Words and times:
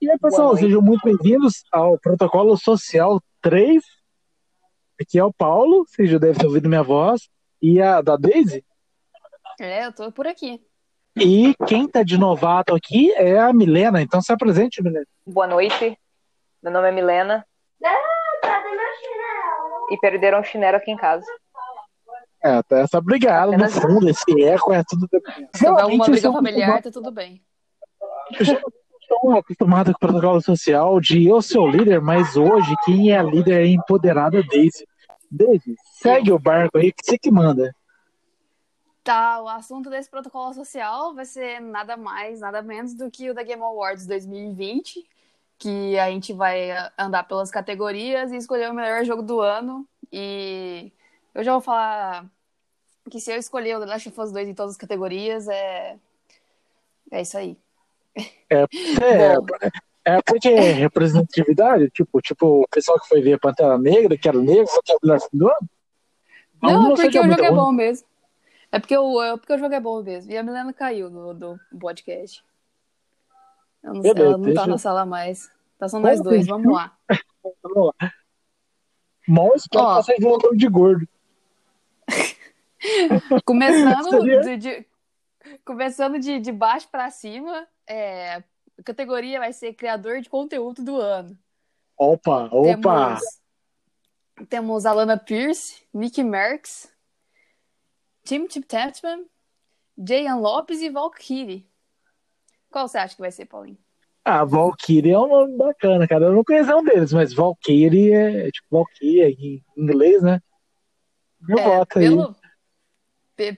E 0.00 0.10
aí, 0.10 0.18
pessoal, 0.18 0.48
Boa 0.48 0.52
noite. 0.52 0.64
sejam 0.66 0.82
muito 0.82 1.02
bem-vindos 1.04 1.64
ao 1.72 1.98
Protocolo 1.98 2.56
Social 2.56 3.20
3. 3.40 3.82
Aqui 5.00 5.18
é 5.18 5.24
o 5.24 5.32
Paulo, 5.32 5.84
vocês 5.86 6.08
já 6.10 6.18
devem 6.18 6.38
ter 6.38 6.46
ouvido 6.46 6.68
minha 6.68 6.82
voz, 6.82 7.28
e 7.60 7.80
a 7.80 8.00
da 8.00 8.16
Daisy. 8.16 8.64
É, 9.60 9.86
eu 9.86 9.92
tô 9.92 10.10
por 10.12 10.26
aqui. 10.26 10.60
E 11.16 11.54
quem 11.66 11.88
tá 11.88 12.02
de 12.02 12.18
novato 12.18 12.74
aqui 12.74 13.12
é 13.12 13.38
a 13.38 13.52
Milena, 13.52 14.02
então 14.02 14.20
se 14.20 14.32
apresente, 14.32 14.82
Milena. 14.82 15.06
Boa 15.26 15.46
noite. 15.46 15.98
Meu 16.62 16.72
nome 16.72 16.88
é 16.88 16.92
Milena. 16.92 17.46
E 19.90 19.96
perderam 19.98 20.40
o 20.40 20.44
chinelo 20.44 20.76
aqui 20.76 20.90
em 20.90 20.96
casa. 20.96 21.26
É, 22.42 22.62
tá 22.62 22.78
essa 22.80 23.00
brigada 23.00 23.46
no 23.46 23.64
Apenas- 23.64 23.78
fundo, 23.78 24.08
esse 24.08 24.42
eco 24.44 24.72
é 24.72 24.82
tudo. 24.86 25.08
Se 25.54 25.58
tiver 25.64 25.70
uma 25.70 26.04
briga 26.06 26.20
sou 26.20 26.32
familiar, 26.32 26.82
tá 26.82 26.90
tudo 26.90 27.10
bem. 27.10 27.42
Eu 29.10 29.16
já 29.16 29.16
estou 29.16 29.36
acostumado 29.36 29.92
com 29.92 29.96
o 29.96 29.98
protocolo 29.98 30.40
social 30.40 31.00
de 31.00 31.26
eu 31.26 31.42
ser 31.42 31.58
o 31.58 31.68
líder, 31.68 32.00
mas 32.00 32.36
hoje 32.36 32.74
quem 32.84 33.12
é 33.12 33.22
líder 33.22 33.62
é 33.62 33.66
empoderada 33.66 34.42
Daisy. 34.42 34.86
Daisy, 35.30 35.74
segue 36.00 36.32
o 36.32 36.38
barco 36.38 36.78
aí, 36.78 36.92
que 36.92 37.04
você 37.04 37.18
que 37.18 37.30
manda. 37.30 37.74
Tá, 39.02 39.42
o 39.42 39.48
assunto 39.48 39.90
desse 39.90 40.08
protocolo 40.08 40.54
social 40.54 41.14
vai 41.14 41.26
ser 41.26 41.60
nada 41.60 41.96
mais, 41.96 42.40
nada 42.40 42.62
menos 42.62 42.94
do 42.94 43.10
que 43.10 43.28
o 43.28 43.34
da 43.34 43.42
Game 43.42 43.62
Awards 43.62 44.06
2020, 44.06 45.04
que 45.58 45.98
a 45.98 46.10
gente 46.10 46.32
vai 46.32 46.70
andar 46.98 47.24
pelas 47.24 47.50
categorias 47.50 48.32
e 48.32 48.36
escolher 48.36 48.70
o 48.70 48.74
melhor 48.74 49.04
jogo 49.04 49.22
do 49.22 49.40
ano. 49.40 49.86
E 50.10 50.90
eu 51.34 51.44
já 51.44 51.52
vou 51.52 51.60
falar 51.60 52.24
que 53.10 53.20
se 53.20 53.30
eu 53.30 53.36
escolher 53.36 53.76
o 53.76 53.80
The 53.80 53.86
Last 53.86 54.08
of 54.08 54.20
Us 54.20 54.32
2 54.32 54.48
em 54.48 54.54
todas 54.54 54.72
as 54.72 54.78
categorias, 54.78 55.48
é. 55.48 55.98
É 57.10 57.20
isso 57.20 57.36
aí. 57.36 57.56
É, 60.04 60.16
é 60.16 60.22
porque 60.22 60.48
é 60.48 60.72
representatividade, 60.72 61.90
tipo, 61.90 62.20
tipo 62.20 62.62
o 62.62 62.68
pessoal 62.68 63.00
que 63.00 63.08
foi 63.08 63.22
ver 63.22 63.40
Pantera 63.40 63.76
Negra, 63.78 64.16
que 64.16 64.28
era 64.28 64.38
negro, 64.38 64.66
só 64.68 64.80
que 64.84 64.92
é 64.92 64.94
o 64.94 64.98
melhor 65.02 65.18
filme 65.18 65.38
do 65.38 65.48
ano. 65.48 65.70
Não, 66.62 66.70
Algum 66.70 66.92
é 66.92 66.96
porque 66.96 67.18
o 67.18 67.22
jogo 67.24 67.44
é 67.44 67.50
bom 67.50 67.72
mesmo. 67.72 68.06
É 68.70 68.78
porque, 68.78 68.96
o, 68.96 69.22
é 69.22 69.36
porque 69.36 69.52
o 69.52 69.58
jogo 69.58 69.74
é 69.74 69.80
bom 69.80 70.02
mesmo. 70.02 70.30
E 70.30 70.36
a 70.36 70.42
Milena 70.42 70.72
caiu 70.72 71.08
do, 71.10 71.34
do 71.34 71.60
podcast. 71.80 72.44
Eu 73.82 73.94
não 73.94 74.02
sei, 74.02 74.14
Beleza, 74.14 74.34
ela 74.34 74.38
não 74.38 74.54
tá 74.54 74.66
na 74.66 74.78
sala 74.78 75.06
mais. 75.06 75.50
Tá 75.78 75.88
só 75.88 75.98
nós 75.98 76.18
Como 76.18 76.30
dois, 76.30 76.46
vamos 76.46 76.72
lá. 76.72 76.96
Vamos 77.62 77.92
lá. 78.00 78.12
Mal 79.28 79.54
espero 79.54 79.84
Ó. 79.84 79.94
vocês 79.96 80.18
nome 80.18 80.56
de 80.56 80.68
gordo. 80.68 81.08
Começando 83.44 84.22
de, 84.22 84.56
de- 84.56 84.86
começando 85.64 86.18
de, 86.18 86.40
de 86.40 86.52
baixo 86.52 86.88
pra 86.90 87.10
cima, 87.10 87.66
é, 87.86 88.34
a 88.36 88.82
categoria 88.84 89.38
vai 89.38 89.52
ser 89.52 89.74
criador 89.74 90.20
de 90.20 90.28
conteúdo 90.28 90.82
do 90.82 90.96
ano. 91.00 91.38
Opa, 91.96 92.48
opa. 92.52 92.62
Temos, 92.62 93.20
temos 94.48 94.86
Alana 94.86 95.16
Pierce, 95.16 95.82
Mickey 95.92 96.24
Merckx, 96.24 96.92
Tim 98.24 98.46
Tip 98.46 98.66
Tapman, 98.66 99.26
Jayan 99.96 100.36
Lopes 100.36 100.80
e 100.80 100.90
Valkyrie. 100.90 101.68
Qual 102.70 102.88
você 102.88 102.98
acha 102.98 103.14
que 103.14 103.20
vai 103.20 103.30
ser, 103.30 103.44
Paulinho? 103.46 103.78
Ah, 104.24 104.42
Valkyrie 104.44 105.12
é 105.12 105.18
um 105.18 105.28
nome 105.28 105.56
bacana, 105.56 106.08
cara. 106.08 106.24
Eu 106.24 106.32
não 106.32 106.42
conheço 106.42 106.74
um 106.74 106.82
deles, 106.82 107.12
mas 107.12 107.32
Valkyrie 107.34 108.12
é 108.12 108.50
tipo 108.50 108.66
Valkyrie 108.70 109.22
em 109.38 109.64
inglês, 109.76 110.22
né? 110.22 110.40
Meu 111.40 111.58
É, 111.58 111.62
voto 111.62 111.98
aí. 111.98 112.06
pelo, 112.06 112.32
pe- 112.34 112.43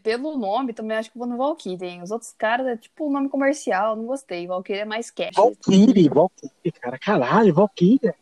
pelo 0.03 0.37
nome, 0.39 0.73
também 0.73 0.97
acho 0.97 1.11
que 1.11 1.19
vou 1.19 1.27
no 1.27 1.37
Valkyrie, 1.37 1.85
hein? 1.87 2.03
Os 2.03 2.11
outros 2.11 2.33
caras 2.33 2.67
é 2.67 2.77
tipo 2.77 3.07
um 3.09 3.13
nome 3.13 3.29
comercial, 3.29 3.95
não 3.97 4.07
gostei. 4.07 4.47
Valkyrie 4.47 4.81
é 4.81 4.85
mais 4.85 5.11
cash. 5.11 5.35
Valkyrie, 5.37 6.09
Valkyrie, 6.09 6.73
cara, 6.81 6.99
caralho, 6.99 7.55
Valkyrie. 7.55 8.15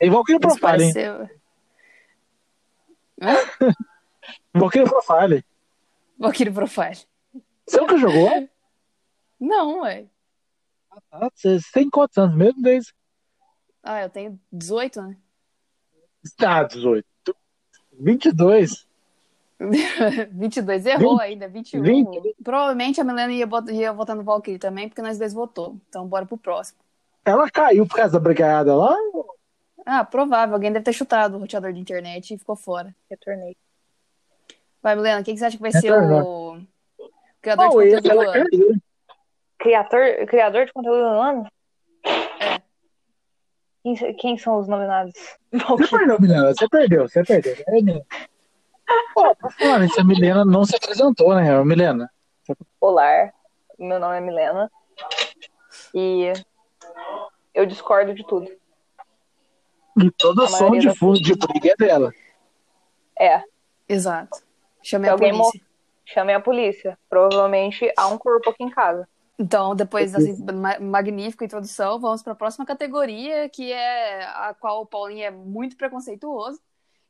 E 0.00 0.10
Valkyrie 0.10 0.40
Profile, 0.40 0.84
hein? 0.84 0.92
pareceu- 0.92 1.30
Valkyrie 4.54 4.88
Profile. 4.88 5.44
Valkyrie 6.18 6.52
Profile. 6.52 6.98
Você 7.66 7.80
nunca 7.80 7.96
jogou? 7.96 8.48
Não, 9.40 9.80
ué. 9.80 10.06
Ah, 11.10 11.28
Você 11.34 11.58
você 11.60 11.70
tem 11.72 11.88
quantos 11.90 12.18
anos 12.18 12.36
mesmo, 12.36 12.60
desde? 12.62 12.92
Ah, 13.82 14.02
eu 14.02 14.10
tenho 14.10 14.38
18, 14.52 15.00
né? 15.02 15.16
Ah, 16.40 16.62
18. 16.64 17.04
22. 17.98 18.86
22, 20.32 20.86
errou 20.86 21.18
20, 21.18 21.20
ainda, 21.22 21.48
21. 21.48 21.82
20. 21.82 22.36
Provavelmente 22.42 23.00
a 23.00 23.04
Milena 23.04 23.32
ia, 23.32 23.46
bot- 23.46 23.70
ia 23.72 23.92
votar 23.92 24.16
no 24.16 24.22
Valkyrie 24.22 24.58
também, 24.58 24.88
porque 24.88 25.02
nós 25.02 25.18
dois 25.18 25.32
votou. 25.32 25.76
Então 25.88 26.06
bora 26.06 26.26
pro 26.26 26.36
próximo. 26.38 26.78
Ela 27.24 27.48
caiu 27.50 27.86
por 27.86 27.96
causa 27.96 28.12
da 28.14 28.18
brigada 28.20 28.74
lá? 28.74 28.96
Ah, 29.86 30.04
provável, 30.04 30.54
alguém 30.54 30.72
deve 30.72 30.84
ter 30.84 30.92
chutado 30.92 31.36
o 31.36 31.40
roteador 31.40 31.72
de 31.72 31.80
internet 31.80 32.34
e 32.34 32.38
ficou 32.38 32.56
fora. 32.56 32.94
Retornei. 33.10 33.56
Vai, 34.82 34.96
Milena, 34.96 35.20
o 35.20 35.24
que 35.24 35.36
você 35.36 35.44
acha 35.44 35.56
que 35.56 35.62
vai 35.62 35.70
ser 35.72 35.92
Retornou. 35.92 36.56
o 36.56 37.08
criador 37.40 37.68
de 37.68 37.74
Oh, 37.76 37.78
conteúdo 37.78 38.02
do 38.02 38.20
ano? 38.20 38.82
Criador, 39.58 40.26
criador 40.26 40.66
de 40.66 40.72
conteúdo 40.72 40.98
do 40.98 41.04
ano? 41.20 41.46
É. 42.04 42.60
Quem, 43.84 44.14
quem 44.16 44.38
são 44.38 44.58
os 44.58 44.66
nominados? 44.68 45.12
Você 45.52 45.88
perdeu, 45.88 46.20
Milena. 46.20 46.54
Você 46.54 46.68
perdeu, 46.68 47.08
você 47.08 47.24
perdeu. 47.24 47.54
É. 47.68 48.02
Pô, 49.14 49.36
falar 49.58 49.80
nisso, 49.80 50.00
a 50.00 50.04
Milena 50.04 50.44
não 50.44 50.64
se 50.64 50.74
apresentou, 50.76 51.34
né, 51.34 51.62
Milena? 51.64 52.10
Olá, 52.80 53.32
meu 53.78 53.98
nome 54.00 54.16
é 54.16 54.20
Milena. 54.20 54.70
E 55.94 56.32
eu 57.54 57.66
discordo 57.66 58.14
de 58.14 58.24
tudo. 58.26 58.50
E 59.98 60.10
todo 60.12 60.44
A 60.44 60.48
som 60.48 60.70
de 60.70 60.94
fundo 60.96 61.20
de 61.20 61.34
briga 61.34 61.70
é 61.72 61.76
dela. 61.76 62.12
É, 63.18 63.42
Exato. 63.88 64.38
Chamei 64.82 65.06
Se 65.06 65.10
a 65.10 65.12
alguém 65.12 65.30
polícia. 65.32 65.60
chamei 66.06 66.34
a 66.34 66.40
polícia. 66.40 66.98
Provavelmente 67.08 67.92
há 67.96 68.08
um 68.08 68.16
corpo 68.18 68.50
aqui 68.50 68.64
em 68.64 68.70
casa. 68.70 69.06
Então, 69.38 69.74
depois 69.74 70.12
dessa 70.12 70.52
ma- 70.52 70.78
magnífica 70.80 71.44
introdução, 71.44 72.00
vamos 72.00 72.22
para 72.22 72.32
a 72.32 72.36
próxima 72.36 72.64
categoria, 72.64 73.48
que 73.48 73.70
é 73.72 74.24
a 74.24 74.54
qual 74.58 74.82
o 74.82 74.86
Paulinho 74.86 75.24
é 75.24 75.30
muito 75.30 75.76
preconceituoso, 75.76 76.58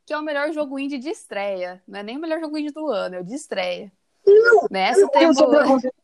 que 0.06 0.12
é 0.12 0.18
o 0.18 0.22
melhor 0.22 0.52
jogo 0.52 0.78
indie 0.78 0.98
de 0.98 1.08
estreia. 1.08 1.82
Não 1.86 2.00
é 2.00 2.02
nem 2.02 2.16
o 2.16 2.20
melhor 2.20 2.40
jogo 2.40 2.56
indie 2.58 2.72
do 2.72 2.86
ano, 2.88 3.16
é 3.16 3.20
o 3.20 3.24
de 3.24 3.34
estreia. 3.34 3.92
Nessa 4.70 5.00
Eu 5.00 5.08
temos. 5.08 5.36
sou 5.36 5.48
preconceito- 5.50 5.94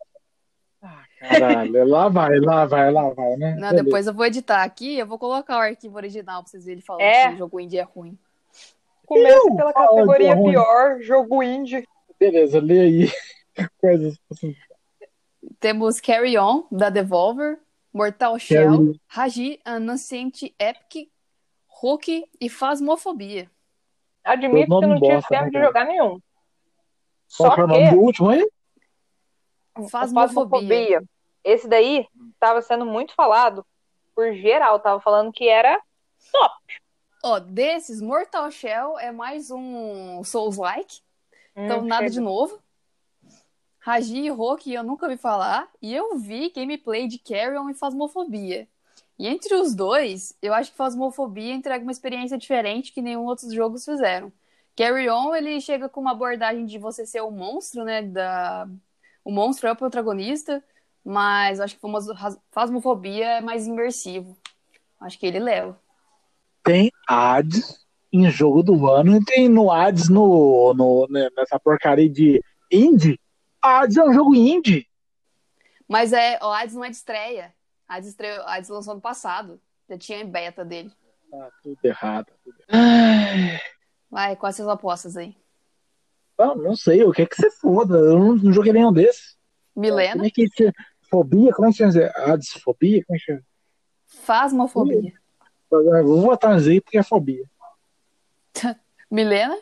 Ah, 0.82 1.04
caralho, 1.18 1.84
lá 1.86 2.08
vai, 2.08 2.38
lá 2.40 2.64
vai, 2.66 2.90
lá 2.92 3.10
vai, 3.10 3.36
né? 3.36 3.52
Não, 3.54 3.68
Beleza. 3.70 3.84
depois 3.84 4.06
eu 4.06 4.14
vou 4.14 4.26
editar 4.26 4.62
aqui, 4.62 4.98
eu 4.98 5.06
vou 5.06 5.18
colocar 5.18 5.56
o 5.56 5.60
arquivo 5.60 5.96
original 5.96 6.42
pra 6.42 6.50
vocês 6.50 6.64
verem 6.64 6.76
ele 6.78 6.82
falando 6.86 7.02
É. 7.02 7.28
que 7.28 7.34
o 7.34 7.38
jogo 7.38 7.60
indie 7.60 7.78
é 7.78 7.82
ruim. 7.82 8.16
Começa 9.06 9.54
pela 9.56 9.70
é 9.70 9.72
categoria 9.72 10.34
ruim. 10.34 10.50
pior, 10.52 11.00
jogo 11.00 11.42
indie. 11.42 11.86
Beleza, 12.20 12.60
lê 12.60 12.80
aí. 12.80 13.12
Coisas 13.80 14.18
assim. 14.30 14.54
Temos 15.58 15.98
Carry 16.00 16.36
On, 16.38 16.64
da 16.70 16.90
Devolver, 16.90 17.58
Mortal 17.92 18.38
Shell, 18.38 18.70
Carry- 18.70 19.00
Raji, 19.08 19.60
Anunciante 19.64 20.54
Epic, 20.58 21.08
Hulk 21.68 22.24
e 22.40 22.48
Phasmophobia. 22.48 23.50
Admito 24.28 24.80
que 24.80 24.86
não 24.86 24.98
bosta, 24.98 25.28
tempo 25.28 25.44
né, 25.44 25.50
de 25.50 25.58
jogar 25.58 25.84
nenhum. 25.86 26.20
Qual 27.36 27.50
Só 27.50 27.54
que 27.54 27.60
é 27.60 27.64
o 27.64 27.66
nome 27.66 27.90
do 27.90 27.98
último 27.98 28.28
aí? 28.28 28.46
Phasmophobia. 29.90 31.02
Esse 31.42 31.66
daí 31.66 32.06
tava 32.38 32.60
sendo 32.60 32.84
muito 32.84 33.14
falado 33.14 33.64
por 34.14 34.32
geral. 34.34 34.80
Tava 34.80 35.00
falando 35.00 35.32
que 35.32 35.48
era 35.48 35.80
top. 36.30 36.54
Ó, 37.24 37.38
desses, 37.40 38.02
Mortal 38.02 38.50
Shell 38.50 38.98
é 38.98 39.10
mais 39.10 39.50
um 39.50 40.22
Souls-like, 40.22 41.00
então 41.56 41.80
Hum, 41.80 41.86
nada 41.86 42.02
chega. 42.02 42.12
de 42.12 42.20
novo. 42.20 42.62
Raji 43.80 44.26
e 44.26 44.30
Hulk 44.30 44.72
eu 44.72 44.84
nunca 44.84 45.06
ouvi 45.06 45.16
falar, 45.16 45.68
e 45.80 45.94
eu 45.94 46.16
vi 46.18 46.50
gameplay 46.50 47.08
de 47.08 47.18
Carrion 47.18 47.70
e 47.70 47.74
Phasmophobia. 47.74 48.68
E 49.18 49.26
entre 49.26 49.54
os 49.54 49.74
dois, 49.74 50.36
eu 50.40 50.54
acho 50.54 50.70
que 50.70 50.76
Phasmophobia 50.76 51.52
entrega 51.52 51.82
uma 51.82 51.92
experiência 51.92 52.38
diferente 52.38 52.92
que 52.92 53.02
nenhum 53.02 53.24
outros 53.24 53.52
jogos 53.52 53.84
fizeram. 53.84 54.32
Carry 54.76 55.10
On, 55.10 55.34
ele 55.34 55.60
chega 55.60 55.88
com 55.88 56.00
uma 56.00 56.12
abordagem 56.12 56.64
de 56.64 56.78
você 56.78 57.04
ser 57.04 57.20
o 57.20 57.30
monstro, 57.30 57.84
né? 57.84 58.02
Da... 58.02 58.68
O 59.24 59.32
monstro 59.32 59.68
é 59.68 59.72
o 59.72 59.76
protagonista, 59.76 60.62
mas 61.04 61.58
acho 61.58 61.76
que 61.76 61.82
Phasmophobia 62.52 63.26
é 63.26 63.40
mais 63.40 63.66
imersivo. 63.66 64.36
Acho 65.00 65.18
que 65.18 65.26
ele 65.26 65.40
leva. 65.40 65.78
Tem 66.62 66.92
ads 67.08 67.86
em 68.12 68.30
jogo 68.30 68.62
do 68.62 68.88
ano 68.88 69.16
e 69.16 69.24
tem 69.24 69.48
no 69.48 69.70
ads 69.70 70.08
no, 70.08 70.72
no, 70.74 71.06
né, 71.10 71.28
nessa 71.36 71.58
porcaria 71.58 72.08
de 72.08 72.40
indie. 72.70 73.18
Ads 73.60 73.96
é 73.96 74.04
um 74.04 74.12
jogo 74.12 74.34
indie. 74.34 74.86
Mas 75.88 76.12
é, 76.12 76.38
o 76.42 76.52
Hades 76.52 76.74
não 76.74 76.84
é 76.84 76.90
de 76.90 76.96
estreia. 76.96 77.54
Hades, 77.88 78.10
estreou, 78.10 78.46
Hades 78.46 78.68
lançou 78.68 78.92
ano 78.92 79.00
passado. 79.00 79.60
Já 79.88 79.96
tinha 79.96 80.20
em 80.20 80.30
beta 80.30 80.64
dele. 80.64 80.92
Ah, 81.32 81.48
tudo 81.62 81.78
errado. 81.82 82.26
Tudo 82.44 82.56
errado. 82.68 83.60
Vai, 84.10 84.36
quais 84.36 84.56
suas 84.56 84.68
apostas 84.68 85.16
aí? 85.16 85.34
Não, 86.38 86.54
não 86.54 86.76
sei, 86.76 87.02
o 87.02 87.12
que 87.12 87.22
é 87.22 87.26
que 87.26 87.34
você 87.34 87.50
foda? 87.50 87.96
Eu 87.96 88.18
não, 88.18 88.36
não 88.36 88.52
joguei 88.52 88.72
nenhum 88.72 88.92
desses. 88.92 89.36
Como 89.74 89.86
Milena? 89.86 90.26
é 90.26 90.30
que 90.30 90.48
você. 90.48 90.72
Fobia? 91.10 91.52
Como 91.52 91.66
é 91.66 91.70
que 91.70 91.78
chama? 91.78 92.12
Ads, 92.32 92.52
fobia? 92.62 93.02
Como 93.04 93.16
é 93.16 93.18
que 93.18 93.24
chama? 93.24 93.42
Fasmofobia. 94.06 95.14
Vou 95.70 96.20
votar 96.20 96.52
no 96.52 96.60
Z 96.60 96.80
porque 96.82 96.98
é 96.98 97.02
fobia. 97.02 97.44
Milena? 99.10 99.56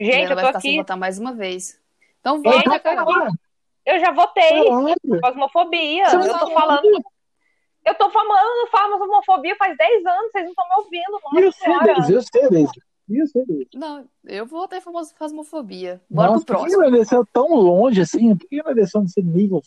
Gente, 0.00 0.14
Milena 0.14 0.30
eu 0.30 0.34
vai 0.34 0.44
tô 0.44 0.48
ficar 0.48 0.60
sem 0.60 0.70
aqui. 0.70 0.78
votar 0.78 0.96
mais 0.96 1.18
uma 1.18 1.34
vez. 1.34 1.78
Então 2.20 2.42
vota, 2.42 2.62
tô 2.62 2.80
cara. 2.80 3.02
aqui. 3.02 3.38
Eu 3.84 4.00
já 4.00 4.12
votei. 4.12 4.64
Caralho. 4.64 5.20
Fasmofobia. 5.20 6.04
Eu 6.04 6.18
não 6.18 6.38
tô 6.38 6.46
tá 6.46 6.60
falando. 6.60 7.04
Eu 7.84 7.94
tô 7.96 8.08
falando 8.10 8.68
fasmofobia 8.98 9.56
faz 9.56 9.76
10 9.76 10.06
anos, 10.06 10.30
vocês 10.32 10.44
não 10.44 10.50
estão 10.52 10.64
me 10.68 10.74
ouvindo. 10.84 11.02
E 11.02 11.22
Nossa 11.22 11.46
eu 11.46 11.52
sei 11.52 11.64
senhora. 11.66 11.86
deles, 11.94 12.10
eu 12.10 12.22
sei 12.22 12.48
deles. 12.48 12.70
Eu 13.10 13.26
sei 13.26 13.44
deles. 13.46 13.68
Não, 13.74 14.06
eu 14.24 14.46
vou 14.46 14.60
famos- 14.80 15.12
fasmofobia. 15.12 16.00
Bora 16.08 16.30
Nossa, 16.30 16.44
pro 16.46 16.56
por 16.58 16.64
que 16.66 16.72
próximo. 16.72 16.90
vai 16.92 17.00
descer 17.00 17.20
tão 17.32 17.54
longe 17.54 18.00
assim? 18.00 18.36
Por 18.36 18.48
que 18.48 18.62
vai 18.62 18.74
descer 18.74 19.00
nesse 19.00 19.20
nível 19.22 19.60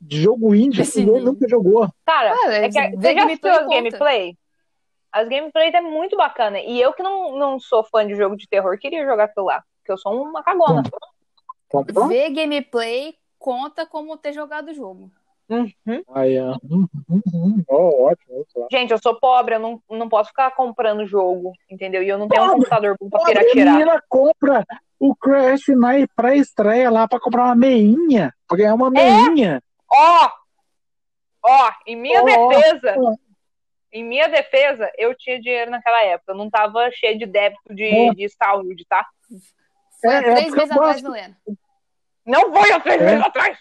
de 0.00 0.22
jogo 0.22 0.54
indie 0.54 0.78
Desse 0.78 0.92
que 1.00 1.06
ninguém 1.06 1.22
nunca 1.22 1.46
jogou? 1.48 1.88
Cara, 2.06 2.34
Ah, 2.44 2.52
é 2.52 2.68
que, 2.68 2.72
você 2.72 2.80
já 2.80 3.14
gameplay 3.14 3.24
assistiu 3.24 3.50
as 3.52 3.66
gameplay? 3.68 4.38
As 5.12 5.28
gameplays 5.28 5.74
é 5.74 5.80
muito 5.80 6.16
bacana. 6.16 6.58
E 6.58 6.80
eu 6.80 6.92
que 6.92 7.02
não, 7.02 7.36
não 7.38 7.60
sou 7.60 7.84
fã 7.84 8.04
de 8.06 8.14
jogo 8.16 8.36
de 8.36 8.48
terror, 8.48 8.76
queria 8.78 9.04
jogar 9.04 9.24
aquilo 9.24 9.46
lá. 9.46 9.62
Porque 9.78 9.92
eu 9.92 9.98
sou 9.98 10.20
uma 10.22 10.42
cagona. 10.42 10.82
Comprou? 11.68 12.08
Ver 12.08 12.30
gameplay 12.30 13.14
conta 13.38 13.86
como 13.86 14.16
ter 14.16 14.32
jogado 14.32 14.70
o 14.70 14.74
jogo. 14.74 15.10
Uhum. 15.48 16.02
Aí, 16.14 16.40
ó. 16.40 16.56
Hum, 16.70 16.86
hum, 17.08 17.20
hum. 17.32 17.64
Ó, 17.68 18.08
ótimo. 18.10 18.46
Gente, 18.72 18.92
eu 18.92 18.98
sou 19.02 19.18
pobre, 19.20 19.56
eu 19.56 19.60
não, 19.60 19.82
não 19.90 20.08
posso 20.08 20.30
ficar 20.30 20.50
comprando 20.52 21.06
jogo, 21.06 21.52
entendeu? 21.70 22.02
E 22.02 22.08
eu 22.08 22.16
não 22.18 22.28
tenho 22.28 22.44
um 22.44 22.52
computador 22.52 22.96
bom 22.98 23.10
pra 23.10 23.18
Pobre 23.20 23.34
piratear. 23.34 23.72
menina 23.72 24.02
compra 24.08 24.64
o 24.98 25.14
Crash 25.14 25.68
na 25.76 25.92
pré-estreia 26.16 26.90
lá 26.90 27.06
pra 27.06 27.20
comprar 27.20 27.44
uma 27.44 27.56
meinha. 27.56 28.32
Pra 28.48 28.56
ganhar 28.56 28.74
uma 28.74 28.90
meinha. 28.90 29.62
Ó! 29.92 30.30
Ó, 31.46 31.70
em 31.86 31.94
minha 31.94 32.22
Ó, 32.22 32.48
defesa, 32.48 32.96
em 33.92 34.02
minha 34.02 34.28
defesa, 34.28 34.90
eu 34.96 35.14
tinha 35.14 35.38
dinheiro 35.38 35.70
naquela 35.70 36.02
época. 36.04 36.32
Eu 36.32 36.36
não 36.36 36.48
tava 36.48 36.90
cheio 36.90 37.18
de 37.18 37.26
débito 37.26 37.74
de, 37.74 38.08
Ó. 38.10 38.14
de 38.14 38.28
saúde, 38.30 38.86
tá? 38.88 39.06
Foi 40.00 40.10
É, 40.10 40.16
há 40.16 40.20
é 40.20 40.34
três 40.36 40.54
meses 40.54 40.70
atrás. 40.70 41.02
Milena. 41.02 41.36
Não 42.24 42.50
foi 42.50 42.72
há 42.72 42.80
três 42.80 43.02
É. 43.02 43.04
meses 43.04 43.26
atrás! 43.26 43.58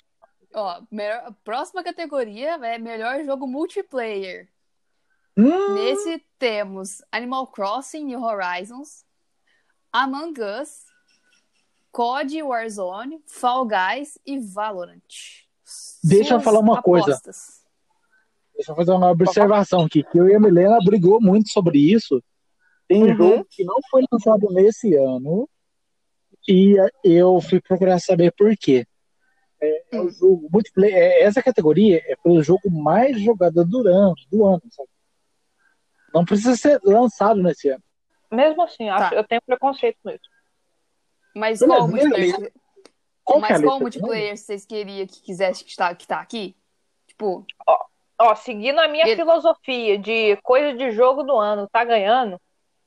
Ó, 0.54 0.82
melhor, 0.92 1.34
próxima 1.44 1.84
categoria 1.84 2.52
é 2.64 2.78
melhor 2.78 3.24
jogo 3.24 3.48
multiplayer. 3.48 4.48
Hum, 5.36 5.74
Nesse 5.74 6.24
temos 6.38 7.02
Animal 7.12 7.48
Crossing 7.48 8.06
New 8.06 8.22
Horizons, 8.22 9.04
Among 9.92 10.40
Us, 10.42 10.86
COD 11.92 12.44
Warzone, 12.44 13.24
Fall 13.28 13.66
Guys 13.68 14.20
e 14.26 14.40
Valorant. 14.40 15.02
Deixa 16.04 16.36
eu 16.36 16.40
Suas 16.40 16.44
falar 16.44 16.60
uma 16.60 16.82
coisa. 16.82 17.12
apostas. 17.14 17.64
Deixa 18.56 18.72
eu 18.72 18.76
fazer 18.76 18.92
uma 18.92 19.10
observação 19.10 19.82
aqui. 19.86 20.04
Que 20.04 20.20
eu 20.20 20.28
e 20.28 20.36
a 20.36 20.40
Milena 20.40 20.78
brigou 20.86 21.20
muito 21.20 21.50
sobre 21.50 21.80
isso. 21.80 22.24
Tem 22.88 23.04
Uhum. 23.04 23.16
jogo 23.16 23.46
que 23.50 23.64
não 23.64 23.78
foi 23.90 24.04
lançado 24.12 24.48
nesse 24.52 24.94
ano. 24.96 25.50
E 26.48 26.76
eu 27.04 27.40
fui 27.42 27.60
procurar 27.62 28.00
saber 28.00 28.32
por 28.38 28.56
quê. 28.58 28.86
É, 29.66 29.84
é 29.96 30.02
o 30.02 30.10
jogo 30.10 30.50
multiplayer. 30.52 30.96
é- 30.96 31.22
essa 31.24 31.42
categoria 31.42 32.02
é 32.06 32.16
pelo 32.18 32.44
jogo 32.44 32.70
mais 32.70 33.20
jogado 33.22 33.64
do 33.66 33.88
ano, 33.88 34.14
do 34.30 34.46
ano, 34.46 34.62
sabe? 34.70 34.90
Não 36.14 36.26
precisa 36.26 36.56
ser 36.56 36.80
lançado 36.84 37.42
nesse 37.42 37.70
ano. 37.70 37.84
Mesmo 38.32 38.62
assim, 38.64 38.90
acho, 38.90 39.10
Tá. 39.12 39.16
eu 39.16 39.24
tenho 39.24 39.42
preconceito 39.46 39.98
com 40.04 40.10
isso. 40.10 40.30
Mas 41.36 41.60
Beleza, 41.60 41.78
qual 41.78 41.88
multiplayer? 41.88 42.54
Qual 43.24 43.40
que 43.40 43.46
é 43.46 43.50
Mas 43.54 43.64
qual 43.64 43.80
multiplayer 43.80 44.38
vocês 44.38 44.66
queriam 44.66 45.08
que 45.08 45.22
quisesse 45.22 45.64
que 45.64 45.76
tá, 45.76 45.96
que 45.96 46.06
tá 46.06 46.20
aqui? 46.20 46.56
Tipo, 47.08 47.46
Ó, 48.20 48.36
seguindo 48.36 48.80
a 48.80 48.88
minha 48.88 49.06
Ele- 49.06 49.16
filosofia 49.16 49.98
de 49.98 50.36
coisa 50.44 50.78
de 50.78 50.92
jogo 50.92 51.24
do 51.24 51.36
ano, 51.38 51.68
tá 51.72 51.84
ganhando, 51.84 52.40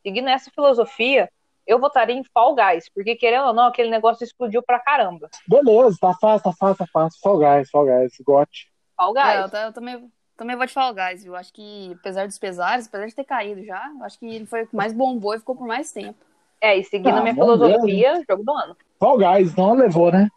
seguindo 0.03 0.29
essa 0.29 0.51
filosofia, 0.51 1.29
eu 1.67 1.79
votaria 1.79 2.15
em 2.17 2.25
Fall 2.25 2.55
Guys, 2.55 2.89
porque 2.89 3.17
querendo 3.17 3.47
ou 3.49 3.53
não, 3.53 3.67
aquele 3.67 3.91
negócio 3.91 4.25
explodiu 4.25 4.63
pra 4.63 4.79
caramba. 4.79 5.29
Beleza, 5.49 5.97
tá 6.01 6.15
fácil, 6.21 6.45
tá 6.45 6.53
fácil, 6.53 6.77
tá 6.79 6.87
fácil. 6.93 7.21
Fall 7.21 7.39
Guys, 7.39 7.71
Fall 7.71 7.87
Guys, 7.87 8.13
gote. 8.25 8.69
Fall 8.97 9.17
é, 9.19 9.23
Guys. 9.23 9.41
eu, 9.45 9.51
ta- 9.51 9.63
eu 9.63 9.73
também, 9.73 10.11
também 10.37 10.57
vou 10.57 10.67
de 10.67 10.73
Fall 10.73 10.95
Guys, 10.95 11.25
viu? 11.25 11.35
Acho 11.37 11.53
que, 11.53 11.93
apesar 11.99 12.27
dos 12.27 12.39
pesares, 12.39 12.87
apesar 12.87 13.07
de 13.07 13.15
ter 13.15 13.25
caído 13.25 13.65
já, 13.65 13.91
eu 13.99 14.05
acho 14.05 14.19
que 14.19 14.27
ele 14.27 14.47
foi 14.47 14.63
o 14.63 14.67
que 14.67 14.77
mais 14.77 14.93
bombou 14.93 15.35
e 15.35 15.39
ficou 15.39 15.57
por 15.57 15.67
mais 15.67 15.91
tempo. 15.93 16.19
É, 16.61 16.77
e 16.77 16.85
seguindo 16.85 17.15
Ah, 17.15 17.19
a 17.19 17.23
minha 17.23 17.35
filosofia, 17.35 18.23
jogo 18.29 18.43
do 18.45 18.53
ano. 18.53 18.77
Fall 18.99 19.19
Guys, 19.19 19.55
não 19.57 19.75
levou, 19.75 20.11
né? 20.11 20.29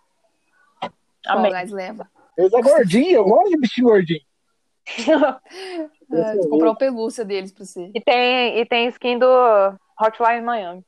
Amém. 1.26 1.52
Fall 1.52 1.62
Guys 1.62 1.72
leva. 1.72 2.10
Eles 2.38 2.54
é 2.54 2.62
gordinho, 2.62 3.16
eu 3.16 3.24
gosto 3.26 3.50
de 3.52 3.58
bichinho 3.58 3.88
gordinho. 3.88 4.22
É, 6.12 6.36
vou 6.38 6.50
comprar 6.50 6.72
o 6.72 6.76
pelúcia 6.76 7.24
deles 7.24 7.52
pra 7.52 7.64
você. 7.64 7.92
e, 7.94 8.02
tem, 8.02 8.58
e 8.58 8.66
tem 8.66 8.88
skin 8.88 9.20
do 9.20 9.28
Hotline 10.02 10.42
Miami. 10.42 10.84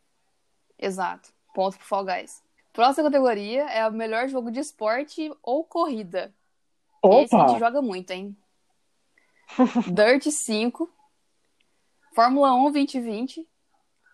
Exato. 0.82 1.30
Ponto 1.54 1.78
pro 1.78 1.86
Fall 1.86 2.06
Guys. 2.06 2.44
Próxima 2.74 3.10
categoria 3.10 3.70
é 3.70 3.88
o 3.88 3.92
melhor 3.92 4.28
jogo 4.28 4.50
de 4.50 4.60
esporte 4.60 5.32
ou 5.44 5.64
corrida. 5.64 6.34
Esse 7.04 7.36
a 7.36 7.40
gente 7.40 7.50
Opa! 7.52 7.60
joga 7.60 7.82
muito, 7.82 8.12
hein? 8.12 8.36
Dirt 9.94 10.30
5, 10.30 10.90
Fórmula 12.16 12.54
1 12.54 12.72
2020, 12.72 13.48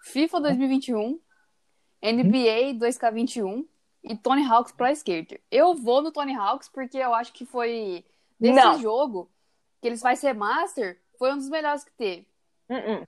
FIFA 0.03 0.41
2021, 0.41 1.19
NBA 2.01 2.73
2K21 2.79 3.65
e 4.03 4.15
Tony 4.17 4.43
Hawk's 4.45 4.71
Pro 4.71 4.87
Skater. 4.87 5.41
Eu 5.51 5.75
vou 5.75 6.01
no 6.01 6.11
Tony 6.11 6.35
Hawk's 6.35 6.69
porque 6.69 6.97
eu 6.97 7.13
acho 7.13 7.33
que 7.33 7.45
foi 7.45 8.03
desse 8.39 8.55
Não. 8.55 8.79
jogo 8.79 9.29
que 9.81 9.87
eles 9.87 10.01
fazem 10.01 10.31
remaster, 10.31 10.99
foi 11.19 11.31
um 11.33 11.37
dos 11.37 11.49
melhores 11.49 11.83
que 11.83 11.91
teve. 11.91 12.27
Uh-uh. 12.69 13.07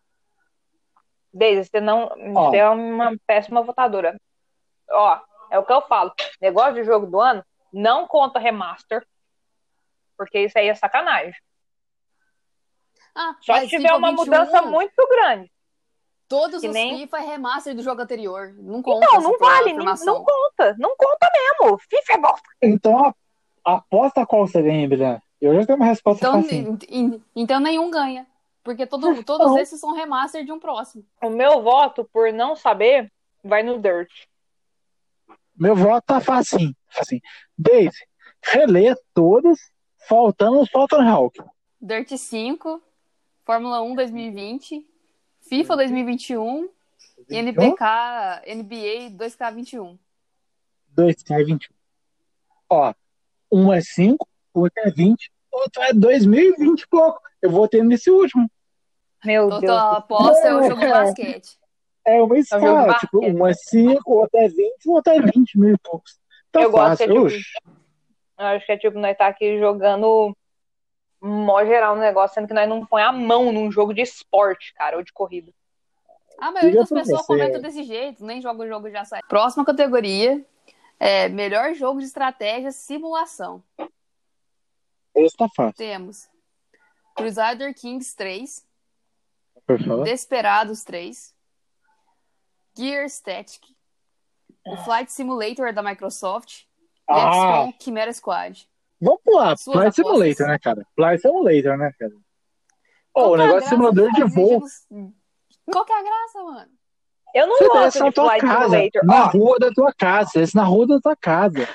Daisy, 1.34 1.70
você 1.70 1.80
não. 1.80 2.10
Ó. 2.36 2.50
Você 2.50 2.58
é 2.58 2.70
uma 2.70 3.16
péssima 3.28 3.62
votadora. 3.62 4.20
Ó, 4.90 5.20
é 5.52 5.60
o 5.60 5.66
que 5.66 5.72
eu 5.74 5.82
falo. 5.84 6.12
Negócio 6.42 6.74
de 6.76 6.84
jogo 6.84 7.06
do 7.06 7.20
ano, 7.20 7.44
não 7.72 8.08
conta 8.08 8.40
remaster. 8.40 9.06
Porque 10.18 10.40
isso 10.40 10.58
aí 10.58 10.68
é 10.68 10.76
sacanagem. 10.76 11.34
Ah, 13.16 13.36
Só 13.42 13.56
se 13.60 13.68
tiver 13.68 13.84
FIFA 13.84 13.98
uma 13.98 14.10
21, 14.12 14.24
mudança 14.26 14.62
muito 14.64 15.08
grande. 15.10 15.52
Todos 16.28 16.62
que 16.62 16.68
os 16.68 16.74
nem- 16.74 16.98
FIFA 17.00 17.18
é 17.18 17.22
remaster 17.22 17.76
do 17.76 17.82
jogo 17.82 18.02
anterior. 18.02 18.54
Não 18.58 18.82
conta 18.84 19.06
Então, 19.08 19.22
não 19.22 19.38
vale, 19.40 19.66
nem- 19.66 19.74
afirmação. 19.74 20.14
não 20.16 20.24
conta. 20.26 20.76
Não 20.78 20.96
conta 20.96 21.28
mesmo. 21.34 21.78
FIFA 21.90 22.14
é 22.14 22.18
bosta. 22.18 22.50
Então, 22.62 23.16
aposta 23.66 24.26
qual 24.26 24.48
você 24.48 24.62
ganha, 24.62 24.88
Bilhão. 24.88 25.22
Eu 25.42 25.56
já 25.56 25.66
tenho 25.66 25.78
uma 25.78 25.86
resposta 25.88 26.28
Então, 26.28 26.40
en- 26.90 27.22
então 27.36 27.60
nenhum 27.60 27.90
ganha. 27.90 28.28
Porque 28.64 28.86
todo, 28.86 29.02
todos 29.24 29.56
esses 29.58 29.80
são 29.80 29.94
remaster 29.94 30.44
de 30.44 30.52
um 30.52 30.60
próximo. 30.60 31.06
O 31.22 31.30
meu 31.30 31.62
voto, 31.62 32.04
por 32.12 32.32
não 32.34 32.56
saber, 32.56 33.12
vai 33.44 33.64
no 33.64 33.80
Dirt. 33.80 34.12
Meu 35.56 35.76
voto 35.76 36.06
tá 36.06 36.22
facinho. 36.22 36.76
facinho. 36.88 37.22
Daisy, 37.58 38.08
relê 38.42 38.96
todos, 39.14 39.60
faltando 40.08 40.62
os 40.62 40.70
Falcon 40.70 41.02
Hawk. 41.02 41.42
Dirt 41.82 42.16
5, 42.16 42.82
Fórmula 43.46 43.82
1 43.82 43.96
2020, 43.96 44.86
FIFA 45.42 45.76
2021 45.78 46.70
e 47.30 47.38
NBK, 47.38 47.84
NBA 48.56 49.18
2K21. 49.18 49.98
2K21. 50.96 51.70
Ó, 52.70 52.94
um 53.52 53.74
é 53.74 53.82
5, 53.82 54.28
outro 54.54 54.84
é 54.84 54.92
20, 54.92 55.32
outro 55.52 55.82
é 55.82 55.94
2020 55.94 56.82
e 56.82 56.88
pouco. 56.88 57.22
Eu 57.42 57.50
vou 57.50 57.68
ter 57.68 57.84
nesse 57.84 58.10
último. 58.10 58.50
Meu 59.24 59.48
Então, 59.48 59.60
Deus. 59.60 59.72
a 59.78 59.92
aposta 59.98 60.48
é 60.48 60.56
o 60.56 60.64
jogo 60.64 60.80
de 60.80 60.88
basquete. 60.88 61.58
É 62.06 62.22
uma 62.22 62.36
de 62.36 62.42
escala, 62.42 62.94
tipo, 62.96 63.20
basquete. 63.20 63.36
um 63.36 63.48
é 63.48 63.54
5, 63.54 64.12
outro 64.14 64.40
é 64.40 64.48
20, 64.48 64.90
outro 64.90 65.14
é 65.14 65.22
20 65.22 65.60
mil 65.60 65.74
e 65.76 65.78
poucos. 65.78 66.18
Tá 66.52 66.62
Eu 66.62 66.72
gosto 66.72 66.98
fácil. 66.98 67.06
que 67.28 67.36
é 67.36 67.40
tipo-. 67.40 67.80
Eu 68.40 68.46
acho 68.46 68.66
que 68.66 68.72
é 68.72 68.78
tipo, 68.78 68.98
nós 69.00 69.18
tá 69.18 69.28
aqui 69.28 69.60
jogando 69.60 70.36
mó 71.22 71.64
geral 71.66 71.96
no 71.96 72.02
negócio, 72.02 72.34
sendo 72.34 72.48
que 72.48 72.54
nós 72.54 72.68
não 72.70 72.86
põe 72.86 73.02
a 73.04 73.12
mão 73.12 73.52
num 73.52 73.70
jogo 73.70 73.94
de 73.94 74.02
esporte, 74.02 74.74
cara, 74.74 74.96
ou 74.96 75.04
de 75.04 75.12
corrida. 75.12 75.52
A 76.38 76.50
maioria 76.52 76.80
das 76.80 76.90
pessoas 76.90 77.26
comenta 77.26 77.60
desse 77.60 77.84
jeito, 77.84 78.26
nem 78.26 78.42
joga 78.42 78.64
o 78.64 78.68
jogo 78.68 78.90
já 78.90 79.04
sai. 79.04 79.20
Próxima 79.28 79.66
categoria 79.66 80.44
é 80.98 81.28
melhor 81.28 81.74
jogo 81.74 82.00
de 82.00 82.06
estratégia 82.06 82.72
simulação. 82.72 83.62
Esse 85.14 85.36
tá 85.36 85.48
fácil. 85.54 85.76
Temos 85.76 86.30
Crusader 87.20 87.74
Kings 87.74 88.16
3, 88.16 88.66
Por 89.68 89.80
favor. 89.80 90.04
Desperados 90.04 90.84
3, 90.84 91.34
Gear 92.78 93.08
Static, 93.10 93.62
o 94.66 94.78
Flight 94.78 95.12
Simulator 95.12 95.74
da 95.74 95.82
Microsoft 95.84 96.62
e 96.62 96.66
Ah, 97.08 97.32
XCOM 97.32 97.74
Chimera 97.82 98.14
Squad. 98.14 98.68
vamos 99.02 99.22
pular. 99.24 99.58
Suas 99.58 99.76
Flight 99.76 100.02
apostas. 100.02 100.20
Simulator, 100.36 100.48
né, 100.48 100.60
cara? 100.60 100.88
Flight 100.96 101.22
Simulator, 101.22 101.78
né, 101.78 101.94
cara? 102.00 102.14
Ô, 102.14 103.22
Qual 103.22 103.32
o 103.32 103.36
que 103.36 103.42
é 103.42 103.46
negócio 103.46 103.48
de 103.48 103.50
graça 103.60 103.70
simulador 103.70 104.12
de 104.14 104.24
voo. 104.36 104.64
exigindo- 104.64 105.14
Qual 105.72 105.86
que 105.86 105.94
é 105.94 106.00
a 106.00 106.04
graça, 106.04 106.44
mano? 106.44 106.72
Eu 107.36 107.46
não 107.48 107.58
Você 107.58 107.68
gosto 107.68 108.00
na 108.00 108.10
de 108.10 108.16
tua 108.16 108.24
Flight 108.26 108.42
casa, 108.46 108.64
Simulator. 108.70 109.06
na 109.06 109.24
Ó, 109.26 109.30
rua 109.30 109.60
da 109.60 109.70
tua 109.72 109.94
casa. 109.94 110.32
Desce 110.36 110.56
na 110.56 110.64
rua 110.64 110.88
da 110.88 111.00
tua 111.00 111.16
casa. 111.16 111.68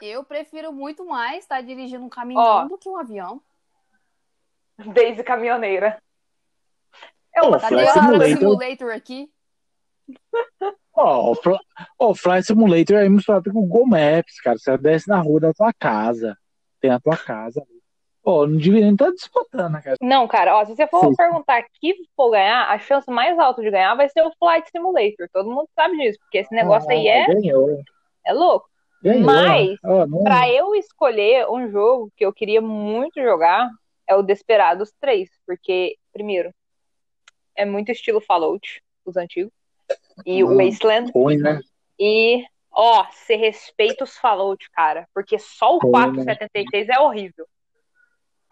Eu 0.00 0.24
prefiro 0.24 0.72
muito 0.72 1.04
mais 1.04 1.38
estar 1.44 1.60
dirigindo 1.62 2.04
um 2.04 2.08
caminhão 2.08 2.42
Ó. 2.42 2.64
do 2.66 2.78
que 2.78 2.88
um 2.88 2.96
avião. 2.96 3.42
Daisy 4.88 5.22
Caminhoneira. 5.22 5.98
É 7.34 7.42
uma 7.42 7.58
Pô, 7.58 7.60
Cadê 7.60 7.74
Flight 7.76 7.90
o 7.90 7.92
Simulator, 7.92 8.26
Simulator. 8.28 8.38
Simulator 8.38 8.90
aqui? 8.96 9.30
Ó, 10.94 11.30
o 11.30 11.34
Fl- 11.36 11.54
ó, 11.98 12.10
o 12.10 12.14
Flight 12.14 12.46
Simulator 12.46 12.96
é 12.96 13.08
misturado 13.08 13.52
com 13.52 13.60
o 13.60 13.66
Google 13.66 13.86
Maps, 13.86 14.40
cara. 14.42 14.58
Você 14.58 14.76
desce 14.78 15.08
na 15.08 15.20
rua 15.20 15.40
da 15.40 15.52
tua 15.52 15.72
casa. 15.72 16.36
Tem 16.80 16.90
a 16.90 16.98
tua 17.00 17.16
casa. 17.16 17.62
Pô, 18.22 18.46
não 18.46 18.56
devia 18.58 18.80
nem 18.82 18.92
estar 18.92 19.10
disputando, 19.12 19.72
né, 19.72 19.80
cara. 19.82 19.96
Não, 20.02 20.28
cara, 20.28 20.56
ó, 20.58 20.64
se 20.64 20.74
você 20.76 20.86
for 20.86 21.06
Sim. 21.08 21.14
perguntar 21.16 21.62
que 21.80 21.94
for 22.14 22.30
ganhar, 22.30 22.68
a 22.68 22.78
chance 22.78 23.10
mais 23.10 23.38
alta 23.38 23.62
de 23.62 23.70
ganhar 23.70 23.94
vai 23.94 24.08
ser 24.10 24.22
o 24.22 24.32
Flight 24.38 24.68
Simulator. 24.70 25.26
Todo 25.32 25.48
mundo 25.50 25.68
sabe 25.74 25.96
disso, 25.96 26.18
porque 26.20 26.38
esse 26.38 26.54
negócio 26.54 26.90
aí 26.90 27.06
é, 27.08 27.22
Ah, 27.22 27.26
Ganhou. 27.28 27.80
é 28.26 28.32
louco. 28.34 28.68
Ganhou. 29.02 29.24
Mas, 29.24 29.78
Ó, 29.82 30.06
não- 30.06 30.22
Pra 30.22 30.50
eu 30.50 30.74
escolher 30.74 31.48
um 31.48 31.70
jogo 31.70 32.10
que 32.14 32.26
eu 32.26 32.32
queria 32.32 32.60
muito 32.60 33.22
jogar, 33.22 33.70
é 34.10 34.14
o 34.16 34.22
Desperados 34.24 34.92
3, 35.00 35.30
porque, 35.46 35.96
primeiro, 36.12 36.52
é 37.54 37.64
muito 37.64 37.92
estilo 37.92 38.20
Fallout, 38.20 38.82
os 39.04 39.16
antigos, 39.16 39.52
e 40.26 40.42
o 40.42 40.48
Hum. 40.48 40.56
Wasteland, 40.56 41.12
Ruim, 41.14 41.36
né? 41.36 41.60
e, 41.96 42.44
ó, 42.72 43.04
você 43.04 43.36
respeita 43.36 44.02
os 44.02 44.18
Fallout, 44.18 44.68
cara, 44.72 45.08
porque 45.14 45.38
só 45.38 45.76
o 45.76 45.78
Ruim, 45.78 45.92
476 45.92 46.88
é 46.88 46.98
horrível. 46.98 47.46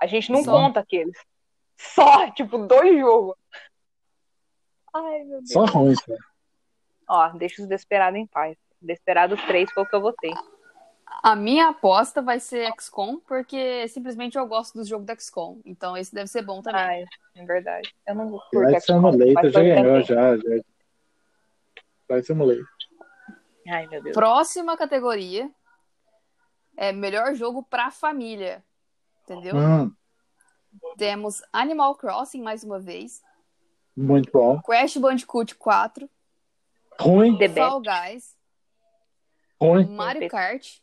A 0.00 0.06
gente 0.06 0.30
não 0.30 0.44
Só. 0.44 0.52
conta 0.52 0.78
aqueles. 0.78 1.18
Só, 1.76 2.30
tipo, 2.30 2.56
dois 2.58 2.96
jogos. 3.00 3.34
Ai, 4.94 5.24
meu 5.24 5.38
Deus. 5.38 5.50
Só 5.50 5.64
ruim, 5.64 5.94
cara. 5.96 6.20
Ó, 7.08 7.28
deixa 7.36 7.62
os 7.62 7.68
Desperados 7.68 8.16
em 8.20 8.26
paz. 8.28 8.56
Desperados 8.80 9.42
3 9.42 9.72
foi 9.72 9.82
o 9.82 9.86
que 9.86 9.96
eu 9.96 10.00
votei. 10.00 10.32
A 11.22 11.34
minha 11.34 11.68
aposta 11.68 12.22
vai 12.22 12.38
ser 12.38 12.70
XCOM, 12.78 13.18
porque 13.20 13.88
simplesmente 13.88 14.38
eu 14.38 14.46
gosto 14.46 14.78
do 14.78 14.84
jogo 14.84 15.04
da 15.04 15.16
XCOM. 15.18 15.60
Então 15.64 15.96
esse 15.96 16.14
deve 16.14 16.28
ser 16.28 16.42
bom 16.42 16.62
também. 16.62 16.80
Ai, 16.80 17.04
é 17.36 17.44
verdade. 17.44 17.94
Eu 18.06 18.14
não 18.14 18.30
curto 18.30 18.48
Flight 18.50 18.80
Simulator 18.80 19.50
já 19.50 19.62
ganhou, 19.62 20.02
já, 20.02 20.36
já. 20.36 20.62
Flight 22.06 22.26
Simulator. 22.26 22.64
Ai, 23.68 23.86
meu 23.86 24.02
Deus. 24.02 24.14
Próxima 24.14 24.76
categoria 24.76 25.50
é 26.76 26.92
melhor 26.92 27.34
jogo 27.34 27.62
pra 27.62 27.90
família. 27.90 28.64
Entendeu? 29.24 29.56
Hum, 29.56 29.92
Temos 30.96 31.42
Animal 31.52 31.94
Crossing 31.96 32.40
mais 32.40 32.64
uma 32.64 32.78
vez, 32.78 33.22
muito 33.96 34.30
bom. 34.32 34.60
Crash 34.62 34.96
Bandicoot 34.96 35.54
4, 35.56 36.08
Ruim, 37.00 37.36
The. 37.36 37.48
Fall 37.48 37.82
Guys, 37.82 38.36
ruim. 39.60 39.86
Mario 39.86 40.28
Kart, 40.30 40.78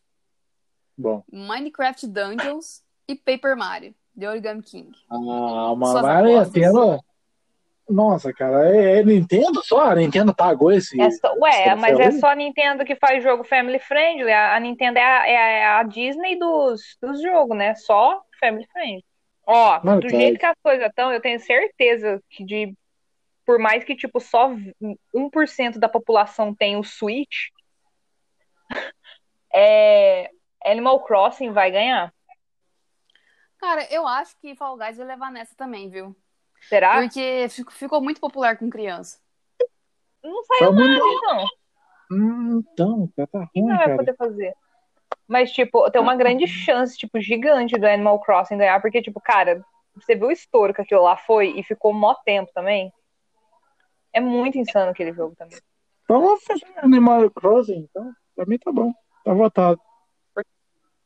Bom. 0.97 1.23
Minecraft 1.31 2.07
Dungeons 2.07 2.83
e 3.07 3.15
Paper 3.15 3.55
Mario, 3.55 3.93
The 4.17 4.29
Origami 4.29 4.61
King. 4.61 4.91
Ah, 5.09 5.71
uma 5.71 5.99
apostas. 5.99 6.53
Nintendo. 6.53 6.99
Nossa, 7.87 8.33
cara, 8.33 8.75
é, 8.75 8.99
é 8.99 9.03
Nintendo 9.03 9.63
só? 9.63 9.91
A 9.91 9.95
Nintendo 9.95 10.33
pagou 10.33 10.71
esse. 10.71 10.99
É 10.99 11.11
só- 11.11 11.33
ué, 11.35 11.51
Você 11.65 11.75
mas 11.75 11.99
é 11.99 12.11
só 12.13 12.29
a 12.29 12.35
Nintendo 12.35 12.83
que 12.83 12.95
faz 12.95 13.23
jogo 13.23 13.43
family 13.43 13.77
friendly. 13.77 14.31
A, 14.31 14.55
a 14.55 14.59
Nintendo 14.59 14.97
é 14.97 15.03
a, 15.03 15.27
é 15.27 15.65
a 15.67 15.83
Disney 15.83 16.39
dos, 16.39 16.97
dos 16.99 17.21
jogos, 17.21 17.55
né? 17.55 17.75
Só 17.75 18.23
family 18.39 18.65
friendly. 18.71 19.05
Ó, 19.45 19.79
Mas 19.83 19.99
do 19.99 20.07
tá. 20.07 20.17
jeito 20.17 20.39
que 20.39 20.45
as 20.45 20.57
coisas 20.63 20.87
estão, 20.87 21.11
eu 21.11 21.21
tenho 21.21 21.39
certeza 21.39 22.21
que 22.29 22.43
de 22.43 22.73
por 23.45 23.59
mais 23.59 23.83
que 23.83 23.95
tipo 23.95 24.19
só 24.19 24.49
1% 25.13 25.77
da 25.77 25.87
população 25.87 26.55
tem 26.55 26.77
o 26.77 26.83
Switch, 26.83 27.49
é, 29.53 30.31
Animal 30.65 31.01
Crossing 31.03 31.51
vai 31.51 31.71
ganhar. 31.71 32.13
Cara, 33.57 33.87
eu 33.91 34.07
acho 34.07 34.37
que 34.39 34.55
Fall 34.55 34.77
Guys 34.77 34.97
vai 34.97 35.05
levar 35.07 35.31
nessa 35.31 35.55
também, 35.55 35.89
viu? 35.89 36.15
Será? 36.67 37.01
Porque 37.01 37.47
fico- 37.49 37.71
ficou 37.71 38.01
muito 38.01 38.19
popular 38.19 38.57
com 38.57 38.69
criança. 38.69 39.19
Não 40.23 40.43
saiu 40.43 40.73
Vamos- 40.73 40.87
nada, 40.87 40.99
então. 41.07 41.45
Hum, 42.11 42.63
então, 42.71 43.09
cara, 43.15 43.27
tá 43.27 43.39
O 43.39 43.47
que 43.49 43.59
ruim, 43.61 43.69
não 43.69 43.77
vai 43.77 43.85
cara. 43.85 43.97
poder 43.97 44.15
fazer? 44.15 44.53
Mas, 45.27 45.51
tipo, 45.51 45.89
tem 45.91 46.01
uma 46.01 46.15
grande 46.15 46.45
chance, 46.47 46.97
tipo, 46.97 47.19
gigante 47.19 47.79
do 47.79 47.85
Animal 47.87 48.19
Crossing 48.21 48.57
ganhar, 48.57 48.79
porque, 48.81 49.01
tipo, 49.01 49.19
cara, 49.19 49.63
você 49.95 50.15
viu 50.15 50.27
o 50.27 50.31
estouro 50.31 50.73
que 50.73 50.81
aquilo 50.81 51.01
lá 51.03 51.17
foi 51.17 51.49
e 51.57 51.63
ficou 51.63 51.93
mó 51.93 52.13
tempo 52.13 52.51
também? 52.53 52.91
É 54.13 54.19
muito 54.19 54.57
insano 54.57 54.91
aquele 54.91 55.13
jogo 55.13 55.35
também. 55.35 55.57
Então 56.03 56.21
vamos 56.21 56.43
fechar 56.43 56.67
Animal 56.83 57.29
Crossing, 57.31 57.87
então. 57.89 58.11
Pra 58.35 58.45
mim 58.45 58.57
tá 58.59 58.71
bom. 58.71 58.93
Tá 59.23 59.33
votado. 59.33 59.81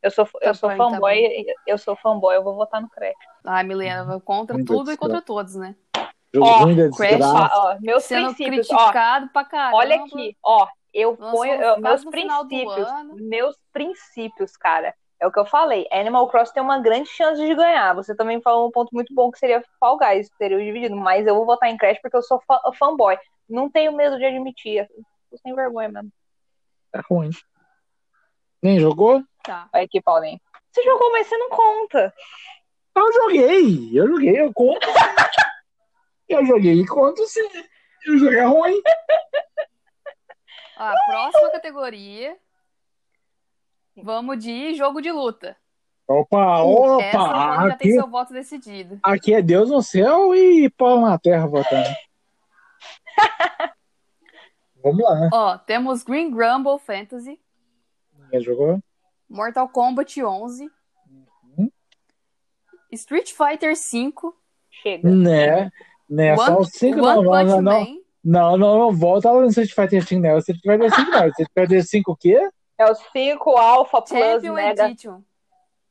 Eu 0.02 0.12
sou, 0.12 0.28
eu 0.36 0.40
Tá 0.40 0.54
sou 0.54 0.70
bom, 0.70 0.78
tá 0.78 0.84
fanboy, 0.92 1.46
eu 1.68 1.78
sou 1.78 1.96
fanboy, 1.96 2.36
eu 2.36 2.44
vou 2.44 2.56
votar 2.56 2.82
no 2.82 2.90
Crash. 2.90 3.14
Ai, 3.46 3.64
Milena, 3.64 4.20
contra 4.22 4.56
Muito 4.56 4.68
tudo 4.74 4.92
e 4.92 4.98
contra 4.98 5.22
todos, 5.22 5.56
né? 5.56 5.76
Jogo 6.34 6.48
Ó, 6.48 6.96
Crash. 6.96 7.22
Ó, 7.22 7.50
ó, 7.72 7.78
meus 7.82 8.04
Sendo 8.06 8.34
princípios, 8.34 8.70
ó, 8.70 8.76
criticado 8.78 9.30
pra 9.34 9.44
caramba. 9.44 9.78
olha 9.78 9.96
aqui, 9.98 10.38
ó, 10.44 10.68
eu 10.94 11.18
Lançou 11.20 11.32
ponho 11.40 11.54
eu- 11.62 11.80
meus 11.82 12.06
princípios, 12.06 12.88
meus 13.16 13.58
princípios, 13.74 14.56
cara. 14.56 14.94
É 15.22 15.28
o 15.28 15.32
que 15.34 15.38
eu 15.40 15.46
falei. 15.46 15.86
Animal 15.92 16.30
Crossing 16.30 16.54
tem 16.54 16.64
uma 16.64 16.80
grande 16.80 17.10
chance 17.10 17.46
de 17.46 17.54
ganhar. 17.54 17.94
Você 17.94 18.16
também 18.16 18.40
falou 18.42 18.70
um 18.70 18.72
ponto 18.72 18.90
muito 18.94 19.14
bom 19.14 19.30
que 19.30 19.38
seria 19.38 19.62
Fall 19.78 19.98
Guys, 19.98 20.30
seria 20.38 20.56
o 20.56 20.62
dividido. 20.64 20.96
Mas 20.96 21.28
eu 21.28 21.36
vou 21.36 21.46
votar 21.46 21.70
em 21.70 21.76
Crash 21.76 22.00
porque 22.02 22.16
eu 22.16 22.22
sou 22.22 22.42
fã- 22.48 22.62
fanboy. 22.80 23.18
Não 23.50 23.70
tenho 23.70 23.92
medo 23.92 24.18
de 24.18 24.24
admitir. 24.24 24.88
Tô 25.30 25.38
sem 25.40 25.54
vergonha 25.54 25.90
mesmo. 25.90 26.10
É 26.96 27.02
ruim. 27.12 27.32
Nem 28.64 28.80
jogou? 28.80 29.22
Tá. 29.50 29.68
Olha 29.74 29.84
aqui, 29.84 30.00
Paulinho. 30.00 30.40
Você 30.72 30.84
jogou, 30.84 31.12
mas 31.12 31.26
você 31.26 31.36
não 31.36 31.50
conta. 31.50 32.14
Eu 32.96 33.14
joguei. 33.14 33.90
Eu 34.00 34.08
joguei, 34.08 34.40
eu 34.42 34.54
conto. 34.54 34.86
eu 36.30 36.46
joguei 36.46 36.74
e 36.74 36.86
conto 36.86 37.26
sim. 37.26 37.50
Eu 38.06 38.20
joguei 38.20 38.42
ruim. 38.42 38.80
Ó, 40.78 40.84
a 40.84 40.94
próxima 41.08 41.50
categoria. 41.50 42.38
Vamos 43.98 44.38
de 44.38 44.76
jogo 44.76 45.02
de 45.02 45.12
luta. 45.12 45.58
Opa, 46.08 46.60
Essa 47.02 47.20
opa. 47.20 47.70
já 47.70 47.76
tem 47.76 47.90
Aqui, 47.90 47.94
seu 47.94 48.08
voto 48.08 48.32
decidido. 48.32 49.00
aqui 49.02 49.34
é 49.34 49.42
Deus 49.42 49.72
no 49.72 49.82
céu 49.82 50.36
e 50.36 50.70
pau 50.70 51.02
na 51.02 51.18
terra 51.18 51.48
votando. 51.48 51.90
Vamos 54.84 55.04
lá. 55.04 55.30
Ó, 55.34 55.58
temos 55.58 56.04
Green 56.04 56.30
Grumble 56.30 56.78
Fantasy, 56.78 57.42
Ninguém 58.14 58.42
jogou? 58.42 58.80
Mortal 59.30 59.70
Kombat 59.70 60.22
11, 60.24 60.70
Uhum. 61.58 61.72
Street 62.92 63.32
Fighter 63.32 63.76
5, 63.76 64.36
Chega. 64.72 65.10
Né? 65.10 65.72
Né? 66.10 66.36
Só 66.36 66.44
One, 66.54 66.62
os 66.62 66.70
cinco 66.70 67.00
One 67.06 67.24
não, 67.24 67.24
não, 67.24 67.44
não, 67.46 67.62
não. 67.62 68.00
Não, 68.24 68.58
não, 68.58 68.80
não. 68.80 68.92
Volta 68.94 69.32
lá 69.32 69.42
no 69.42 69.48
Street 69.48 69.72
Fighter 69.74 70.06
5, 70.06 70.22
não. 70.22 70.38
Street 70.40 70.62
Fighter 70.62 70.94
5 70.96 71.12
não. 71.12 71.28
Street 71.28 71.50
Fighter 71.54 71.84
5 71.86 72.12
o 72.12 72.16
quê? 72.16 72.50
É 72.78 72.86
o 72.90 72.96
5 72.96 73.50
Alpha 73.58 74.02
Plus 74.02 74.20
Champion 74.20 74.54
Mega. 74.54 74.86
Edition. 74.90 75.22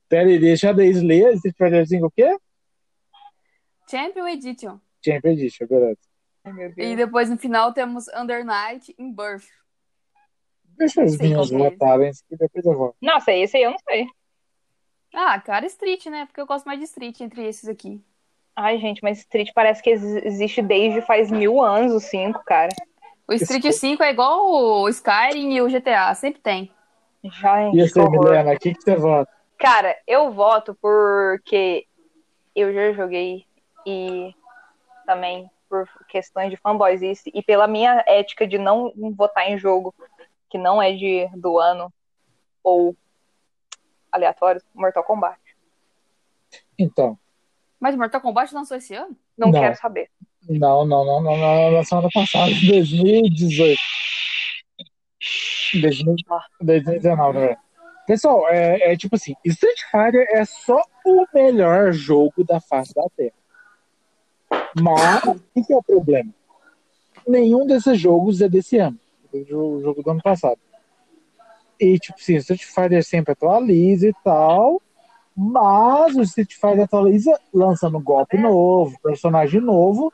Pera 0.09 0.29
aí, 0.29 0.39
deixa 0.39 0.71
a 0.71 0.73
Deise 0.73 1.05
ler. 1.05 1.35
Street 1.35 1.57
Fighter 1.57 1.87
5 1.87 2.07
o 2.07 2.11
quê? 2.11 2.37
Champion 3.91 4.27
Edition. 4.29 4.79
Champion 5.05 5.31
Edition, 5.33 5.67
beleza. 5.67 5.99
Ai, 6.45 6.53
meu 6.53 6.73
E 6.77 6.97
depois 6.97 7.29
no 7.31 7.37
final 7.39 7.73
temos 7.73 8.07
Under 8.09 8.45
Night 8.45 8.95
in 8.99 9.13
Birth. 9.13 9.47
Deixa 10.79 11.03
ok. 11.41 11.59
votarem, 11.59 12.13
que 12.29 12.37
depois 12.37 12.65
eu 12.65 12.77
volto. 12.77 12.97
Nossa, 13.03 13.33
esse 13.33 13.57
aí 13.57 13.65
eu 13.65 13.71
não 13.73 13.79
sei. 13.89 14.07
Ah, 15.15 15.41
cara, 15.41 15.67
Street, 15.67 16.07
né? 16.07 16.27
Porque 16.27 16.41
eu 16.41 16.47
gosto 16.47 16.67
mais 16.67 16.79
de 16.79 16.85
Street 16.85 17.21
entre 17.21 17.47
esses 17.47 17.69
aqui. 17.69 18.01
Ai, 18.55 18.79
gente, 18.79 19.03
mas 19.03 19.19
Street 19.19 19.51
parece 19.55 19.83
que 19.83 19.91
exi- 19.91 20.21
existe 20.25 20.63
desde 20.63 21.01
faz 21.03 21.31
mil 21.31 21.63
anos 21.63 21.93
o 21.93 22.01
5, 22.01 22.43
cara. 22.45 22.69
O 23.27 23.33
Street 23.33 23.65
Isso. 23.65 23.81
5 23.81 24.03
é 24.03 24.11
igual 24.11 24.51
o 24.51 24.89
Skyrim 24.89 25.55
e 25.55 25.63
o 25.63 25.69
GTA, 25.69 26.15
sempre 26.15 26.41
tem. 26.41 26.73
Gente, 27.23 27.77
E 27.77 27.89
você. 27.89 28.09
Milena, 28.09 28.53
o 28.53 28.59
que, 28.59 28.75
que 28.75 28.83
você 28.83 28.97
vota? 28.97 29.31
Cara, 29.59 29.97
eu 30.07 30.33
voto 30.33 30.77
porque 30.81 31.87
eu 32.55 32.73
já 32.73 32.93
joguei 32.93 33.45
e 33.87 34.35
também 35.07 35.51
por 35.69 35.89
questões 36.09 36.51
de 36.51 36.57
fanboyzice 36.57 37.31
e 37.35 37.43
pela 37.43 37.67
minha 37.67 38.03
ética 38.07 38.47
de 38.47 38.57
não 38.57 38.93
votar 39.17 39.51
em 39.51 39.59
jogo 39.59 39.95
que 40.49 40.59
não 40.59 40.81
é 40.81 40.93
de 40.93 41.29
do 41.37 41.59
ano 41.59 41.93
ou 42.63 42.97
aleatório, 44.11 44.61
Mortal 44.75 45.05
Kombat. 45.05 45.39
Então, 46.79 47.19
Mas 47.79 47.97
Mortal 47.97 48.21
Kombat 48.21 48.55
lançou 48.55 48.77
esse 48.77 48.95
ano? 48.95 49.17
Não, 49.37 49.51
Não. 49.51 49.61
quero 49.61 49.77
saber. 49.77 50.11
não, 50.49 50.85
não, 50.85 51.05
não, 51.05 51.21
não, 51.21 51.37
não, 51.37 51.71
na 51.73 51.85
semana 51.85 52.09
passada, 52.13 52.51
em 52.51 52.69
2018. 52.69 53.79
2000 55.81 56.17
2019, 56.61 57.39
né? 57.39 57.57
Pessoal, 58.07 58.49
é, 58.49 58.93
é 58.93 58.97
tipo 58.97 59.17
assim, 59.17 59.35
Street 59.45 59.81
Fighter 59.91 60.27
é 60.31 60.45
só 60.45 60.81
o 61.05 61.27
melhor 61.35 61.93
jogo 61.93 62.43
da 62.43 62.59
face 62.59 62.95
da 62.95 63.07
Terra. 63.15 63.35
Mas, 64.81 65.23
o 65.25 65.65
que 65.65 65.73
é 65.73 65.77
o 65.77 65.83
problema? 65.83 66.33
Nenhum 67.27 67.67
desses 67.67 68.01
jogos 68.01 68.41
é 68.41 68.49
desse 68.49 68.79
ano. 68.79 68.99
O 69.33 69.45
jogo, 69.45 69.77
o 69.77 69.83
jogo 69.83 70.03
do 70.03 70.11
ano 70.11 70.23
passado. 70.23 70.59
E, 71.79 71.99
tipo 71.99 72.19
assim, 72.19 72.37
Street 72.37 72.65
Fighter 72.65 73.05
sempre 73.05 73.33
atualiza 73.33 74.09
e 74.09 74.15
tal, 74.25 74.83
Mas 75.37 76.17
o 76.17 76.23
Street 76.23 76.55
Fighter 76.55 76.83
atualiza 76.83 77.39
lançando 77.55 78.01
golpe 78.01 78.37
novo, 78.37 78.99
personagem 79.01 79.61
novo. 79.61 80.13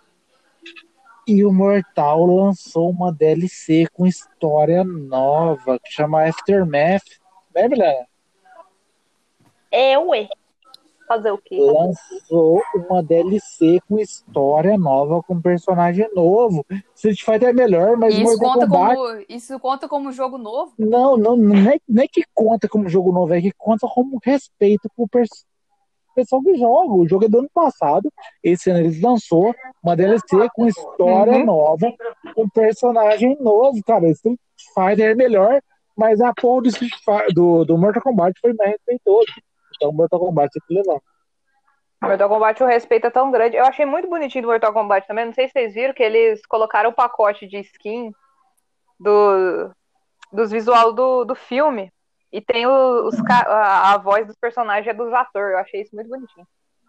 E 1.27 1.43
o 1.43 1.51
Mortal 1.51 2.27
lançou 2.27 2.91
uma 2.91 3.11
DLC 3.11 3.87
com 3.95 4.07
história 4.07 4.85
nova, 4.85 5.79
que 5.79 5.91
chama 5.91 6.29
Aftermath. 6.29 7.19
Lembra? 7.55 8.07
É, 9.71 9.99
ué. 9.99 10.29
Fazer 11.07 11.31
o 11.31 11.39
quê? 11.39 11.59
Lançou 11.61 12.63
uma 12.89 13.03
DLC 13.03 13.79
com 13.89 13.99
história 13.99 14.77
nova, 14.79 15.23
com 15.23 15.41
personagem 15.41 16.09
novo. 16.15 16.65
Street 16.95 17.21
Fighter 17.23 17.51
é 17.51 17.53
melhor, 17.53 17.97
mas 17.97 18.15
Isso 18.15 18.23
Mortal 18.25 18.53
conta, 18.55 18.67
Kombat... 18.67 18.97
como, 18.97 19.25
isso 19.29 19.61
conta 19.61 19.89
como 19.89 20.13
jogo 20.13 20.39
novo? 20.39 20.73
Não, 20.79 21.17
não, 21.17 21.37
não 21.37 21.71
é, 21.71 21.79
não 21.87 22.03
é 22.03 22.07
que 22.09 22.23
conta 22.35 22.67
como 22.69 22.89
jogo 22.89 23.13
novo, 23.13 23.35
é 23.35 23.41
que 23.41 23.53
conta 23.59 23.87
como 23.87 24.19
respeito 24.25 24.89
pro 24.97 25.07
pers- 25.07 25.45
pessoal 26.15 26.41
que 26.43 26.55
joga. 26.57 26.95
O 26.95 27.07
jogo 27.09 27.27
é 27.27 27.29
do 27.29 27.41
ano 27.41 27.51
passado, 27.53 28.11
esse 28.43 28.71
ano 28.71 28.81
eles 28.81 29.01
lançou 29.03 29.55
uma 29.83 29.95
DLC 29.95 30.49
com 30.55 30.67
história 30.67 31.35
Uhum. 31.39 31.45
nova, 31.45 31.93
com 32.35 32.49
personagem 32.49 33.37
novo, 33.41 33.79
cara. 33.85 34.09
Street 34.11 34.39
Fighter 34.75 35.11
é 35.11 35.15
melhor, 35.15 35.61
mas 35.97 36.21
a 36.21 36.33
porra 36.33 36.63
do, 36.63 36.69
Street 36.69 36.93
Fighter, 37.05 37.35
do, 37.35 37.65
do 37.67 37.77
Mortal 37.77 38.03
Kombat 38.03 38.41
foi 38.41 38.55
mais 38.55 38.71
respeitoso. 38.73 39.27
Então, 39.77 39.93
Mortal 39.93 40.21
Kombat 40.21 40.51
tem 40.53 40.63
que 40.67 40.75
levar. 40.75 41.01
Mortal 42.03 42.29
Kombat 42.29 42.63
o 42.63 42.67
respeito 42.67 43.07
é 43.07 43.11
tão 43.11 43.31
grande. 43.31 43.57
Eu 43.57 43.65
achei 43.65 43.87
muito 43.87 44.09
bonitinho 44.09 44.43
do 44.43 44.49
Mortal 44.49 44.73
Kombat 44.73 45.07
também. 45.07 45.25
Não 45.27 45.33
sei 45.33 45.47
se 45.47 45.53
vocês 45.53 45.75
viram 45.75 45.95
que 45.95 46.03
eles 46.03 46.45
colocaram 46.47 46.91
o 46.91 46.95
pacote 46.95 47.47
de 47.47 47.59
skin 47.61 48.13
do, 49.01 49.71
dos 50.33 50.51
visual 50.51 50.93
do, 50.93 51.25
do 51.25 51.35
filme. 51.35 51.91
E 52.33 52.41
tem 52.41 52.67
o- 52.67 53.07
os, 53.07 53.15
a, 53.31 53.95
a 53.95 53.99
voz 53.99 54.27
dos 54.27 54.37
personagens 54.37 54.87
é 54.87 54.93
dos 54.95 55.13
atores. 55.13 55.53
Eu 55.53 55.59
achei 55.59 55.81
isso 55.83 55.95
muito 55.95 56.09
bonitinho. 56.09 56.47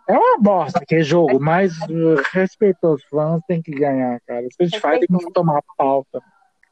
É 0.08 0.14
uma 0.18 0.38
bosta 0.38 0.84
que 0.86 0.96
é 0.96 1.02
jogo, 1.02 1.40
mas 1.40 1.72
uh, 1.84 2.22
respeito 2.32 2.86
aos 2.86 3.04
fãs 3.06 3.42
tem 3.48 3.60
que 3.62 3.72
ganhar, 3.72 4.20
cara. 4.28 4.46
Street 4.48 4.72
Fighter 4.74 5.08
tem 5.08 5.18
que 5.18 5.32
tomar 5.32 5.62
pauta. 5.78 6.22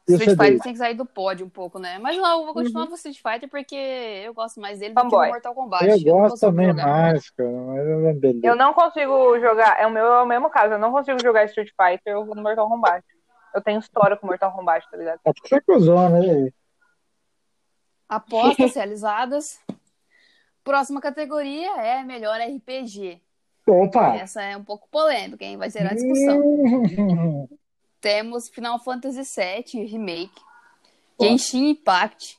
Street? 0.06 0.36
Fighter 0.36 0.60
tem 0.60 0.72
que 0.72 0.78
sair 0.78 0.94
do 0.94 1.06
pódio 1.06 1.46
um 1.46 1.50
pouco, 1.50 1.78
né? 1.78 1.98
Mas 1.98 2.16
não, 2.18 2.40
eu 2.40 2.44
vou 2.44 2.54
continuar 2.54 2.86
com 2.86 2.94
Street 2.94 3.16
Fighter 3.16 3.48
porque 3.48 3.74
eu 3.74 4.34
gosto 4.34 4.60
mais 4.60 4.78
dele 4.78 4.92
do 4.92 4.96
que 4.96 5.02
Fanboy. 5.02 5.26
do 5.28 5.32
Mortal 5.32 5.54
Kombat. 5.54 5.84
Eu 5.86 5.96
não 5.96 6.20
gosto 6.20 6.40
também 6.40 6.66
jogar. 6.68 6.86
mais, 6.86 7.30
cara, 7.30 7.50
mas 7.50 7.86
é 7.86 8.12
beleza. 8.12 8.46
Eu 8.46 8.56
não 8.56 8.74
consigo 8.74 9.40
jogar. 9.40 9.80
É 9.80 9.86
o 9.86 9.90
meu 9.90 10.04
é 10.04 10.22
o 10.22 10.26
mesmo 10.26 10.50
caso. 10.50 10.74
Eu 10.74 10.78
não 10.78 10.92
consigo 10.92 11.18
jogar 11.22 11.46
Street 11.46 11.70
Fighter. 11.70 12.12
Eu 12.12 12.24
vou 12.26 12.34
no 12.34 12.42
Mortal 12.42 12.68
Kombat. 12.68 13.04
Eu 13.54 13.62
tenho 13.62 13.78
história 13.78 14.16
com 14.16 14.26
Mortal 14.26 14.52
Kombat, 14.52 14.86
tá 14.90 14.96
ligado? 14.96 15.20
É 15.24 15.32
porque 15.32 15.48
você 15.48 15.54
acusou, 15.54 16.08
né? 16.10 16.50
Apostas 18.08 18.74
realizadas. 18.76 19.58
Próxima 20.62 21.00
categoria 21.00 21.70
é 21.80 22.02
melhor 22.02 22.38
RPG. 22.40 23.22
Opa! 23.66 24.16
Essa 24.16 24.42
é 24.42 24.56
um 24.56 24.64
pouco 24.64 24.86
polêmica, 24.90 25.44
hein? 25.44 25.56
Vai 25.56 25.70
ser 25.70 25.86
a 25.86 25.94
discussão. 25.94 27.48
Temos 28.04 28.50
Final 28.50 28.78
Fantasy 28.78 29.22
VII 29.22 29.86
Remake, 29.86 30.42
Genshin 31.18 31.70
Impact, 31.70 32.38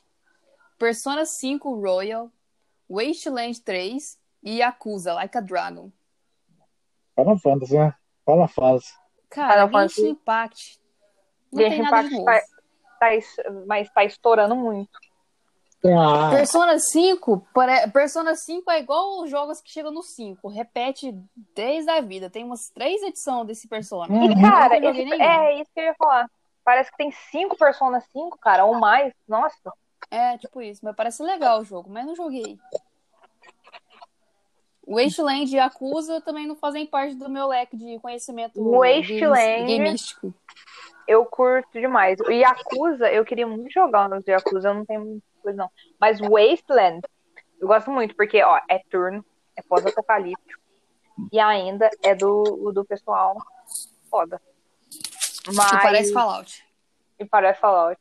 Persona 0.78 1.26
5 1.26 1.74
Royal, 1.74 2.30
Wasteland 2.88 3.60
3 3.64 4.16
e 4.44 4.58
Yakuza 4.58 5.12
Like 5.14 5.36
a 5.36 5.40
Dragon. 5.40 5.90
Final 7.16 7.38
Fantasy, 7.40 7.76
né? 7.76 7.92
Final 8.24 8.46
Fantasy. 8.46 8.94
Cara, 9.28 9.66
Final 9.66 9.88
Genshin 9.88 10.10
Impact. 10.10 10.80
Não 11.52 11.58
tem 11.58 11.70
Genshin 11.70 11.82
de 11.82 11.88
Impact 11.88 12.10
novo. 12.12 12.24
tá, 12.26 12.40
tá 13.00 13.08
mas 13.66 13.90
tá 13.90 14.04
estourando 14.04 14.54
muito. 14.54 14.96
Ah, 15.92 16.30
Persona 16.30 16.78
5, 16.78 17.46
pare- 17.52 17.88
Persona 17.90 18.34
5 18.34 18.70
é 18.70 18.80
igual 18.80 19.22
os 19.22 19.30
jogos 19.30 19.60
que 19.60 19.70
chegam 19.70 19.92
no 19.92 20.02
5, 20.02 20.48
repete 20.48 21.14
desde 21.54 21.90
a 21.90 22.00
vida. 22.00 22.30
Tem 22.30 22.44
umas 22.44 22.68
três 22.70 23.02
edições 23.02 23.46
desse 23.46 23.68
Persona. 23.68 24.12
Uhum. 24.12 24.32
E, 24.32 24.40
cara, 24.40 24.76
esse- 24.78 25.12
é 25.22 25.60
isso 25.60 25.70
que 25.74 25.80
eu 25.80 25.84
ia 25.84 25.94
falar. 25.94 26.30
Parece 26.64 26.90
que 26.90 26.96
tem 26.96 27.10
cinco 27.30 27.56
Persona 27.56 28.00
5, 28.00 28.38
cara, 28.38 28.64
ou 28.64 28.74
mais. 28.78 29.12
Nossa. 29.28 29.72
É, 30.10 30.36
tipo 30.38 30.60
isso, 30.62 30.80
mas 30.84 30.94
parece 30.96 31.22
legal 31.22 31.60
o 31.60 31.64
jogo, 31.64 31.88
mas 31.90 32.04
não 32.06 32.14
joguei. 32.14 32.58
Wasteland 34.86 35.52
e 35.52 35.56
Yakuza 35.58 36.20
também 36.20 36.46
não 36.46 36.54
fazem 36.54 36.86
parte 36.86 37.14
do 37.16 37.28
meu 37.28 37.48
leque 37.48 37.76
de 37.76 37.98
conhecimento 37.98 38.62
Wasteland- 38.70 39.66
gamístico. 39.66 40.32
Eu 41.08 41.24
curto 41.24 41.68
demais. 41.72 42.18
O 42.20 42.30
Yakuza, 42.30 43.10
eu 43.12 43.24
queria 43.24 43.46
muito 43.46 43.70
jogar 43.72 44.08
nos 44.08 44.24
Yakuza, 44.26 44.68
eu 44.68 44.74
não 44.74 44.84
tenho 44.84 45.20
coisa 45.46 45.56
não. 45.56 45.70
Mas 46.00 46.18
Wasteland, 46.20 47.02
eu 47.60 47.68
gosto 47.68 47.90
muito, 47.90 48.14
porque, 48.16 48.42
ó, 48.42 48.60
é 48.68 48.80
turno, 48.90 49.24
é 49.56 49.62
pós-apocalíptico. 49.62 50.60
E 51.32 51.38
ainda 51.40 51.88
é 52.02 52.14
do, 52.14 52.72
do 52.72 52.84
pessoal 52.84 53.36
foda. 54.10 54.40
Mas... 55.54 55.70
Que 55.70 55.76
parece 55.82 56.12
Fallout. 56.12 56.66
E 57.18 57.24
parece 57.24 57.60
Fallout. 57.60 58.00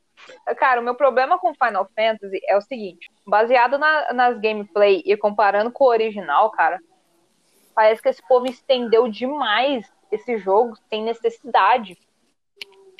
Cara, 0.58 0.82
o 0.82 0.84
meu 0.84 0.96
problema 0.96 1.38
com 1.38 1.54
Final 1.54 1.90
Fantasy 1.96 2.40
é 2.48 2.58
o 2.58 2.62
seguinte: 2.62 3.10
baseado 3.26 3.78
na- 3.78 4.12
nas 4.14 4.40
gameplay 4.40 5.04
e 5.06 5.16
comparando 5.16 5.72
com 5.72 5.84
o 5.86 5.90
original, 5.90 6.50
cara, 6.52 6.80
parece 7.74 8.02
que 8.02 8.10
esse 8.10 8.26
povo 8.28 8.48
estendeu 8.48 9.08
demais 9.08 9.86
esse 10.12 10.38
jogo 10.38 10.76
sem 10.90 11.04
necessidade. 11.04 11.98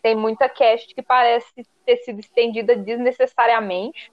Tem 0.02 0.16
muita 0.16 0.48
cast 0.48 0.94
que 0.94 1.02
parece 1.02 1.66
ter 1.86 1.98
sido 1.98 2.20
estendida 2.20 2.76
desnecessariamente. 2.76 4.12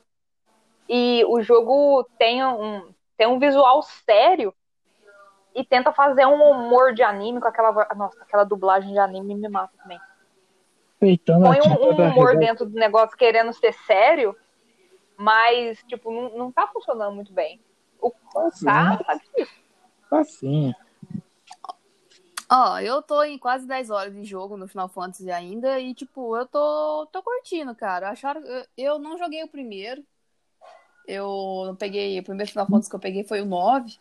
E 0.95 1.25
o 1.25 1.41
jogo 1.41 2.05
tem 2.19 2.45
um, 2.45 2.93
tem 3.17 3.27
um 3.27 3.39
visual 3.39 3.83
sério 3.83 4.55
e 5.55 5.65
tenta 5.65 5.91
fazer 5.91 6.27
um 6.27 6.43
humor 6.51 6.93
de 6.93 7.03
anime 7.03 7.41
com 7.41 7.49
aquela. 7.49 7.73
Nossa, 7.95 8.23
aquela 8.23 8.45
dublagem 8.45 8.93
de 8.93 8.99
anime 8.99 9.35
me 9.35 9.49
mata 9.49 9.73
também 9.81 9.99
Respeitando 11.01 11.47
põe 11.47 11.61
um, 11.61 11.91
um 11.91 12.11
humor 12.11 12.39
dentro 12.39 12.67
do 12.67 12.79
negócio 12.79 13.17
querendo 13.17 13.53
ser 13.55 13.73
sério, 13.73 14.37
mas, 15.17 15.83
tipo, 15.85 16.13
não, 16.13 16.37
não 16.37 16.53
tá 16.53 16.69
funcionando 16.69 17.15
muito 17.15 17.33
bem. 17.33 17.59
O 17.99 18.13
Assim, 18.37 18.67
tá, 18.67 18.97
tá 18.99 19.15
difícil. 19.15 19.63
assim. 20.11 20.75
Ó, 22.51 22.79
eu 22.81 23.01
tô 23.01 23.23
em 23.23 23.39
quase 23.39 23.67
10 23.67 23.89
horas 23.89 24.13
de 24.13 24.25
jogo 24.25 24.59
no 24.59 24.69
Final 24.69 24.89
Fantasy 24.89 25.31
ainda 25.31 25.81
e, 25.81 25.95
tipo, 25.95 26.37
eu 26.37 26.45
tô, 26.45 27.09
tô 27.11 27.23
curtindo, 27.23 27.75
cara. 27.75 28.11
Acharam, 28.11 28.43
eu, 28.43 28.65
eu 28.77 28.99
não 28.99 29.17
joguei 29.17 29.43
o 29.43 29.49
primeiro. 29.49 30.05
Eu 31.07 31.65
não 31.67 31.77
peguei, 31.77 32.19
o 32.19 32.23
primeiro 32.23 32.51
Final 32.51 32.67
Fantasy 32.67 32.91
que 32.91 32.97
eu 32.97 33.01
peguei 33.01 33.25
foi 33.25 33.41
o 33.41 33.47
9. 33.47 33.97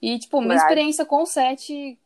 E, 0.00 0.18
tipo, 0.18 0.38
minha 0.38 0.50
Verdade. 0.50 0.70
experiência 0.70 1.04
com 1.04 1.22
o 1.22 1.26
7 1.26 1.98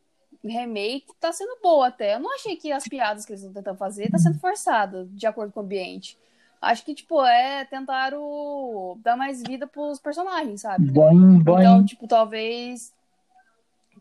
remake 0.43 1.07
tá 1.19 1.31
sendo 1.31 1.57
boa 1.61 1.87
até. 1.87 2.15
Eu 2.15 2.19
não 2.19 2.33
achei 2.33 2.55
que 2.55 2.71
as 2.71 2.83
piadas 2.83 3.25
que 3.25 3.31
eles 3.31 3.41
estão 3.41 3.53
tentando 3.53 3.77
fazer 3.77 4.09
tá 4.09 4.17
sendo 4.17 4.39
forçada, 4.39 5.05
de 5.11 5.25
acordo 5.25 5.53
com 5.53 5.61
o 5.61 5.63
ambiente. 5.63 6.17
Acho 6.61 6.85
que, 6.85 6.95
tipo, 6.95 7.23
é 7.25 7.65
tentar 7.65 8.13
o... 8.13 8.97
dar 9.01 9.17
mais 9.17 9.43
vida 9.43 9.67
pros 9.67 9.99
personagens, 9.99 10.61
sabe? 10.61 10.91
Bom, 10.91 11.39
bom. 11.39 11.59
Então, 11.59 11.85
tipo, 11.85 12.07
talvez 12.07 12.93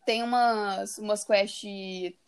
tem 0.05 0.23
umas, 0.23 0.97
umas 0.99 1.25
quest 1.25 1.65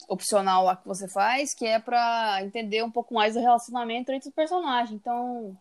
opcional 0.09 0.65
lá 0.65 0.77
que 0.77 0.87
você 0.87 1.09
faz, 1.09 1.55
que 1.55 1.67
é 1.67 1.79
pra 1.79 2.39
entender 2.43 2.83
um 2.83 2.91
pouco 2.91 3.15
mais 3.15 3.35
do 3.35 3.41
relacionamento 3.41 4.13
entre 4.13 4.29
os 4.29 4.35
personagens. 4.35 4.93
Então, 4.93 5.57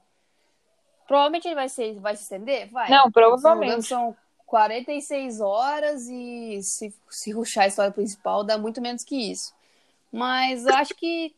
provavelmente 1.07 1.47
ele 1.47 1.55
vai, 1.55 1.69
ser, 1.69 1.99
vai 1.99 2.15
se 2.15 2.23
estender? 2.23 2.69
Vai. 2.71 2.89
Não, 2.89 3.05
Se 3.05 3.11
provavelmente. 3.11 3.87
São 3.87 4.15
46 4.45 5.41
horas 5.41 6.07
e 6.07 6.61
se, 6.61 6.93
se 7.09 7.31
ruxar 7.31 7.63
a 7.63 7.67
história 7.67 7.91
principal, 7.91 8.43
dá 8.43 8.57
muito 8.57 8.81
menos 8.81 9.03
que 9.03 9.31
isso. 9.31 9.53
Mas 10.11 10.65
acho 10.67 10.93
que. 10.95 11.35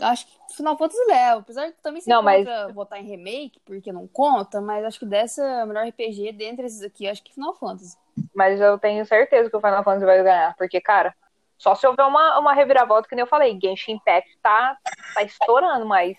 Acho 0.00 0.26
que 0.26 0.56
Final 0.56 0.76
Fantasy 0.76 1.04
leva. 1.06 1.40
Apesar 1.40 1.66
de 1.66 1.72
também 1.74 2.00
ser 2.00 2.10
Não, 2.10 2.22
mas- 2.22 2.46
botar 2.72 2.98
em 2.98 3.04
remake, 3.04 3.60
porque 3.64 3.92
não 3.92 4.06
conta, 4.08 4.60
mas 4.60 4.84
acho 4.84 4.98
que 4.98 5.06
dessa 5.06 5.64
melhor 5.66 5.86
RPG, 5.86 6.32
dentre 6.32 6.66
esses 6.66 6.82
aqui, 6.82 7.06
acho 7.08 7.22
que 7.22 7.32
Final 7.34 7.54
Fantasy. 7.54 7.96
Mas 8.34 8.60
eu 8.60 8.78
tenho 8.78 9.04
certeza 9.06 9.50
que 9.50 9.56
o 9.56 9.60
Final 9.60 9.84
Fantasy 9.84 10.06
vai 10.06 10.22
ganhar, 10.22 10.56
porque, 10.56 10.80
cara, 10.80 11.14
só 11.58 11.74
se 11.74 11.86
houver 11.86 12.04
uma, 12.06 12.38
uma 12.38 12.52
reviravolta, 12.52 13.08
que 13.08 13.14
nem 13.14 13.22
eu 13.22 13.26
falei, 13.28 13.58
Genshin 13.60 13.92
Impact 13.92 14.36
tá, 14.42 14.76
tá 15.14 15.22
estourando, 15.22 15.86
mas 15.86 16.16